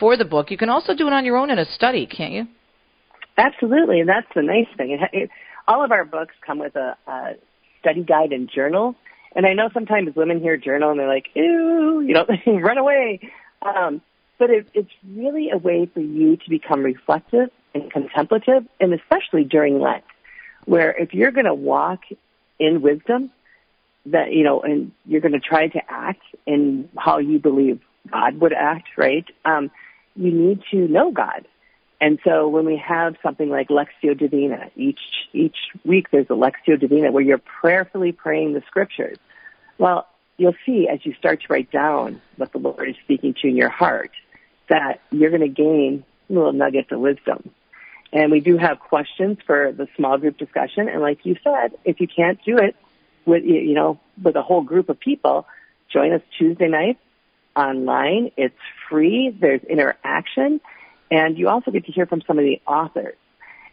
for 0.01 0.17
the 0.17 0.25
book, 0.25 0.51
you 0.51 0.57
can 0.57 0.69
also 0.69 0.95
do 0.95 1.07
it 1.07 1.13
on 1.13 1.25
your 1.25 1.37
own 1.37 1.51
in 1.51 1.59
a 1.59 1.65
study, 1.65 2.07
can't 2.07 2.33
you? 2.33 2.47
Absolutely, 3.37 4.01
and 4.01 4.09
that's 4.09 4.27
the 4.35 4.43
nice 4.43 4.67
thing. 4.77 4.93
It, 4.93 5.01
it, 5.13 5.31
all 5.67 5.85
of 5.85 5.93
our 5.93 6.05
books 6.05 6.35
come 6.45 6.59
with 6.59 6.75
a, 6.77 6.97
a 7.07 7.35
study 7.81 8.03
guide 8.03 8.33
and 8.33 8.51
journal. 8.51 8.95
And 9.37 9.47
I 9.47 9.53
know 9.53 9.69
sometimes 9.73 10.17
women 10.17 10.41
hear 10.41 10.57
journal 10.57 10.91
and 10.91 10.99
they're 10.99 11.09
like, 11.09 11.27
"Ew," 11.35 12.03
you 12.07 12.15
know, 12.15 12.27
run 12.47 12.79
away. 12.79 13.21
Um, 13.63 14.01
but 14.39 14.51
it, 14.51 14.67
it's 14.75 14.91
really 15.07 15.51
a 15.53 15.59
way 15.59 15.89
for 15.93 16.01
you 16.01 16.37
to 16.37 16.51
become 16.51 16.83
reflective 16.83 17.51
and 17.75 17.93
contemplative, 17.93 18.65
and 18.81 18.95
especially 18.95 19.45
during 19.45 19.81
Lent, 19.81 20.05
where 20.65 20.91
if 20.91 21.15
you're 21.15 21.31
going 21.31 21.47
to 21.47 21.55
walk 21.55 22.01
in 22.59 22.83
wisdom, 22.83 23.31
that 24.07 24.33
you 24.33 24.45
know, 24.45 24.61
and 24.61 24.93
you're 25.07 25.21
going 25.21 25.33
to 25.33 25.41
try 25.41 25.69
to 25.69 25.81
act 25.89 26.23
in 26.47 26.89
how 26.97 27.19
you 27.19 27.39
believe 27.39 27.81
God 28.11 28.41
would 28.41 28.53
act, 28.53 28.89
right? 28.97 29.25
Um, 29.45 29.71
you 30.17 30.33
need 30.33 30.63
to 30.71 30.77
know 30.89 31.11
God. 31.11 31.47
And 32.01 32.19
so 32.25 32.49
when 32.49 32.65
we 32.65 32.77
have 32.77 33.17
something 33.23 33.49
like 33.49 33.69
Lectio 33.69 34.17
Divina, 34.17 34.71
each 34.77 35.01
each 35.33 35.57
week 35.85 36.11
there's 36.11 36.31
a 36.31 36.35
Lectio 36.35 36.79
Divina 36.79 37.11
where 37.11 37.23
you're 37.23 37.39
prayerfully 37.39 38.13
praying 38.13 38.55
the 38.55 38.63
scriptures. 38.67 39.19
Well, 39.79 40.07
you'll 40.37 40.55
see 40.65 40.89
as 40.89 41.05
you 41.05 41.15
start 41.15 41.43
to 41.43 41.47
write 41.53 41.71
down 41.71 42.21
what 42.37 42.53
the 42.53 42.59
Lord 42.59 42.89
is 42.89 42.97
speaking 43.03 43.35
to 43.35 43.41
you 43.45 43.51
in 43.51 43.57
your 43.57 43.69
heart 43.69 44.13
that 44.69 45.01
you're 45.11 45.31
going 45.31 45.43
to 45.43 45.49
gain 45.49 46.05
little 46.29 46.53
nuggets 46.53 46.93
of 46.93 47.01
wisdom. 47.01 47.51
And 48.13 48.33
we 48.33 48.41
do 48.41 48.57
have 48.57 48.81
questions 48.81 49.39
for 49.47 49.73
the 49.73 49.87
small 49.97 50.19
group 50.19 50.39
discussion. 50.39 50.89
And 50.89 51.01
like 51.03 51.25
you 51.25 51.37
said, 51.45 51.73
if 51.85 52.01
you 52.01 52.09
can't 52.09 52.39
do 52.45 52.57
it 52.57 52.75
with 53.27 53.45
you 53.45 53.75
know 53.75 54.01
with 54.23 54.37
a 54.37 54.43
whole 54.43 54.63
group 54.63 54.89
of 54.89 54.99
people, 54.99 55.47
join 55.93 56.13
us 56.13 56.23
Tuesday 56.39 56.69
nights 56.69 57.01
online. 57.55 58.31
It's 58.37 58.59
free. 58.89 59.37
There's 59.39 59.63
interaction. 59.65 60.61
And 61.11 61.39
you 61.39 61.49
also 61.49 61.71
get 61.71 61.87
to 61.87 61.93
hear 61.93 62.07
from 62.07 62.23
some 62.27 62.39
of 62.39 62.45
the 62.45 62.61
authors. 62.67 63.17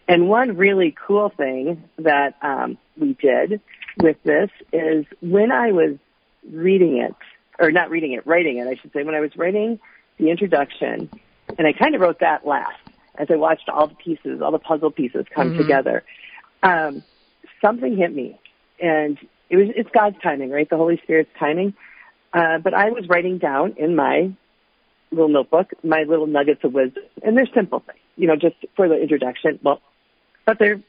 And 0.07 0.29
one 0.29 0.57
really 0.57 0.95
cool 1.07 1.29
thing 1.29 1.83
that 1.97 2.35
um, 2.41 2.77
we 2.97 3.13
did 3.13 3.61
with 3.97 4.21
this 4.23 4.49
is 4.71 5.05
when 5.21 5.51
I 5.51 5.71
was 5.71 5.97
reading 6.49 6.97
it, 6.97 7.15
or 7.59 7.71
not 7.71 7.89
reading 7.89 8.13
it, 8.13 8.27
writing 8.27 8.57
it, 8.57 8.67
I 8.67 8.75
should 8.75 8.93
say, 8.93 9.03
when 9.03 9.15
I 9.15 9.19
was 9.19 9.35
writing 9.35 9.79
the 10.17 10.29
introduction, 10.29 11.09
and 11.57 11.67
I 11.67 11.73
kind 11.73 11.95
of 11.95 12.01
wrote 12.01 12.19
that 12.19 12.45
last 12.45 12.77
as 13.17 13.27
I 13.29 13.35
watched 13.35 13.69
all 13.69 13.87
the 13.87 13.95
pieces, 13.95 14.41
all 14.41 14.51
the 14.51 14.59
puzzle 14.59 14.91
pieces 14.91 15.25
come 15.33 15.51
Mhm. 15.51 15.57
together. 15.57 16.03
Um, 16.63 17.03
something 17.61 17.95
hit 17.95 18.13
me, 18.13 18.39
and 18.79 19.17
it 19.49 19.57
was 19.57 19.69
it's 19.75 19.89
God's 19.91 20.19
timing, 20.19 20.49
right? 20.49 20.69
The 20.69 20.77
Holy 20.77 20.97
Spirit's 20.97 21.31
timing. 21.37 21.73
Uh, 22.33 22.57
but 22.57 22.73
I 22.73 22.89
was 22.89 23.07
writing 23.07 23.37
down 23.37 23.73
in 23.77 23.95
my 23.95 24.31
little 25.11 25.29
notebook 25.29 25.71
my 25.83 26.03
little 26.03 26.27
nuggets 26.27 26.63
of 26.63 26.73
wisdom, 26.73 27.03
and 27.23 27.37
they're 27.37 27.47
simple 27.53 27.79
things, 27.79 27.99
you 28.17 28.27
know, 28.27 28.35
just 28.35 28.55
for 28.75 28.87
the 28.87 28.99
introduction. 28.99 29.59
Well, 29.63 29.81
but 30.45 30.59
they're 30.59 30.81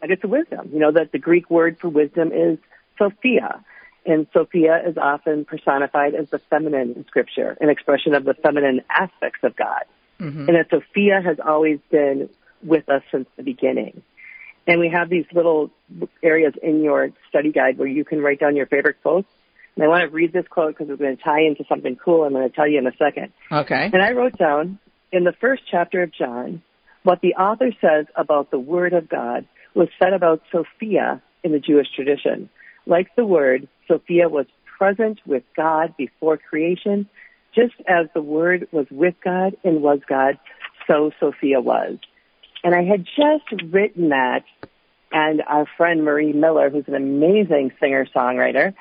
nuggets 0.00 0.22
of 0.24 0.30
wisdom. 0.30 0.70
You 0.72 0.78
know 0.78 0.92
that 0.92 1.12
the 1.12 1.18
Greek 1.18 1.50
word 1.50 1.78
for 1.80 1.88
wisdom 1.88 2.30
is 2.32 2.58
Sophia, 2.98 3.64
and 4.06 4.26
Sophia 4.32 4.82
is 4.86 4.96
often 4.96 5.44
personified 5.44 6.14
as 6.14 6.28
the 6.30 6.38
feminine 6.50 6.92
in 6.92 7.06
Scripture, 7.06 7.56
an 7.60 7.70
expression 7.70 8.14
of 8.14 8.24
the 8.24 8.34
feminine 8.34 8.82
aspects 8.90 9.40
of 9.42 9.56
God 9.56 9.84
Mm-hmm. 10.20 10.48
and 10.48 10.56
that 10.56 10.70
Sophia 10.70 11.20
has 11.24 11.38
always 11.44 11.80
been 11.90 12.28
with 12.62 12.88
us 12.88 13.02
since 13.10 13.26
the 13.36 13.42
beginning. 13.42 14.02
And 14.66 14.80
we 14.80 14.88
have 14.88 15.10
these 15.10 15.26
little 15.32 15.70
areas 16.22 16.54
in 16.62 16.82
your 16.82 17.10
study 17.28 17.52
guide 17.52 17.78
where 17.78 17.88
you 17.88 18.04
can 18.04 18.20
write 18.20 18.40
down 18.40 18.56
your 18.56 18.66
favorite 18.66 19.02
quotes. 19.02 19.28
And 19.74 19.84
I 19.84 19.88
want 19.88 20.02
to 20.02 20.08
read 20.08 20.32
this 20.32 20.46
quote 20.48 20.68
because 20.68 20.88
it's 20.88 21.00
going 21.00 21.16
to 21.16 21.22
tie 21.22 21.40
into 21.40 21.64
something 21.68 21.96
cool 21.96 22.24
I'm 22.24 22.32
going 22.32 22.48
to 22.48 22.54
tell 22.54 22.68
you 22.68 22.78
in 22.78 22.86
a 22.86 22.96
second. 22.96 23.32
Okay. 23.50 23.90
And 23.92 24.02
I 24.02 24.12
wrote 24.12 24.38
down 24.38 24.78
in 25.12 25.24
the 25.24 25.34
first 25.40 25.62
chapter 25.70 26.02
of 26.02 26.12
John 26.12 26.62
what 27.02 27.20
the 27.20 27.34
author 27.34 27.70
says 27.80 28.06
about 28.16 28.50
the 28.50 28.58
Word 28.58 28.92
of 28.92 29.08
God 29.08 29.46
was 29.74 29.88
said 30.02 30.12
about 30.12 30.42
Sophia 30.50 31.22
in 31.42 31.52
the 31.52 31.58
Jewish 31.58 31.88
tradition. 31.94 32.48
Like 32.86 33.14
the 33.16 33.26
Word, 33.26 33.68
Sophia 33.88 34.28
was 34.28 34.46
present 34.78 35.20
with 35.26 35.42
God 35.56 35.94
before 35.96 36.36
creation, 36.36 37.08
just 37.54 37.74
as 37.86 38.06
the 38.14 38.22
Word 38.22 38.68
was 38.72 38.86
with 38.90 39.14
God 39.22 39.56
and 39.64 39.82
was 39.82 40.00
God, 40.08 40.38
so 40.86 41.12
Sophia 41.20 41.60
was. 41.60 41.98
And 42.62 42.74
I 42.74 42.82
had 42.82 43.04
just 43.04 43.62
written 43.70 44.08
that, 44.10 44.44
and 45.12 45.42
our 45.46 45.66
friend 45.76 46.04
Marie 46.04 46.32
Miller, 46.32 46.70
who's 46.70 46.84
an 46.88 46.94
amazing 46.94 47.72
singer-songwriter, 47.80 48.74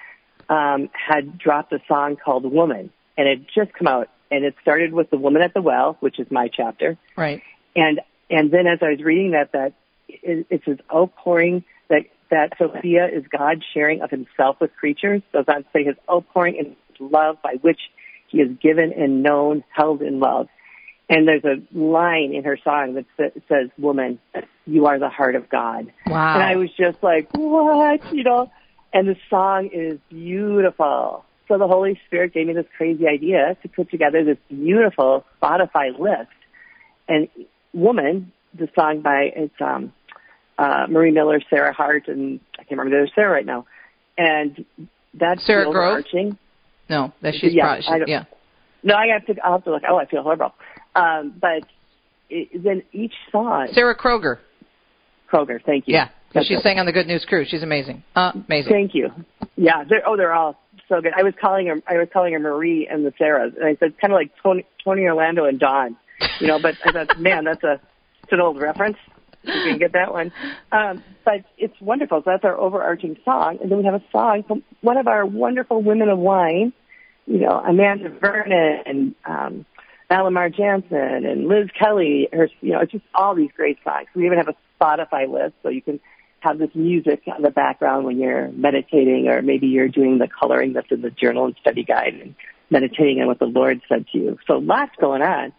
um, 0.50 0.90
had 0.94 1.38
dropped 1.38 1.74
a 1.74 1.80
song 1.88 2.16
called 2.16 2.50
Woman, 2.52 2.92
and 3.18 3.28
it 3.28 3.42
just 3.54 3.74
come 3.74 3.88
out, 3.88 4.10
and 4.32 4.44
it 4.46 4.56
started 4.62 4.94
with 4.94 5.10
the 5.10 5.18
woman 5.18 5.42
at 5.42 5.54
the 5.54 5.62
well, 5.62 5.98
which 6.00 6.20
is 6.20 6.30
my 6.32 6.48
chapter. 6.48 6.98
Right. 7.16 7.42
And 7.76 8.02
and 8.30 8.52
then 8.52 8.68
as 8.68 8.80
I 8.82 8.90
was 8.90 9.02
reading 9.02 9.32
that, 9.32 9.52
that 9.52 9.74
it, 10.08 10.48
it's 10.50 10.66
his 10.66 10.80
outpouring 10.92 11.64
that 11.90 12.06
that 12.32 12.54
Sophia 12.58 13.08
is 13.08 13.24
God 13.28 13.64
sharing 13.74 14.02
of 14.02 14.10
Himself 14.10 14.58
with 14.60 14.76
creatures. 14.76 15.22
Goes 15.32 15.46
on 15.48 15.64
to 15.64 15.70
say 15.72 15.84
his 15.84 15.96
outpouring 16.10 16.56
in 16.56 16.76
love 17.00 17.38
by 17.44 17.56
which 17.62 17.80
He 18.34 18.42
is 18.42 18.50
given 18.62 18.92
and 18.92 19.22
known, 19.22 19.64
held 19.70 20.02
in 20.02 20.20
love. 20.20 20.48
And 21.08 21.28
there's 21.28 21.44
a 21.44 21.62
line 21.78 22.34
in 22.34 22.44
her 22.46 22.58
song 22.64 22.96
that 22.96 23.34
says, 23.48 23.70
"Woman, 23.78 24.20
you 24.66 24.88
are 24.88 24.98
the 24.98 25.10
heart 25.10 25.36
of 25.36 25.50
God." 25.50 25.94
Wow. 26.08 26.34
And 26.34 26.44
I 26.44 26.56
was 26.56 26.70
just 26.72 27.04
like, 27.04 27.30
"What?" 27.34 28.12
You 28.12 28.24
know. 28.24 28.52
And 28.92 29.08
the 29.08 29.16
song 29.30 29.70
is 29.72 30.00
beautiful. 30.10 31.26
So 31.48 31.58
the 31.58 31.68
Holy 31.68 32.00
Spirit 32.08 32.34
gave 32.34 32.48
me 32.48 32.54
this 32.54 32.66
crazy 32.76 33.08
idea 33.08 33.56
to 33.62 33.68
put 33.68 33.92
together 33.92 34.24
this 34.24 34.38
beautiful 34.50 35.26
Spotify 35.42 35.98
list. 35.98 36.32
And 37.08 37.28
Woman, 37.74 38.32
the 38.54 38.70
song 38.76 39.02
by 39.02 39.32
it's 39.36 39.62
um 39.62 39.94
uh 40.58 40.88
Marie 40.90 41.12
Miller, 41.12 41.40
Sarah 41.50 41.74
Hart, 41.74 42.08
and 42.08 42.40
I 42.54 42.64
can't 42.64 42.80
remember 42.80 42.98
the 42.98 43.04
other 43.04 43.12
Sarah 43.14 43.32
right 43.32 43.46
now. 43.46 43.68
And 44.18 44.66
that's 45.14 45.46
Sarah 45.46 45.70
Grove? 45.72 46.06
No, 46.94 47.12
that 47.24 47.34
she's 47.34 47.54
yeah, 47.56 47.64
probably 47.82 48.04
I 48.06 48.06
yeah. 48.08 48.24
No, 48.84 48.94
I 48.94 49.08
have 49.08 49.26
to. 49.26 49.36
I'll 49.44 49.54
have 49.54 49.64
to 49.64 49.72
look. 49.72 49.82
Oh, 49.90 49.98
I 49.98 50.06
feel 50.06 50.22
horrible. 50.22 50.54
Um, 50.94 51.34
but 51.42 51.64
it, 52.30 52.64
then 52.64 52.84
each 52.92 53.14
song. 53.32 53.70
Sarah 53.74 53.98
Kroger. 53.98 54.38
Kroger, 55.32 55.60
thank 55.66 55.88
you. 55.88 55.96
Yeah, 55.96 56.06
'cause 56.06 56.14
That's 56.34 56.48
she's 56.48 56.62
sang 56.62 56.78
on 56.78 56.86
the 56.86 56.92
Good 56.92 57.08
News 57.08 57.26
Cruise. 57.26 57.48
She's 57.50 57.64
amazing. 57.64 58.04
Uh, 58.16 58.34
amazing. 58.48 58.72
Thank 58.72 58.94
you. 58.94 59.10
Yeah. 59.56 59.84
They're, 59.90 60.08
oh, 60.08 60.16
they're 60.18 60.34
all 60.34 60.60
so 60.88 61.02
good. 61.02 61.14
I 61.18 61.24
was 61.24 61.34
calling 61.42 61.66
her. 61.66 61.82
I 61.88 61.98
was 61.98 62.10
calling 62.14 62.34
her 62.34 62.40
Marie 62.40 62.88
and 62.88 63.04
the 63.04 63.12
Sarahs, 63.20 63.56
and 63.56 63.66
I 63.66 63.76
said 63.78 63.98
kind 64.00 64.14
of 64.14 64.18
like 64.18 64.30
Tony, 64.44 64.66
Tony 64.84 65.02
Orlando 65.06 65.46
and 65.46 65.60
Dawn, 65.60 65.98
you 66.40 66.46
know. 66.46 66.60
But 66.62 66.76
I 66.86 66.92
thought, 66.92 67.20
man, 67.20 67.46
that's 67.46 67.64
a 67.64 67.80
it's 68.22 68.32
an 68.32 68.40
old 68.40 68.62
reference. 68.62 68.98
You 69.44 69.52
can 69.52 69.78
get 69.80 69.94
that 69.94 70.14
one. 70.14 70.32
Um, 70.72 71.04
but 71.26 71.44
it's 71.58 71.74
wonderful. 71.82 72.20
So 72.20 72.30
that's 72.30 72.46
our 72.46 72.56
overarching 72.58 73.18
song, 73.26 73.58
and 73.62 73.72
then 73.72 73.80
we 73.80 73.86
have 73.86 73.96
a 73.96 74.04
song 74.12 74.44
from 74.48 74.62
one 74.82 74.98
of 74.98 75.08
our 75.08 75.26
wonderful 75.26 75.82
women 75.82 76.10
of 76.10 76.20
wine. 76.20 76.74
You 77.26 77.40
know, 77.40 77.62
Amanda 77.66 78.10
Vernon 78.10 78.84
and 78.86 79.16
um, 79.26 79.66
Alamar 80.12 80.54
Jansen 80.56 81.26
and 81.26 81.48
Liz 81.48 81.70
Kelly. 81.78 82.28
Her, 82.32 82.50
you 82.62 82.72
know, 82.74 82.82
it's 82.82 82.92
just 82.92 83.06
all 83.16 83.36
these 83.36 83.52
great 83.56 83.78
songs. 83.84 84.08
We 84.14 84.26
even 84.26 84.38
have 84.38 84.50
a 84.50 84.56
Spotify 84.80 85.32
list, 85.32 85.56
so 85.64 85.70
you 85.70 85.82
can 85.82 86.00
have 86.42 86.58
this 86.58 86.72
music 86.76 87.24
on 87.34 87.42
the 87.42 87.52
background 87.52 88.06
when 88.06 88.20
you're 88.20 88.50
meditating, 88.52 89.30
or 89.30 89.42
maybe 89.42 89.68
you're 89.68 89.88
doing 89.88 90.18
the 90.18 90.28
coloring 90.28 90.74
that's 90.74 90.92
in 90.92 91.02
the 91.02 91.10
journal 91.10 91.46
and 91.46 91.56
study 91.62 91.84
guide 91.84 92.16
and 92.22 92.36
meditating 92.70 93.22
on 93.22 93.28
what 93.28 93.40
the 93.40 93.46
Lord 93.46 93.82
said 93.88 94.06
to 94.12 94.18
you. 94.18 94.38
So 94.46 94.58
lots 94.58 94.92
going 95.00 95.22
on. 95.22 95.54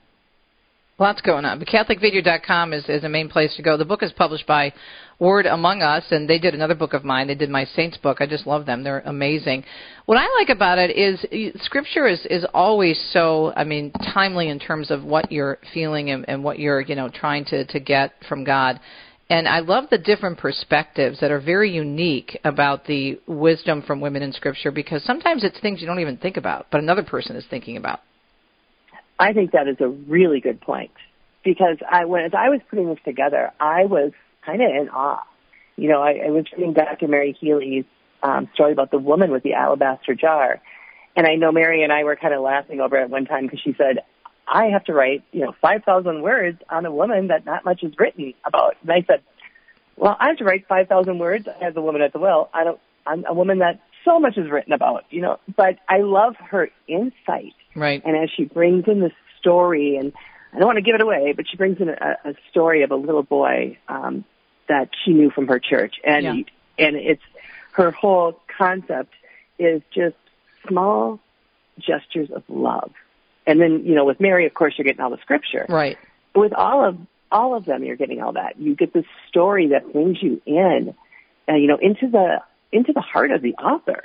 Lots 0.97 1.21
going 1.23 1.45
on. 1.45 1.59
But 1.59 1.67
CatholicVineyard.com 1.69 2.73
is, 2.73 2.89
is 2.89 3.03
the 3.03 3.09
main 3.09 3.29
place 3.29 3.55
to 3.57 3.63
go. 3.63 3.77
The 3.77 3.85
book 3.85 4.05
is 4.05 4.13
published 4.13 4.47
by 4.47 4.73
Word 5.19 5.45
Among 5.45 5.83
Us, 5.83 6.05
and 6.13 6.31
they 6.31 6.39
did 6.39 6.55
another 6.55 6.77
book 6.77 6.93
of 6.93 7.05
mine. 7.05 7.27
They 7.27 7.35
did 7.35 7.51
my 7.51 7.65
Saints 7.65 7.97
book. 7.97 8.19
I 8.21 8.27
just 8.27 8.47
love 8.47 8.65
them. 8.65 8.85
They're 8.85 9.01
amazing. 9.01 9.65
What 10.07 10.19
I 10.19 10.27
like 10.39 10.51
about 10.51 10.79
it 10.79 10.97
is 10.97 11.21
Scripture 11.63 12.07
is, 12.07 12.25
is 12.31 12.47
always 12.55 13.01
so, 13.13 13.53
I 13.57 13.65
mean, 13.65 13.91
timely 14.15 14.49
in 14.51 14.61
terms 14.61 14.93
of 14.93 15.03
what 15.03 15.33
you're 15.33 15.59
feeling 15.73 16.11
and, 16.11 16.25
and 16.29 16.45
what 16.45 16.61
you're, 16.61 16.81
you 16.81 16.95
know, 16.95 17.09
trying 17.09 17.45
to, 17.47 17.65
to 17.65 17.81
get 17.81 18.13
from 18.29 18.45
God. 18.45 18.79
And 19.29 19.49
I 19.49 19.61
love 19.61 19.87
the 19.91 19.99
different 19.99 20.39
perspectives 20.39 21.19
that 21.19 21.33
are 21.33 21.41
very 21.41 21.73
unique 21.73 22.39
about 22.45 22.87
the 22.87 23.19
wisdom 23.27 23.83
from 23.83 24.01
women 24.01 24.23
in 24.23 24.33
Scripture 24.33 24.71
because 24.71 25.03
sometimes 25.03 25.43
it's 25.43 25.59
things 25.59 25.81
you 25.81 25.89
don't 25.89 26.01
even 26.01 26.19
think 26.19 26.37
about, 26.37 26.67
but 26.71 26.81
another 26.81 27.03
person 27.03 27.35
is 27.35 27.45
thinking 27.51 27.77
about. 27.79 28.01
I 29.19 29.33
think 29.33 29.53
that 29.53 29.69
is 29.69 29.77
a 29.81 29.89
really 29.89 30.41
good 30.41 30.61
point 30.61 30.91
because 31.45 31.77
I, 31.89 32.05
when 32.07 32.25
as 32.25 32.33
I 32.35 32.49
was 32.49 32.61
putting 32.69 32.89
this 32.89 32.99
together, 33.05 33.53
I 33.61 33.85
was 33.85 34.13
kind 34.45 34.63
of 34.63 34.71
in 34.71 34.89
awe. 34.89 35.23
You 35.77 35.89
know, 35.89 36.03
I, 36.03 36.23
I 36.27 36.31
was 36.31 36.47
reading 36.57 36.73
Dr. 36.73 37.09
Mary 37.09 37.37
Healy's 37.41 37.85
um, 38.23 38.49
story 38.55 38.73
about 38.73 38.91
the 38.91 38.99
woman 38.99 39.31
with 39.31 39.43
the 39.43 39.55
alabaster 39.55 40.15
jar, 40.15 40.61
and 41.17 41.27
I 41.27 41.35
know 41.35 41.53
Mary 41.53 41.83
and 41.83 41.93
I 41.93 42.05
were 42.05 42.17
kind 42.17 42.35
of 42.35 42.43
laughing 42.43 42.81
over 42.81 42.97
it 42.97 43.11
one 43.11 43.27
time 43.27 43.45
because 43.45 43.61
she 43.61 43.75
said, 43.77 43.99
"I 44.49 44.67
have 44.67 44.85
to 44.85 44.95
write, 44.95 45.23
you 45.33 45.41
know, 45.41 45.55
five 45.61 45.85
thousand 45.85 46.23
words 46.23 46.61
on 46.71 46.87
a 46.87 46.93
woman 46.93 47.29
that 47.29 47.45
not 47.45 47.65
much 47.65 47.83
is 47.83 47.93
written 47.99 48.35
about." 48.45 48.77
And 48.83 48.93
I 48.93 49.05
said, 49.07 49.23
"Well, 49.97 50.17
I 50.19 50.29
have 50.29 50.39
to 50.39 50.45
write 50.45 50.67
five 50.67 50.89
thousand 50.89 51.19
words 51.19 51.47
as 51.61 51.77
a 51.77 51.81
woman 51.81 52.03
at 52.03 52.13
the 52.13 52.19
well. 52.19 52.51
I 52.53 52.65
don't. 52.65 52.81
I'm 53.07 53.25
a 53.27 53.35
woman 53.35 53.59
that 53.59 53.81
so 54.05 54.19
much 54.21 54.37
is 54.37 54.51
written 54.51 54.73
about, 54.73 55.05
you 55.11 55.21
know. 55.21 55.39
But 55.57 55.79
I 55.89 55.99
love 55.99 56.37
her 56.37 56.69
insight." 56.87 57.55
Right. 57.75 58.03
And 58.05 58.17
as 58.17 58.31
she 58.37 58.45
brings 58.45 58.85
in 58.87 59.01
the 59.01 59.11
story, 59.39 59.97
and 59.97 60.13
I 60.53 60.59
don't 60.59 60.67
want 60.67 60.77
to 60.77 60.83
give 60.83 60.95
it 60.95 61.03
away, 61.03 61.33
but 61.37 61.47
she 61.51 61.57
brings 61.57 61.81
in 61.81 61.89
a, 61.89 62.17
a 62.25 62.35
story 62.51 62.83
of 62.83 62.91
a 62.91 62.97
little 62.97 63.23
boy 63.23 63.79
um, 63.89 64.25
that 64.69 64.91
she 65.05 65.13
knew 65.13 65.31
from 65.31 65.49
her 65.49 65.59
church, 65.59 65.97
and 66.05 66.25
Yeah. 66.25 66.87
and 66.87 66.97
it's 66.97 67.23
her 67.73 67.91
whole 67.91 68.41
concept 68.57 69.13
is 69.59 69.83
just 69.93 70.17
small 70.69 71.21
gestures 71.79 72.31
of 72.31 72.43
love. 72.49 72.93
And 73.47 73.61
then 73.61 73.85
you 73.85 73.95
know, 73.95 74.05
with 74.05 74.21
Mary, 74.21 74.47
of 74.47 74.55
course, 74.55 74.75
you're 74.79 74.85
getting 74.85 75.01
all 75.01 75.11
the 75.11 75.19
scripture. 75.19 75.67
Right. 75.69 75.99
With 76.35 76.53
all 76.53 76.85
of 76.85 76.99
all 77.31 77.55
of 77.57 77.65
them, 77.65 77.83
you're 77.83 77.97
getting 77.97 78.23
all 78.23 78.33
that. 78.35 78.59
You 78.59 78.77
get 78.77 78.93
this 78.93 79.07
story 79.29 79.69
that 79.69 79.93
brings 79.93 80.23
you 80.23 80.41
in, 80.47 80.95
uh, 81.49 81.55
you 81.55 81.67
know, 81.67 81.79
into 81.81 82.09
the 82.09 82.43
into 82.73 82.93
the 82.93 83.01
heart 83.01 83.31
of 83.31 83.43
the 83.43 83.55
author. 83.55 84.05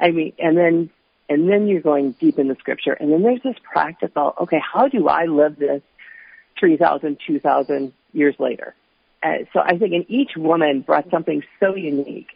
I 0.00 0.10
mean, 0.10 0.32
and 0.38 0.56
then 0.56 0.90
and 1.28 1.48
then 1.48 1.66
you're 1.66 1.82
going 1.82 2.12
deep 2.12 2.38
in 2.38 2.48
the 2.48 2.56
scripture, 2.56 2.92
and 2.92 3.12
then 3.12 3.22
there's 3.22 3.42
this 3.42 3.56
practical. 3.62 4.34
Okay, 4.42 4.60
how 4.60 4.88
do 4.88 5.08
I 5.08 5.26
live 5.26 5.56
this 5.56 5.82
3,000, 6.58 7.18
2,000 7.26 7.92
years 8.12 8.34
later? 8.38 8.74
Uh, 9.22 9.44
so 9.52 9.60
I 9.60 9.76
think 9.78 9.92
in 9.92 10.06
each 10.08 10.36
woman 10.36 10.80
brought 10.80 11.10
something 11.10 11.42
so 11.60 11.74
unique. 11.74 12.28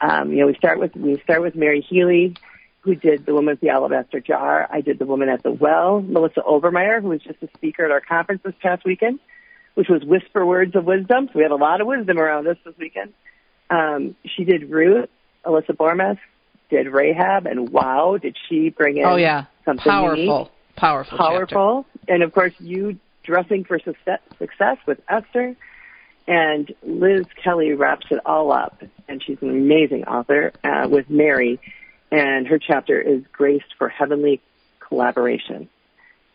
Um, 0.00 0.32
you 0.32 0.40
know, 0.40 0.46
we 0.46 0.54
start 0.54 0.80
with 0.80 0.96
we 0.96 1.20
start 1.20 1.42
with 1.42 1.54
Mary 1.54 1.86
Healy, 1.88 2.34
who 2.80 2.94
did 2.94 3.26
the 3.26 3.34
woman 3.34 3.52
at 3.52 3.60
the 3.60 3.68
alabaster 3.68 4.18
jar. 4.18 4.66
I 4.70 4.80
did 4.80 4.98
the 4.98 5.06
woman 5.06 5.28
at 5.28 5.42
the 5.42 5.52
well. 5.52 6.00
Melissa 6.00 6.40
Overmyer, 6.40 7.00
who 7.00 7.08
was 7.08 7.22
just 7.22 7.42
a 7.42 7.48
speaker 7.56 7.84
at 7.84 7.90
our 7.90 8.00
conference 8.00 8.42
this 8.44 8.54
past 8.60 8.84
weekend, 8.84 9.20
which 9.74 9.88
was 9.88 10.02
whisper 10.04 10.44
words 10.44 10.74
of 10.74 10.84
wisdom. 10.84 11.28
So 11.28 11.32
we 11.36 11.42
had 11.42 11.52
a 11.52 11.56
lot 11.56 11.80
of 11.80 11.86
wisdom 11.86 12.18
around 12.18 12.48
us 12.48 12.56
this 12.64 12.74
weekend. 12.78 13.12
Um, 13.72 14.16
she 14.36 14.44
did 14.44 14.70
Ruth. 14.70 15.08
Alyssa 15.46 15.74
Bormes 15.76 16.18
did 16.70 16.86
Rahab, 16.88 17.46
and 17.46 17.70
wow, 17.70 18.16
did 18.20 18.36
she 18.48 18.68
bring 18.70 18.98
in 18.98 19.04
Oh 19.06 19.16
yeah, 19.16 19.44
something 19.64 19.82
powerful, 19.82 20.20
unique, 20.22 20.50
powerful, 20.76 21.18
chapter. 21.18 21.24
powerful, 21.46 21.86
and 22.06 22.22
of 22.22 22.32
course 22.32 22.52
you 22.60 22.98
dressing 23.24 23.64
for 23.64 23.78
success, 23.78 24.20
success 24.38 24.76
with 24.86 24.98
Esther, 25.08 25.56
and 26.28 26.72
Liz 26.82 27.24
Kelly 27.42 27.72
wraps 27.72 28.06
it 28.10 28.20
all 28.26 28.52
up, 28.52 28.82
and 29.08 29.22
she's 29.24 29.38
an 29.42 29.50
amazing 29.50 30.04
author 30.04 30.52
uh, 30.64 30.86
with 30.88 31.08
Mary, 31.10 31.58
and 32.10 32.46
her 32.46 32.58
chapter 32.58 33.00
is 33.00 33.22
graced 33.32 33.74
for 33.78 33.88
heavenly 33.88 34.40
collaboration, 34.86 35.68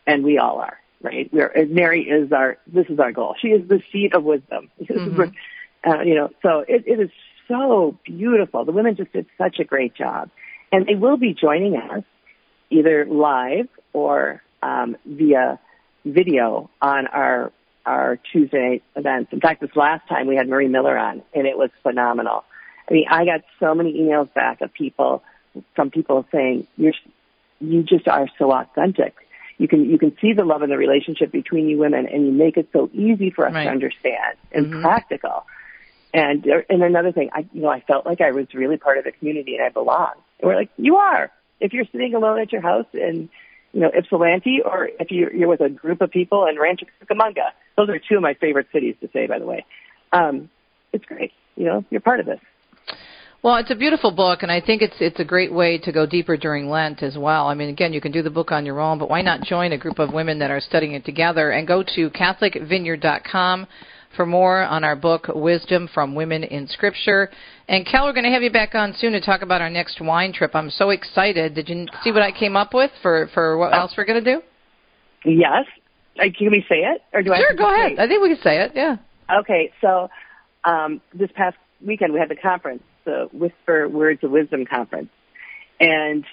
and 0.06 0.22
we 0.24 0.38
all 0.38 0.58
are 0.58 0.78
right. 1.00 1.32
We 1.32 1.40
are. 1.40 1.46
and 1.48 1.70
Mary 1.70 2.02
is 2.08 2.30
our. 2.32 2.58
This 2.66 2.86
is 2.88 2.98
our 2.98 3.12
goal. 3.12 3.36
She 3.40 3.48
is 3.48 3.66
the 3.68 3.80
seat 3.92 4.14
of 4.14 4.24
wisdom. 4.24 4.70
Mhm. 4.80 5.32
uh, 5.86 6.00
you 6.02 6.14
know, 6.16 6.28
so 6.42 6.64
it, 6.66 6.82
it 6.86 6.98
is 7.00 7.10
so 7.48 7.96
beautiful. 8.04 8.64
The 8.64 8.72
women 8.72 8.96
just 8.96 9.12
did 9.12 9.26
such 9.36 9.58
a 9.58 9.64
great 9.64 9.94
job, 9.94 10.30
and 10.70 10.86
they 10.86 10.94
will 10.94 11.16
be 11.16 11.34
joining 11.34 11.76
us 11.76 12.04
either 12.70 13.06
live 13.06 13.68
or 13.92 14.42
um, 14.62 14.96
via 15.06 15.58
video 16.04 16.70
on 16.80 17.06
our 17.06 17.52
our 17.86 18.18
Tuesday 18.32 18.82
events. 18.96 19.32
In 19.32 19.40
fact, 19.40 19.62
this 19.62 19.74
last 19.74 20.06
time 20.08 20.26
we 20.26 20.36
had 20.36 20.46
Marie 20.48 20.68
Miller 20.68 20.98
on, 20.98 21.22
and 21.34 21.46
it 21.46 21.56
was 21.56 21.70
phenomenal. 21.82 22.44
I 22.88 22.92
mean, 22.94 23.06
I 23.10 23.24
got 23.24 23.40
so 23.60 23.74
many 23.74 23.94
emails 23.94 24.32
back 24.34 24.60
of 24.60 24.72
people 24.74 25.22
from 25.74 25.90
people 25.90 26.26
saying 26.30 26.66
you're 26.76 26.92
you 27.60 27.82
just 27.82 28.06
are 28.06 28.28
so 28.38 28.52
authentic. 28.52 29.14
You 29.56 29.66
can 29.68 29.90
you 29.90 29.98
can 29.98 30.16
see 30.20 30.32
the 30.34 30.44
love 30.44 30.62
and 30.62 30.70
the 30.70 30.76
relationship 30.76 31.32
between 31.32 31.68
you 31.68 31.78
women, 31.78 32.06
and 32.06 32.26
you 32.26 32.32
make 32.32 32.56
it 32.56 32.68
so 32.72 32.90
easy 32.92 33.30
for 33.30 33.46
us 33.46 33.54
Right. 33.54 33.64
to 33.64 33.70
understand 33.70 34.36
and 34.52 34.66
Mhm. 34.66 34.82
practical. 34.82 35.44
And 36.12 36.44
and 36.68 36.82
another 36.82 37.12
thing, 37.12 37.30
I 37.32 37.46
you 37.52 37.62
know 37.62 37.68
I 37.68 37.80
felt 37.80 38.06
like 38.06 38.20
I 38.20 38.32
was 38.32 38.46
really 38.54 38.78
part 38.78 38.98
of 38.98 39.04
the 39.04 39.12
community 39.12 39.56
and 39.56 39.64
I 39.64 39.68
belong. 39.68 40.12
And 40.40 40.48
we're 40.48 40.56
like, 40.56 40.70
you 40.76 40.96
are. 40.96 41.30
If 41.60 41.72
you're 41.72 41.84
sitting 41.92 42.14
alone 42.14 42.40
at 42.40 42.52
your 42.52 42.62
house 42.62 42.86
in 42.94 43.28
you 43.72 43.80
know 43.80 43.90
Ypsilanti, 43.94 44.60
or 44.64 44.88
if 44.98 45.10
you're, 45.10 45.32
you're 45.32 45.48
with 45.48 45.60
a 45.60 45.68
group 45.68 46.00
of 46.00 46.10
people 46.10 46.46
in 46.46 46.58
Rancho 46.58 46.86
Cucamonga, 47.02 47.50
those 47.76 47.88
are 47.90 47.98
two 47.98 48.16
of 48.16 48.22
my 48.22 48.34
favorite 48.34 48.68
cities 48.72 48.94
to 49.02 49.08
say, 49.12 49.26
by 49.26 49.38
the 49.38 49.46
way. 49.46 49.66
Um, 50.12 50.48
it's 50.92 51.04
great. 51.04 51.32
You 51.56 51.66
know, 51.66 51.84
you're 51.90 52.00
part 52.00 52.20
of 52.20 52.26
this. 52.26 52.40
Well, 53.40 53.56
it's 53.56 53.70
a 53.70 53.76
beautiful 53.76 54.10
book, 54.10 54.42
and 54.42 54.50
I 54.50 54.60
think 54.60 54.82
it's 54.82 54.96
it's 54.98 55.20
a 55.20 55.24
great 55.24 55.52
way 55.52 55.78
to 55.78 55.92
go 55.92 56.06
deeper 56.06 56.36
during 56.36 56.70
Lent 56.70 57.02
as 57.02 57.16
well. 57.16 57.46
I 57.46 57.54
mean, 57.54 57.68
again, 57.68 57.92
you 57.92 58.00
can 58.00 58.10
do 58.10 58.22
the 58.22 58.30
book 58.30 58.50
on 58.50 58.66
your 58.66 58.80
own, 58.80 58.98
but 58.98 59.08
why 59.08 59.22
not 59.22 59.42
join 59.42 59.72
a 59.72 59.78
group 59.78 59.98
of 59.98 60.12
women 60.12 60.40
that 60.40 60.50
are 60.50 60.60
studying 60.60 60.94
it 60.94 61.04
together 61.04 61.50
and 61.50 61.66
go 61.68 61.84
to 61.94 62.10
CatholicVineyard.com 62.10 63.66
for 64.16 64.26
more 64.26 64.62
on 64.62 64.84
our 64.84 64.96
book, 64.96 65.26
Wisdom 65.34 65.88
from 65.92 66.14
Women 66.14 66.44
in 66.44 66.66
Scripture. 66.68 67.30
And 67.68 67.86
Kel, 67.86 68.04
we're 68.04 68.12
going 68.12 68.24
to 68.24 68.30
have 68.30 68.42
you 68.42 68.50
back 68.50 68.74
on 68.74 68.94
soon 68.98 69.12
to 69.12 69.20
talk 69.20 69.42
about 69.42 69.60
our 69.60 69.70
next 69.70 70.00
wine 70.00 70.32
trip. 70.32 70.54
I'm 70.54 70.70
so 70.70 70.90
excited. 70.90 71.54
Did 71.54 71.68
you 71.68 71.86
see 72.02 72.12
what 72.12 72.22
I 72.22 72.32
came 72.32 72.56
up 72.56 72.74
with 72.74 72.90
for 73.02 73.28
for 73.34 73.56
what 73.58 73.74
else 73.74 73.94
we're 73.96 74.06
going 74.06 74.22
to 74.22 74.34
do? 74.34 74.42
Yes. 75.24 75.64
Uh, 76.18 76.24
Can 76.36 76.50
we 76.50 76.64
say 76.68 76.76
it, 76.76 77.02
or 77.12 77.22
do 77.22 77.32
I? 77.32 77.38
Sure, 77.38 77.50
to 77.50 77.56
go 77.56 77.72
ahead. 77.72 77.90
wait? 77.92 77.98
I 77.98 78.08
think 78.08 78.22
we 78.22 78.34
can 78.34 78.42
say 78.42 78.60
it. 78.62 78.72
Yeah. 78.74 78.96
Okay, 79.40 79.72
so 79.80 80.08
um, 80.64 81.00
this 81.14 81.30
past 81.34 81.56
weekend 81.84 82.12
we 82.12 82.18
had 82.18 82.28
the 82.28 82.36
conference, 82.36 82.82
the 83.04 83.28
Whisper 83.32 83.88
Words 83.88 84.24
of 84.24 84.30
Wisdom 84.30 84.64
conference, 84.64 85.10
and 85.78 86.24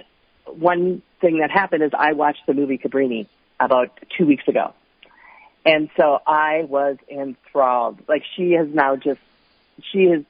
one 0.47 1.01
thing 1.21 1.39
that 1.39 1.51
happened 1.51 1.84
is 1.84 1.91
I 1.97 2.13
watched 2.13 2.41
the 2.47 2.53
movie 2.53 2.78
Cabrini 2.78 3.28
about 3.59 3.99
two 4.17 4.26
weeks 4.26 4.47
ago, 4.47 4.73
and 5.66 5.89
so 5.97 6.20
I 6.26 6.63
was 6.68 6.97
enthralled. 7.09 7.99
Like 8.07 8.24
she 8.36 8.51
has 8.51 8.68
now 8.72 8.95
just, 8.95 9.20
she 9.91 10.05
has 10.05 10.24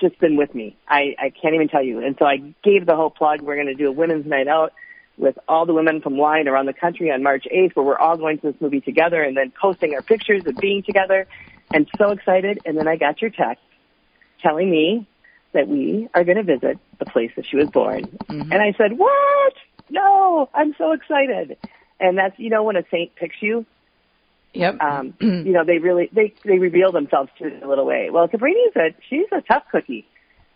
just 0.00 0.18
been 0.18 0.36
with 0.36 0.54
me. 0.54 0.76
I, 0.88 1.14
I 1.18 1.30
can't 1.30 1.54
even 1.54 1.68
tell 1.68 1.82
you. 1.82 2.04
And 2.04 2.16
so 2.18 2.24
I 2.24 2.38
gave 2.64 2.84
the 2.84 2.96
whole 2.96 3.10
plug. 3.10 3.40
We're 3.40 3.54
going 3.54 3.68
to 3.68 3.74
do 3.74 3.88
a 3.88 3.92
women's 3.92 4.26
night 4.26 4.48
out 4.48 4.72
with 5.16 5.38
all 5.46 5.66
the 5.66 5.74
women 5.74 6.00
from 6.00 6.16
wine 6.16 6.48
around 6.48 6.66
the 6.66 6.72
country 6.72 7.12
on 7.12 7.22
March 7.22 7.46
8th, 7.52 7.76
where 7.76 7.86
we're 7.86 7.98
all 7.98 8.16
going 8.16 8.38
to 8.38 8.50
this 8.50 8.60
movie 8.60 8.80
together 8.80 9.22
and 9.22 9.36
then 9.36 9.52
posting 9.52 9.94
our 9.94 10.02
pictures 10.02 10.42
of 10.46 10.56
being 10.56 10.82
together. 10.82 11.28
And 11.72 11.88
so 11.96 12.10
excited. 12.10 12.58
And 12.66 12.76
then 12.76 12.88
I 12.88 12.96
got 12.96 13.22
your 13.22 13.30
text 13.30 13.62
telling 14.40 14.68
me 14.68 15.06
that 15.52 15.68
we 15.68 16.08
are 16.14 16.24
going 16.24 16.38
to 16.38 16.42
visit 16.42 16.78
the 16.98 17.04
place 17.04 17.30
that 17.36 17.46
she 17.46 17.56
was 17.56 17.70
born. 17.70 18.04
Mm-hmm. 18.04 18.52
And 18.52 18.54
I 18.54 18.72
said, 18.76 18.98
what? 18.98 19.54
No, 19.90 20.48
I'm 20.52 20.74
so 20.76 20.92
excited. 20.92 21.56
And 22.00 22.18
that's, 22.18 22.36
you 22.38 22.50
know, 22.50 22.64
when 22.64 22.76
a 22.76 22.84
saint 22.90 23.14
picks 23.14 23.40
you, 23.40 23.64
Yep. 24.54 24.80
um, 24.80 25.14
you 25.20 25.52
know, 25.52 25.64
they 25.64 25.78
really, 25.78 26.08
they, 26.12 26.34
they 26.44 26.58
reveal 26.58 26.92
themselves 26.92 27.30
to 27.38 27.46
in 27.46 27.62
a 27.62 27.68
little 27.68 27.86
way. 27.86 28.10
Well, 28.10 28.28
Cabrini's 28.28 28.76
a, 28.76 28.88
she's 29.08 29.26
a 29.32 29.40
tough 29.42 29.64
cookie. 29.70 30.06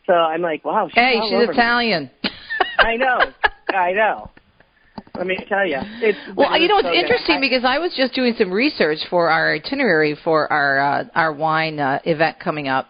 So 0.07 0.13
I'm 0.13 0.43
like, 0.43 0.65
wow, 0.65 0.89
she's 0.89 0.95
Hey, 0.95 1.21
she's 1.25 1.33
me. 1.49 1.55
Italian. 1.55 2.11
I 2.79 2.97
know. 2.97 3.19
I 3.69 3.93
know. 3.93 4.31
Let 5.17 5.27
me 5.27 5.37
tell 5.49 5.67
you. 5.67 5.79
It's, 6.03 6.19
Well, 6.37 6.59
you 6.61 6.69
know, 6.69 6.77
was 6.77 6.85
it's 6.85 6.95
so 6.95 7.01
interesting 7.01 7.37
I- 7.37 7.41
because 7.41 7.65
I 7.65 7.79
was 7.79 7.93
just 7.97 8.15
doing 8.15 8.35
some 8.39 8.53
research 8.53 8.99
for 9.09 9.31
our 9.31 9.55
itinerary 9.55 10.15
for 10.23 10.51
our 10.53 10.79
uh, 10.79 11.05
our 11.15 11.33
wine 11.33 11.81
uh, 11.81 12.01
event 12.05 12.39
coming 12.39 12.69
up, 12.69 12.87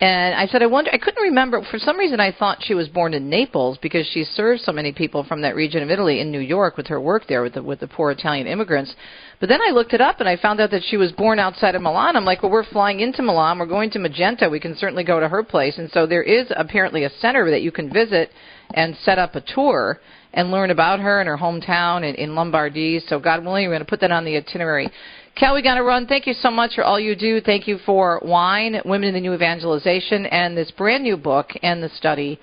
and 0.00 0.34
I 0.34 0.46
said 0.46 0.62
I 0.62 0.66
wonder. 0.66 0.90
I 0.92 0.98
couldn't 0.98 1.22
remember 1.22 1.62
for 1.70 1.78
some 1.78 1.98
reason. 1.98 2.20
I 2.20 2.32
thought 2.32 2.58
she 2.62 2.74
was 2.74 2.88
born 2.88 3.12
in 3.12 3.28
Naples 3.28 3.78
because 3.82 4.06
she 4.06 4.24
served 4.24 4.62
so 4.62 4.72
many 4.72 4.92
people 4.92 5.24
from 5.24 5.42
that 5.42 5.54
region 5.54 5.82
of 5.82 5.90
Italy 5.90 6.20
in 6.20 6.30
New 6.30 6.40
York 6.40 6.78
with 6.78 6.86
her 6.86 6.98
work 6.98 7.26
there 7.28 7.42
with 7.42 7.54
the 7.54 7.62
with 7.62 7.80
the 7.80 7.86
poor 7.86 8.10
Italian 8.10 8.46
immigrants. 8.46 8.94
But 9.40 9.50
then 9.50 9.60
I 9.60 9.72
looked 9.72 9.92
it 9.92 10.00
up 10.00 10.20
and 10.20 10.28
I 10.28 10.36
found 10.36 10.58
out 10.60 10.70
that 10.70 10.84
she 10.88 10.96
was 10.96 11.12
born 11.12 11.38
outside 11.38 11.74
of 11.74 11.82
Milan. 11.82 12.16
I'm 12.16 12.24
like, 12.24 12.42
well, 12.42 12.52
we're 12.52 12.64
flying 12.64 13.00
into 13.00 13.22
Milan. 13.22 13.58
We're 13.58 13.66
going 13.66 13.90
to 13.90 13.98
Magenta. 13.98 14.48
We 14.48 14.60
can 14.60 14.74
certainly 14.74 15.04
go 15.04 15.20
to 15.20 15.28
her 15.28 15.42
place. 15.42 15.76
And 15.76 15.90
so 15.90 16.06
there 16.06 16.22
is 16.22 16.46
apparently 16.56 17.04
a 17.04 17.10
center 17.20 17.50
that 17.50 17.62
you 17.62 17.72
can 17.72 17.92
visit 17.92 18.30
and 18.72 18.96
set 19.02 19.18
up 19.18 19.34
a 19.34 19.42
tour 19.42 20.00
and 20.32 20.50
learn 20.50 20.70
about 20.70 21.00
her 21.00 21.20
and 21.20 21.28
her 21.28 21.36
hometown 21.36 22.08
in, 22.08 22.14
in 22.14 22.34
Lombardy. 22.34 23.00
So 23.06 23.18
God 23.18 23.44
willing, 23.44 23.66
we're 23.66 23.74
going 23.74 23.80
to 23.80 23.90
put 23.90 24.00
that 24.00 24.12
on 24.12 24.24
the 24.24 24.36
itinerary. 24.36 24.88
Cal, 25.36 25.54
we 25.54 25.62
got 25.62 25.76
to 25.76 25.82
run. 25.82 26.06
Thank 26.06 26.26
you 26.26 26.34
so 26.34 26.50
much 26.50 26.74
for 26.74 26.84
all 26.84 27.00
you 27.00 27.16
do. 27.16 27.40
Thank 27.40 27.66
you 27.66 27.78
for 27.86 28.20
Wine, 28.22 28.80
Women 28.84 29.08
in 29.08 29.14
the 29.14 29.20
New 29.20 29.32
Evangelization, 29.32 30.26
and 30.26 30.56
this 30.56 30.70
brand 30.70 31.02
new 31.02 31.16
book 31.16 31.50
and 31.62 31.82
the 31.82 31.88
study, 31.90 32.38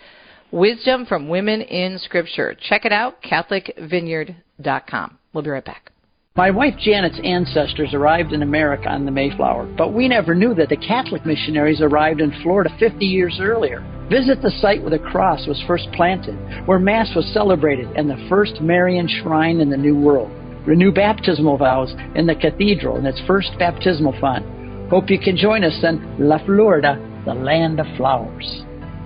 Wisdom 0.52 1.06
from 1.06 1.30
Women 1.30 1.62
in 1.62 2.00
Scripture. 2.00 2.56
Check 2.60 2.86
it 2.86 2.92
out, 2.92 3.22
CatholicVineyard.com. 3.22 5.18
We'll 5.34 5.44
be 5.44 5.50
right 5.50 5.66
back. 5.66 5.92
My 6.38 6.52
wife 6.52 6.76
Janet's 6.78 7.20
ancestors 7.24 7.96
arrived 7.96 8.32
in 8.32 8.44
America 8.44 8.88
on 8.90 9.06
the 9.06 9.12
Mayflower, 9.12 9.66
but 9.76 9.94
we 9.94 10.08
never 10.08 10.36
knew 10.36 10.54
that 10.54 10.70
the 10.70 10.78
Catholic 10.78 11.26
missionaries 11.26 11.82
arrived 11.82 12.22
in 12.22 12.32
Florida 12.44 12.70
50 12.80 13.04
years 13.04 13.40
earlier. 13.42 13.82
Visit 14.08 14.44
the 14.44 14.52
site 14.62 14.82
where 14.82 14.92
the 14.92 15.00
cross 15.00 15.48
was 15.48 15.60
first 15.66 15.92
planted, 15.94 16.36
where 16.68 16.78
Mass 16.78 17.10
was 17.16 17.26
celebrated, 17.34 17.88
and 17.96 18.08
the 18.08 18.24
first 18.30 18.62
Marian 18.62 19.08
shrine 19.08 19.60
in 19.60 19.72
the 19.72 19.78
New 19.78 19.98
World. 20.00 20.32
Renew 20.68 20.92
baptismal 20.92 21.58
vows 21.58 21.96
in 22.16 22.28
the 22.28 22.36
cathedral 22.36 22.98
in 22.98 23.06
its 23.06 23.22
first 23.26 23.52
baptismal 23.58 24.20
font. 24.20 24.46
Hope 24.90 25.10
you 25.10 25.18
can 25.18 25.38
join 25.38 25.64
us 25.64 25.82
in 25.82 26.18
La 26.20 26.44
Florida, 26.46 27.00
the 27.26 27.34
land 27.34 27.80
of 27.80 27.88
flowers. 27.96 28.66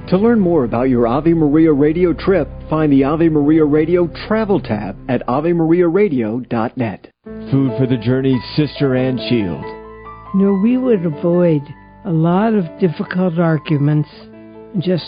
To 0.09 0.17
learn 0.17 0.39
more 0.39 0.63
about 0.63 0.89
your 0.89 1.07
Ave 1.07 1.31
Maria 1.33 1.71
radio 1.71 2.13
trip, 2.13 2.49
find 2.67 2.91
the 2.91 3.03
Ave 3.03 3.29
Maria 3.29 3.63
Radio 3.63 4.07
travel 4.27 4.59
tab 4.59 4.97
at 5.07 5.25
AveMariaRadio.net. 5.27 7.11
Food 7.23 7.71
for 7.77 7.85
the 7.87 8.01
Journey, 8.03 8.41
Sister 8.55 8.95
Ann 8.95 9.19
Shields. 9.29 9.63
No, 10.33 10.59
we 10.61 10.77
would 10.77 11.05
avoid 11.05 11.61
a 12.05 12.11
lot 12.11 12.55
of 12.55 12.65
difficult 12.79 13.37
arguments, 13.37 14.09
and 14.21 14.81
just 14.81 15.05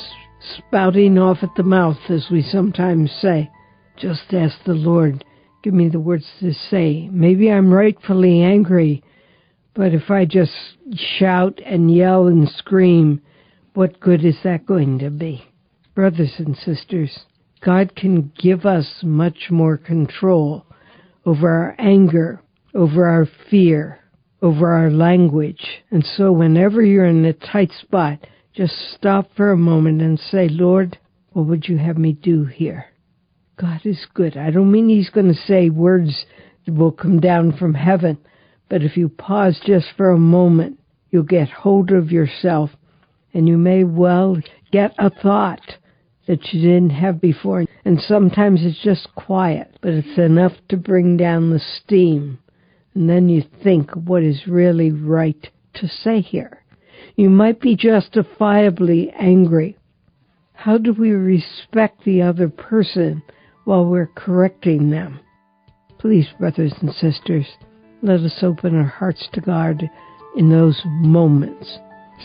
spouting 0.58 1.18
off 1.18 1.40
at 1.42 1.56
the 1.58 1.64
mouth, 1.64 1.98
as 2.10 2.28
we 2.32 2.44
sometimes 2.44 3.12
say. 3.20 3.50
Just 3.98 4.34
ask 4.34 4.56
the 4.66 4.74
Lord, 4.74 5.26
give 5.64 5.74
me 5.74 5.88
the 5.88 6.00
words 6.00 6.26
to 6.42 6.54
say. 6.54 7.08
Maybe 7.12 7.50
I'm 7.50 7.74
rightfully 7.74 8.42
angry, 8.44 9.02
but 9.74 9.94
if 9.94 10.12
I 10.12 10.26
just 10.26 10.52
shout 10.94 11.60
and 11.66 11.94
yell 11.94 12.28
and 12.28 12.48
scream, 12.50 13.22
what 13.74 14.00
good 14.00 14.24
is 14.24 14.38
that 14.44 14.66
going 14.66 15.00
to 15.00 15.10
be? 15.10 15.46
Brothers 15.96 16.34
and 16.38 16.56
sisters, 16.58 17.18
God 17.62 17.96
can 17.96 18.32
give 18.38 18.66
us 18.66 19.00
much 19.04 19.50
more 19.50 19.78
control 19.78 20.66
over 21.26 21.50
our 21.50 21.76
anger, 21.80 22.42
over 22.76 23.08
our 23.08 23.28
fear, 23.50 24.00
over 24.42 24.74
our 24.74 24.92
language. 24.92 25.66
And 25.90 26.06
so 26.06 26.32
whenever 26.32 26.82
you're 26.84 27.06
in 27.06 27.24
a 27.24 27.34
tight 27.34 27.72
spot, 27.72 28.28
just 28.54 28.74
stop 28.94 29.30
for 29.36 29.52
a 29.52 29.58
moment 29.58 30.02
and 30.02 30.20
say, 30.20 30.50
Lord, 30.50 31.00
what 31.32 31.48
would 31.48 31.68
you 31.68 31.78
have 31.78 31.98
me 31.98 32.12
do 32.12 32.44
here? 32.46 32.93
God 33.58 33.82
is 33.86 34.08
good. 34.14 34.36
I 34.36 34.52
don't 34.52 34.72
mean 34.72 34.90
he's 34.90 35.10
going 35.10 35.28
to 35.28 35.42
say 35.48 35.70
words 35.70 36.26
that 36.66 36.74
will 36.74 36.92
come 36.92 37.20
down 37.20 37.56
from 37.58 37.74
heaven, 37.74 38.18
but 38.70 38.82
if 38.82 38.98
you 38.98 39.10
pause 39.10 39.60
just 39.66 39.88
for 39.96 40.10
a 40.10 40.18
moment, 40.18 40.80
you'll 41.12 41.24
get 41.24 41.50
hold 41.50 41.92
of 41.92 42.12
yourself 42.12 42.72
and 43.34 43.48
you 43.48 43.58
may 43.58 43.84
well 43.84 44.38
get 44.72 44.94
a 44.98 45.10
thought 45.10 45.78
that 46.28 46.54
you 46.54 46.62
didn't 46.62 46.92
have 46.92 47.20
before. 47.20 47.66
And 47.86 48.00
sometimes 48.00 48.62
it's 48.64 48.82
just 48.82 49.08
quiet, 49.16 49.78
but 49.82 49.92
it's 49.92 50.18
enough 50.18 50.54
to 50.70 50.78
bring 50.78 51.18
down 51.18 51.50
the 51.50 51.60
steam. 51.60 52.40
And 52.96 53.10
then 53.10 53.30
you 53.30 53.44
think 53.64 53.92
what 53.92 54.24
is 54.24 54.48
really 54.48 54.92
right 54.92 55.50
to 55.76 55.88
say 55.88 56.22
here. 56.22 56.64
You 57.16 57.30
might 57.30 57.60
be 57.60 57.76
justifiably 57.76 59.12
angry. 59.12 59.78
How 60.54 60.78
do 60.78 60.94
we 60.94 61.12
respect 61.12 62.04
the 62.06 62.22
other 62.22 62.48
person 62.48 63.22
while 63.66 63.86
we're 63.86 64.12
correcting 64.16 64.90
them? 64.90 65.20
Please, 65.98 66.28
brothers 66.40 66.74
and 66.82 66.94
sisters, 66.94 67.48
let 68.02 68.20
us 68.20 68.40
open 68.42 68.76
our 68.76 68.84
hearts 68.84 69.28
to 69.34 69.42
God 69.42 69.90
in 70.36 70.50
those 70.50 70.82
moments. 70.86 71.80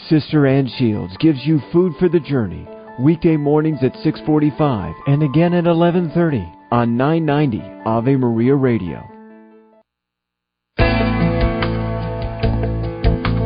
Sister 0.09 0.47
Ann 0.47 0.69
Shields 0.79 1.17
gives 1.19 1.45
you 1.45 1.61
food 1.73 1.93
for 1.99 2.09
the 2.09 2.21
journey 2.21 2.67
weekday 2.99 3.37
mornings 3.37 3.79
at 3.83 3.95
6:45 4.03 4.95
and 5.07 5.23
again 5.23 5.55
at 5.55 5.65
11:30 5.65 6.45
on 6.73 6.97
990 6.97 7.63
Ave 7.87 8.17
Maria 8.17 8.55
Radio. 8.55 9.05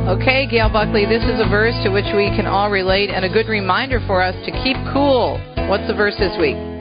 Okay, 0.09 0.47
Gail 0.47 0.69
Buckley, 0.69 1.07
this 1.07 1.23
is 1.23 1.41
a 1.41 1.49
verse 1.49 1.75
to 1.85 1.91
which 1.91 2.13
we 2.15 2.29
can 2.37 2.47
all 2.47 2.71
relate 2.71 3.09
and 3.11 3.25
a 3.25 3.29
good 3.29 3.49
reminder 3.49 4.01
for 4.07 4.23
us 4.23 4.35
to 4.45 4.51
keep 4.63 4.77
cool. 4.93 5.41
What's 5.69 5.87
the 5.87 5.95
verse 5.95 6.17
this 6.19 6.37
week? 6.39 6.72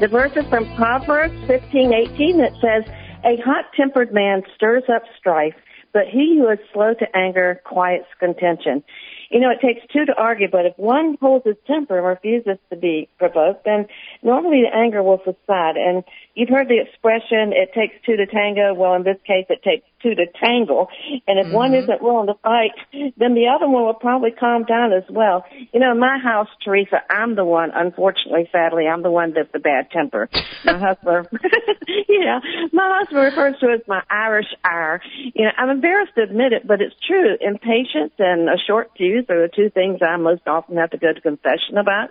The 0.00 0.06
verse 0.06 0.30
is 0.36 0.46
from 0.46 0.64
Proverbs 0.76 1.34
15:18 1.48 2.38
that 2.38 2.54
says, 2.60 2.84
"A 3.24 3.36
hot-tempered 3.42 4.14
man 4.14 4.44
stirs 4.54 4.84
up 4.88 5.02
strife, 5.18 5.56
but 5.92 6.06
he 6.06 6.38
who 6.38 6.48
is 6.48 6.60
slow 6.72 6.94
to 6.94 7.16
anger 7.16 7.60
quiets 7.64 8.06
contention." 8.20 8.84
You 9.30 9.40
know, 9.40 9.50
it 9.50 9.60
takes 9.60 9.84
two 9.92 10.06
to 10.06 10.14
argue, 10.14 10.46
but 10.48 10.66
if 10.66 10.78
one 10.78 11.16
holds 11.20 11.44
his 11.44 11.56
temper 11.66 11.98
and 11.98 12.06
refuses 12.06 12.58
to 12.70 12.76
be 12.76 13.08
provoked, 13.18 13.64
then 13.64 13.88
normally 14.22 14.62
the 14.62 14.72
anger 14.72 15.02
will 15.02 15.20
subside. 15.24 15.76
And 15.76 16.04
you've 16.38 16.48
heard 16.48 16.68
the 16.68 16.78
expression, 16.78 17.50
it 17.52 17.74
takes 17.74 17.94
two 18.06 18.16
to 18.16 18.24
tango. 18.24 18.72
Well, 18.72 18.94
in 18.94 19.02
this 19.02 19.18
case, 19.26 19.46
it 19.50 19.60
takes 19.64 19.84
two 20.00 20.14
to 20.14 20.26
tangle. 20.40 20.86
And 21.26 21.44
if 21.44 21.52
one 21.52 21.72
mm-hmm. 21.72 21.82
isn't 21.82 22.00
willing 22.00 22.28
to 22.28 22.34
fight, 22.42 22.70
then 22.92 23.34
the 23.34 23.50
other 23.50 23.68
one 23.68 23.84
will 23.84 23.98
probably 23.98 24.30
calm 24.30 24.62
down 24.62 24.92
as 24.92 25.02
well. 25.10 25.44
You 25.72 25.80
know, 25.80 25.90
in 25.90 25.98
my 25.98 26.18
house, 26.22 26.46
Teresa, 26.64 27.02
I'm 27.10 27.34
the 27.34 27.44
one, 27.44 27.72
unfortunately, 27.74 28.48
sadly, 28.52 28.86
I'm 28.86 29.02
the 29.02 29.10
one 29.10 29.34
that's 29.34 29.50
the 29.52 29.58
bad 29.58 29.90
temper. 29.90 30.30
My 30.64 30.78
husband, 30.94 31.26
yeah, 32.08 32.38
my 32.72 33.02
husband 33.02 33.18
refers 33.18 33.58
to 33.58 33.70
it 33.70 33.80
as 33.82 33.88
my 33.88 34.02
Irish 34.08 34.48
ire. 34.62 35.02
You 35.34 35.46
know, 35.46 35.50
I'm 35.58 35.70
embarrassed 35.70 36.12
to 36.14 36.22
admit 36.22 36.52
it, 36.52 36.68
but 36.68 36.80
it's 36.80 36.94
true. 37.04 37.34
Impatience 37.40 38.12
and 38.18 38.48
a 38.48 38.58
short 38.64 38.92
fuse 38.96 39.26
are 39.28 39.42
the 39.42 39.50
two 39.54 39.70
things 39.70 39.98
I 40.06 40.16
most 40.16 40.46
often 40.46 40.76
have 40.76 40.90
to 40.90 40.98
go 40.98 41.12
to 41.12 41.20
confession 41.20 41.78
about 41.78 42.10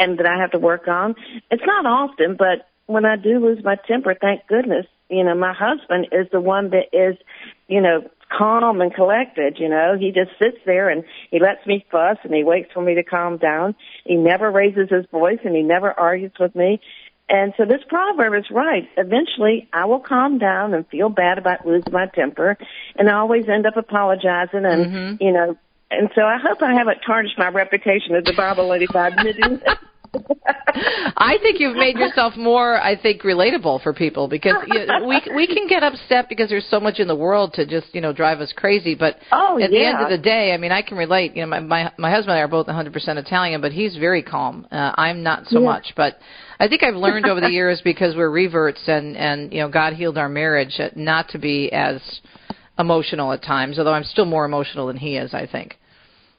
and 0.00 0.18
that 0.18 0.26
I 0.26 0.40
have 0.40 0.50
to 0.50 0.58
work 0.58 0.88
on. 0.88 1.14
It's 1.52 1.62
not 1.64 1.86
often, 1.86 2.34
but 2.36 2.66
when 2.90 3.04
I 3.04 3.16
do 3.16 3.38
lose 3.38 3.62
my 3.62 3.76
temper, 3.86 4.14
thank 4.20 4.46
goodness, 4.48 4.86
you 5.08 5.22
know, 5.22 5.34
my 5.34 5.52
husband 5.52 6.08
is 6.12 6.26
the 6.32 6.40
one 6.40 6.70
that 6.70 6.86
is, 6.92 7.16
you 7.68 7.80
know, 7.80 8.02
calm 8.36 8.80
and 8.80 8.92
collected, 8.92 9.58
you 9.58 9.68
know. 9.68 9.96
He 9.98 10.12
just 10.12 10.30
sits 10.38 10.58
there 10.66 10.88
and 10.88 11.04
he 11.30 11.40
lets 11.40 11.64
me 11.66 11.84
fuss 11.90 12.18
and 12.24 12.34
he 12.34 12.44
waits 12.44 12.70
for 12.72 12.82
me 12.82 12.94
to 12.94 13.02
calm 13.04 13.38
down. 13.38 13.74
He 14.04 14.16
never 14.16 14.50
raises 14.50 14.88
his 14.90 15.06
voice 15.10 15.38
and 15.44 15.54
he 15.54 15.62
never 15.62 15.92
argues 15.92 16.32
with 16.38 16.54
me. 16.54 16.80
And 17.28 17.54
so 17.56 17.64
this 17.64 17.80
proverb 17.88 18.34
is 18.34 18.50
right. 18.50 18.88
Eventually, 18.96 19.68
I 19.72 19.84
will 19.84 20.00
calm 20.00 20.38
down 20.38 20.74
and 20.74 20.86
feel 20.88 21.08
bad 21.08 21.38
about 21.38 21.64
losing 21.64 21.92
my 21.92 22.06
temper, 22.06 22.58
and 22.96 23.08
I 23.08 23.14
always 23.14 23.48
end 23.48 23.66
up 23.66 23.76
apologizing 23.76 24.64
and, 24.64 24.86
Mm-hmm. 24.86 25.22
you 25.22 25.32
know, 25.32 25.56
and 25.92 26.10
so 26.16 26.22
I 26.22 26.38
hope 26.42 26.60
I 26.60 26.72
haven't 26.72 26.98
tarnished 27.06 27.38
my 27.38 27.48
reputation 27.48 28.16
as 28.16 28.24
a 28.26 28.36
Bible 28.36 28.68
lady 28.68 28.86
by 28.92 29.08
admitting. 29.08 29.60
I 31.16 31.36
think 31.42 31.60
you've 31.60 31.76
made 31.76 31.96
yourself 31.96 32.36
more, 32.36 32.80
I 32.80 33.00
think, 33.00 33.22
relatable 33.22 33.82
for 33.82 33.92
people 33.92 34.28
because 34.28 34.56
you 34.66 34.86
we 35.06 35.22
we 35.34 35.46
can 35.46 35.68
get 35.68 35.82
upset 35.82 36.28
because 36.28 36.48
there's 36.48 36.66
so 36.70 36.80
much 36.80 36.98
in 36.98 37.08
the 37.08 37.14
world 37.14 37.52
to 37.54 37.66
just 37.66 37.94
you 37.94 38.00
know 38.00 38.12
drive 38.12 38.40
us 38.40 38.52
crazy. 38.56 38.94
But 38.94 39.16
Oh, 39.32 39.58
at 39.60 39.70
the 39.70 39.84
end 39.84 40.00
of 40.00 40.08
the 40.08 40.18
day, 40.18 40.52
I 40.52 40.56
mean, 40.56 40.72
I 40.72 40.82
can 40.82 40.96
relate. 40.96 41.36
You 41.36 41.42
know, 41.42 41.48
my 41.48 41.60
my, 41.60 41.92
my 41.98 42.10
husband 42.10 42.32
and 42.32 42.38
I 42.38 42.42
are 42.42 42.48
both 42.48 42.66
100% 42.66 43.16
Italian, 43.16 43.60
but 43.60 43.72
he's 43.72 43.96
very 43.96 44.22
calm. 44.22 44.66
Uh, 44.70 44.92
I'm 44.96 45.22
not 45.22 45.46
so 45.46 45.60
Yeah. 45.60 45.66
much, 45.66 45.92
but. 45.96 46.18
I 46.62 46.68
think 46.68 46.82
I've 46.82 46.94
learned 46.94 47.26
over 47.26 47.40
the 47.40 47.48
years 47.48 47.80
because 47.82 48.14
we're 48.14 48.28
reverts 48.28 48.82
and 48.86 49.16
and 49.16 49.50
you 49.50 49.60
know 49.60 49.70
God 49.70 49.94
healed 49.94 50.18
our 50.18 50.28
marriage 50.28 50.78
uh, 50.78 50.90
not 50.94 51.30
to 51.30 51.38
be 51.38 51.72
as 51.72 52.20
emotional 52.78 53.32
at 53.32 53.42
times. 53.42 53.78
Although 53.78 53.94
I'm 53.94 54.04
still 54.04 54.26
more 54.26 54.44
emotional 54.44 54.86
than 54.86 54.98
he 54.98 55.16
is, 55.16 55.32
I 55.32 55.46
think. 55.46 55.78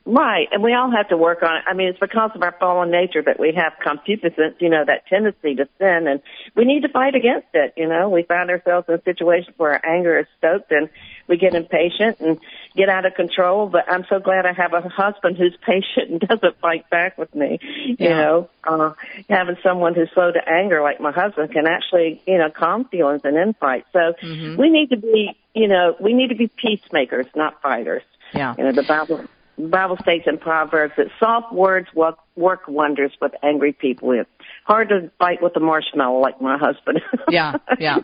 Right, 0.04 0.48
and 0.52 0.64
we 0.64 0.74
all 0.74 0.90
have 0.90 1.10
to 1.10 1.18
work 1.18 1.44
on 1.44 1.58
it. 1.58 1.64
I 1.68 1.74
mean, 1.76 1.90
it's 1.90 2.00
because 2.00 2.32
of 2.34 2.42
our 2.42 2.56
fallen 2.60 2.90
nature 2.90 3.22
that 3.22 3.40
we 3.40 3.54
have 3.56 3.74
concupiscence, 3.84 4.56
you 4.60 4.68
know, 4.68 4.84
that 4.84 5.06
tendency 5.06 5.54
to 5.56 5.70
sin, 5.78 6.08
and 6.08 6.22
we 6.56 6.66
need 6.66 6.82
to 6.82 6.90
fight 6.90 7.14
against 7.14 7.50
it. 7.54 7.74
You 7.78 7.88
know, 7.88 8.10
we 8.10 8.24
find 8.24 8.50
ourselves 8.50 8.88
in 8.90 9.00
situations 9.04 9.54
where 9.58 9.74
our 9.74 9.86
anger 9.86 10.18
is 10.18 10.26
stoked, 10.40 10.72
and 10.72 10.90
we 11.28 11.38
get 11.38 11.54
impatient 11.54 12.18
and 12.20 12.40
get 12.76 12.90
out 12.90 13.06
of 13.06 13.14
control. 13.14 13.70
But 13.70 13.86
I'm 13.88 14.04
so 14.10 14.20
glad 14.20 14.48
I 14.48 14.54
have 14.54 14.74
a 14.74 14.82
husband 14.90 15.38
who's 15.38 15.56
patient 15.66 16.10
and 16.10 16.20
doesn't 16.20 16.60
fight 16.60 16.90
back 16.90 17.20
with 17.20 17.34
me. 17.36 17.60
You 17.62 17.96
Yeah. 18.00 18.16
know, 18.18 18.50
uh, 18.64 18.94
having 19.30 19.58
someone 19.62 19.94
who's 19.94 20.10
slow 20.16 20.32
to 20.32 20.50
anger 20.50 20.82
like 20.82 21.00
my 21.00 21.12
husband 21.12 21.52
can 21.52 21.68
actually, 21.68 22.24
you 22.26 22.40
know, 22.40 22.50
calm 22.50 22.86
feelings 22.86 23.22
and 23.24 23.38
in 23.38 23.54
fight. 23.54 23.86
So 23.94 24.14
Mhm. 24.24 24.58
we 24.58 24.70
need 24.72 24.90
to 24.90 24.98
be, 24.98 25.38
you 25.54 25.68
know, 25.68 25.96
we 26.00 26.14
need 26.14 26.30
to 26.30 26.36
be 26.36 26.48
peacemakers, 26.48 27.28
not 27.36 27.62
fighters. 27.62 28.02
Yeah. 28.34 28.56
You 28.58 28.64
know, 28.64 28.72
the 28.72 28.84
Bible 28.84 29.26
Bible 29.70 29.98
states 30.02 30.26
in 30.28 30.38
Proverbs 30.38 30.94
that 30.98 31.08
soft 31.20 31.54
words 31.54 31.88
work, 31.96 32.18
work 32.36 32.62
wonders 32.68 33.12
with 33.22 33.32
angry 33.44 33.74
people. 33.74 34.12
It's 34.12 34.30
hard 34.66 34.90
to 34.90 35.12
fight 35.20 35.42
with 35.42 35.56
a 35.56 35.60
marshmallow 35.60 36.20
like 36.20 36.42
my 36.42 36.58
husband. 36.58 37.02
Yeah, 37.30 37.54
yeah. 37.80 38.00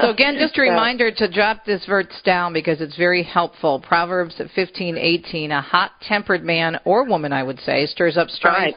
So 0.00 0.08
again, 0.08 0.36
just 0.38 0.56
a 0.56 0.62
reminder 0.62 1.10
to 1.10 1.30
drop 1.30 1.66
this 1.66 1.84
verse 1.84 2.06
down 2.24 2.54
because 2.54 2.80
it's 2.80 2.96
very 2.96 3.22
helpful. 3.22 3.78
Proverbs 3.80 4.36
15:18, 4.36 5.50
a 5.50 5.60
hot-tempered 5.60 6.42
man 6.42 6.78
or 6.86 7.04
woman, 7.04 7.32
I 7.32 7.42
would 7.42 7.60
say, 7.60 7.84
stirs 7.84 8.16
up 8.16 8.30
strife. 8.30 8.56
Right. 8.56 8.74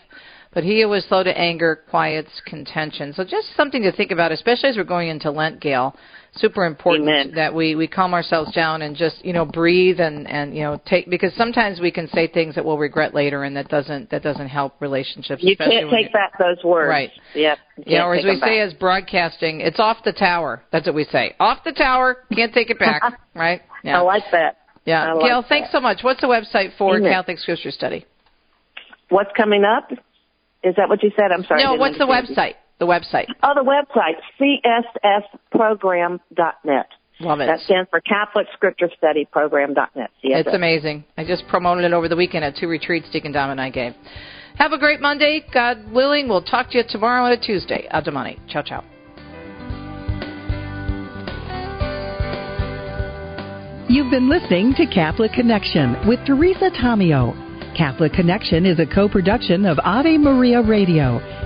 But 0.54 0.64
he 0.64 0.82
who 0.82 0.92
is 0.94 1.06
slow 1.06 1.24
to 1.24 1.38
anger 1.38 1.84
quiets 1.90 2.42
contention. 2.46 3.14
So 3.14 3.24
just 3.24 3.56
something 3.56 3.84
to 3.84 3.92
think 3.92 4.12
about, 4.12 4.32
especially 4.32 4.70
as 4.70 4.78
we're 4.78 4.84
going 4.84 5.10
into 5.10 5.32
Lent, 5.32 5.62
Gail. 5.62 5.96
Super 6.38 6.66
important 6.66 7.36
that 7.36 7.54
we 7.54 7.76
we 7.76 7.88
calm 7.88 8.14
ourselves 8.14 8.54
down 8.54 8.82
and 8.82 8.96
just 8.96 9.24
you 9.24 9.32
know 9.32 9.46
breathe 9.46 10.02
and 10.02 10.28
and 10.30 10.56
you 10.56 10.64
know 10.64 10.82
take 10.86 11.10
because 11.10 11.34
sometimes 11.36 11.80
we 11.80 11.92
can 11.92 12.10
say 12.10 12.28
things 12.28 12.56
that 12.56 12.66
we'll 12.66 12.78
regret 12.78 13.14
later 13.14 13.44
and 13.44 13.56
that 13.56 13.70
doesn't 13.70 14.10
that 14.10 14.22
doesn't 14.22 14.48
help 14.48 14.74
relationships. 14.82 15.42
you 15.42 15.56
can't 15.56 15.90
take 15.90 16.12
back 16.12 16.38
those 16.38 16.62
words. 16.64 16.90
Right. 16.90 17.12
Yep. 17.36 17.58
you 17.86 17.98
know, 17.98 18.06
or 18.06 18.16
as 18.16 18.26
we 18.26 18.36
say 18.36 18.60
back. 18.60 18.68
as 18.68 18.74
broadcasting, 18.74 19.62
it's 19.62 19.80
off 19.80 19.98
the 20.04 20.12
tower. 20.12 20.62
That's 20.72 20.86
what 20.86 20.96
we 20.96 21.06
say. 21.06 21.36
Off 21.40 21.64
the 21.64 21.72
tower, 21.72 22.18
can't 22.34 22.54
take 22.54 22.70
it 22.70 22.80
back, 22.80 23.02
right? 23.36 23.62
Yeah. 23.84 24.00
I 24.00 24.02
like 24.02 24.24
that. 24.32 24.58
Yeah. 24.86 25.06
I 25.06 25.14
like 25.14 25.26
Gail, 25.26 25.42
that. 25.42 25.50
thanks 25.50 25.72
so 25.72 25.80
much. 25.80 26.00
What's 26.02 26.22
the 26.22 26.28
website 26.28 26.78
for 26.78 26.98
Amen. 26.98 27.12
Catholic 27.12 27.40
Scripture 27.40 27.72
Study? 27.72 28.06
What's 29.10 29.32
coming 29.38 29.64
up? 29.64 29.92
Is 30.64 30.76
that 30.78 30.90
what 30.90 31.04
you 31.04 31.12
said? 31.16 31.32
I'm 31.32 31.44
sorry. 31.44 31.64
No, 31.64 31.76
what's 31.76 31.98
the 31.98 32.06
website? 32.06 32.50
you. 32.50 32.65
Website? 32.80 32.80
The 32.80 32.86
website. 32.86 33.28
Oh, 33.44 33.54
the 33.56 33.64
website, 33.64 34.20
cssprogram.net. 35.54 36.88
Love 37.22 37.40
it. 37.40 37.46
That 37.46 37.62
stands 37.62 37.90
for 37.90 38.02
Catholic 38.02 38.48
Scripture 38.54 38.90
Study 38.98 39.26
Program.net. 39.32 40.12
It's 40.22 40.50
amazing. 40.54 41.06
I 41.18 41.26
just 41.26 41.48
promoted 41.48 41.86
it 41.86 41.94
over 41.94 42.10
the 42.10 42.16
weekend 42.18 42.44
at 42.44 42.58
two 42.58 42.68
retreats 42.68 43.08
Deacon 43.12 43.32
Dom 43.32 43.52
and 43.52 43.62
I 43.62 43.70
gave. 43.70 43.94
Have 44.58 44.74
a 44.74 44.78
great 44.78 45.00
Monday. 45.02 45.46
God 45.54 45.92
willing, 45.92 46.28
we'll 46.28 46.44
talk 46.44 46.72
to 46.72 46.78
you 46.78 46.84
tomorrow 46.88 47.24
on 47.26 47.32
a 47.32 47.40
Tuesday. 47.40 47.88
A 47.92 48.02
domani. 48.02 48.40
Ciao, 48.50 48.62
ciao. 48.62 48.84
You've 53.88 54.12
been 54.12 54.28
listening 54.30 54.74
to 54.76 54.86
Catholic 54.88 55.32
Connection 55.32 56.08
with 56.08 56.20
Teresa 56.26 56.70
Tomeo. 56.72 57.34
Catholic 57.78 58.14
Connection 58.14 58.66
is 58.66 58.80
a 58.80 58.86
co-production 58.86 59.66
of 59.66 59.78
Ave 59.84 60.18
Maria 60.18 60.62
Radio 60.62 61.20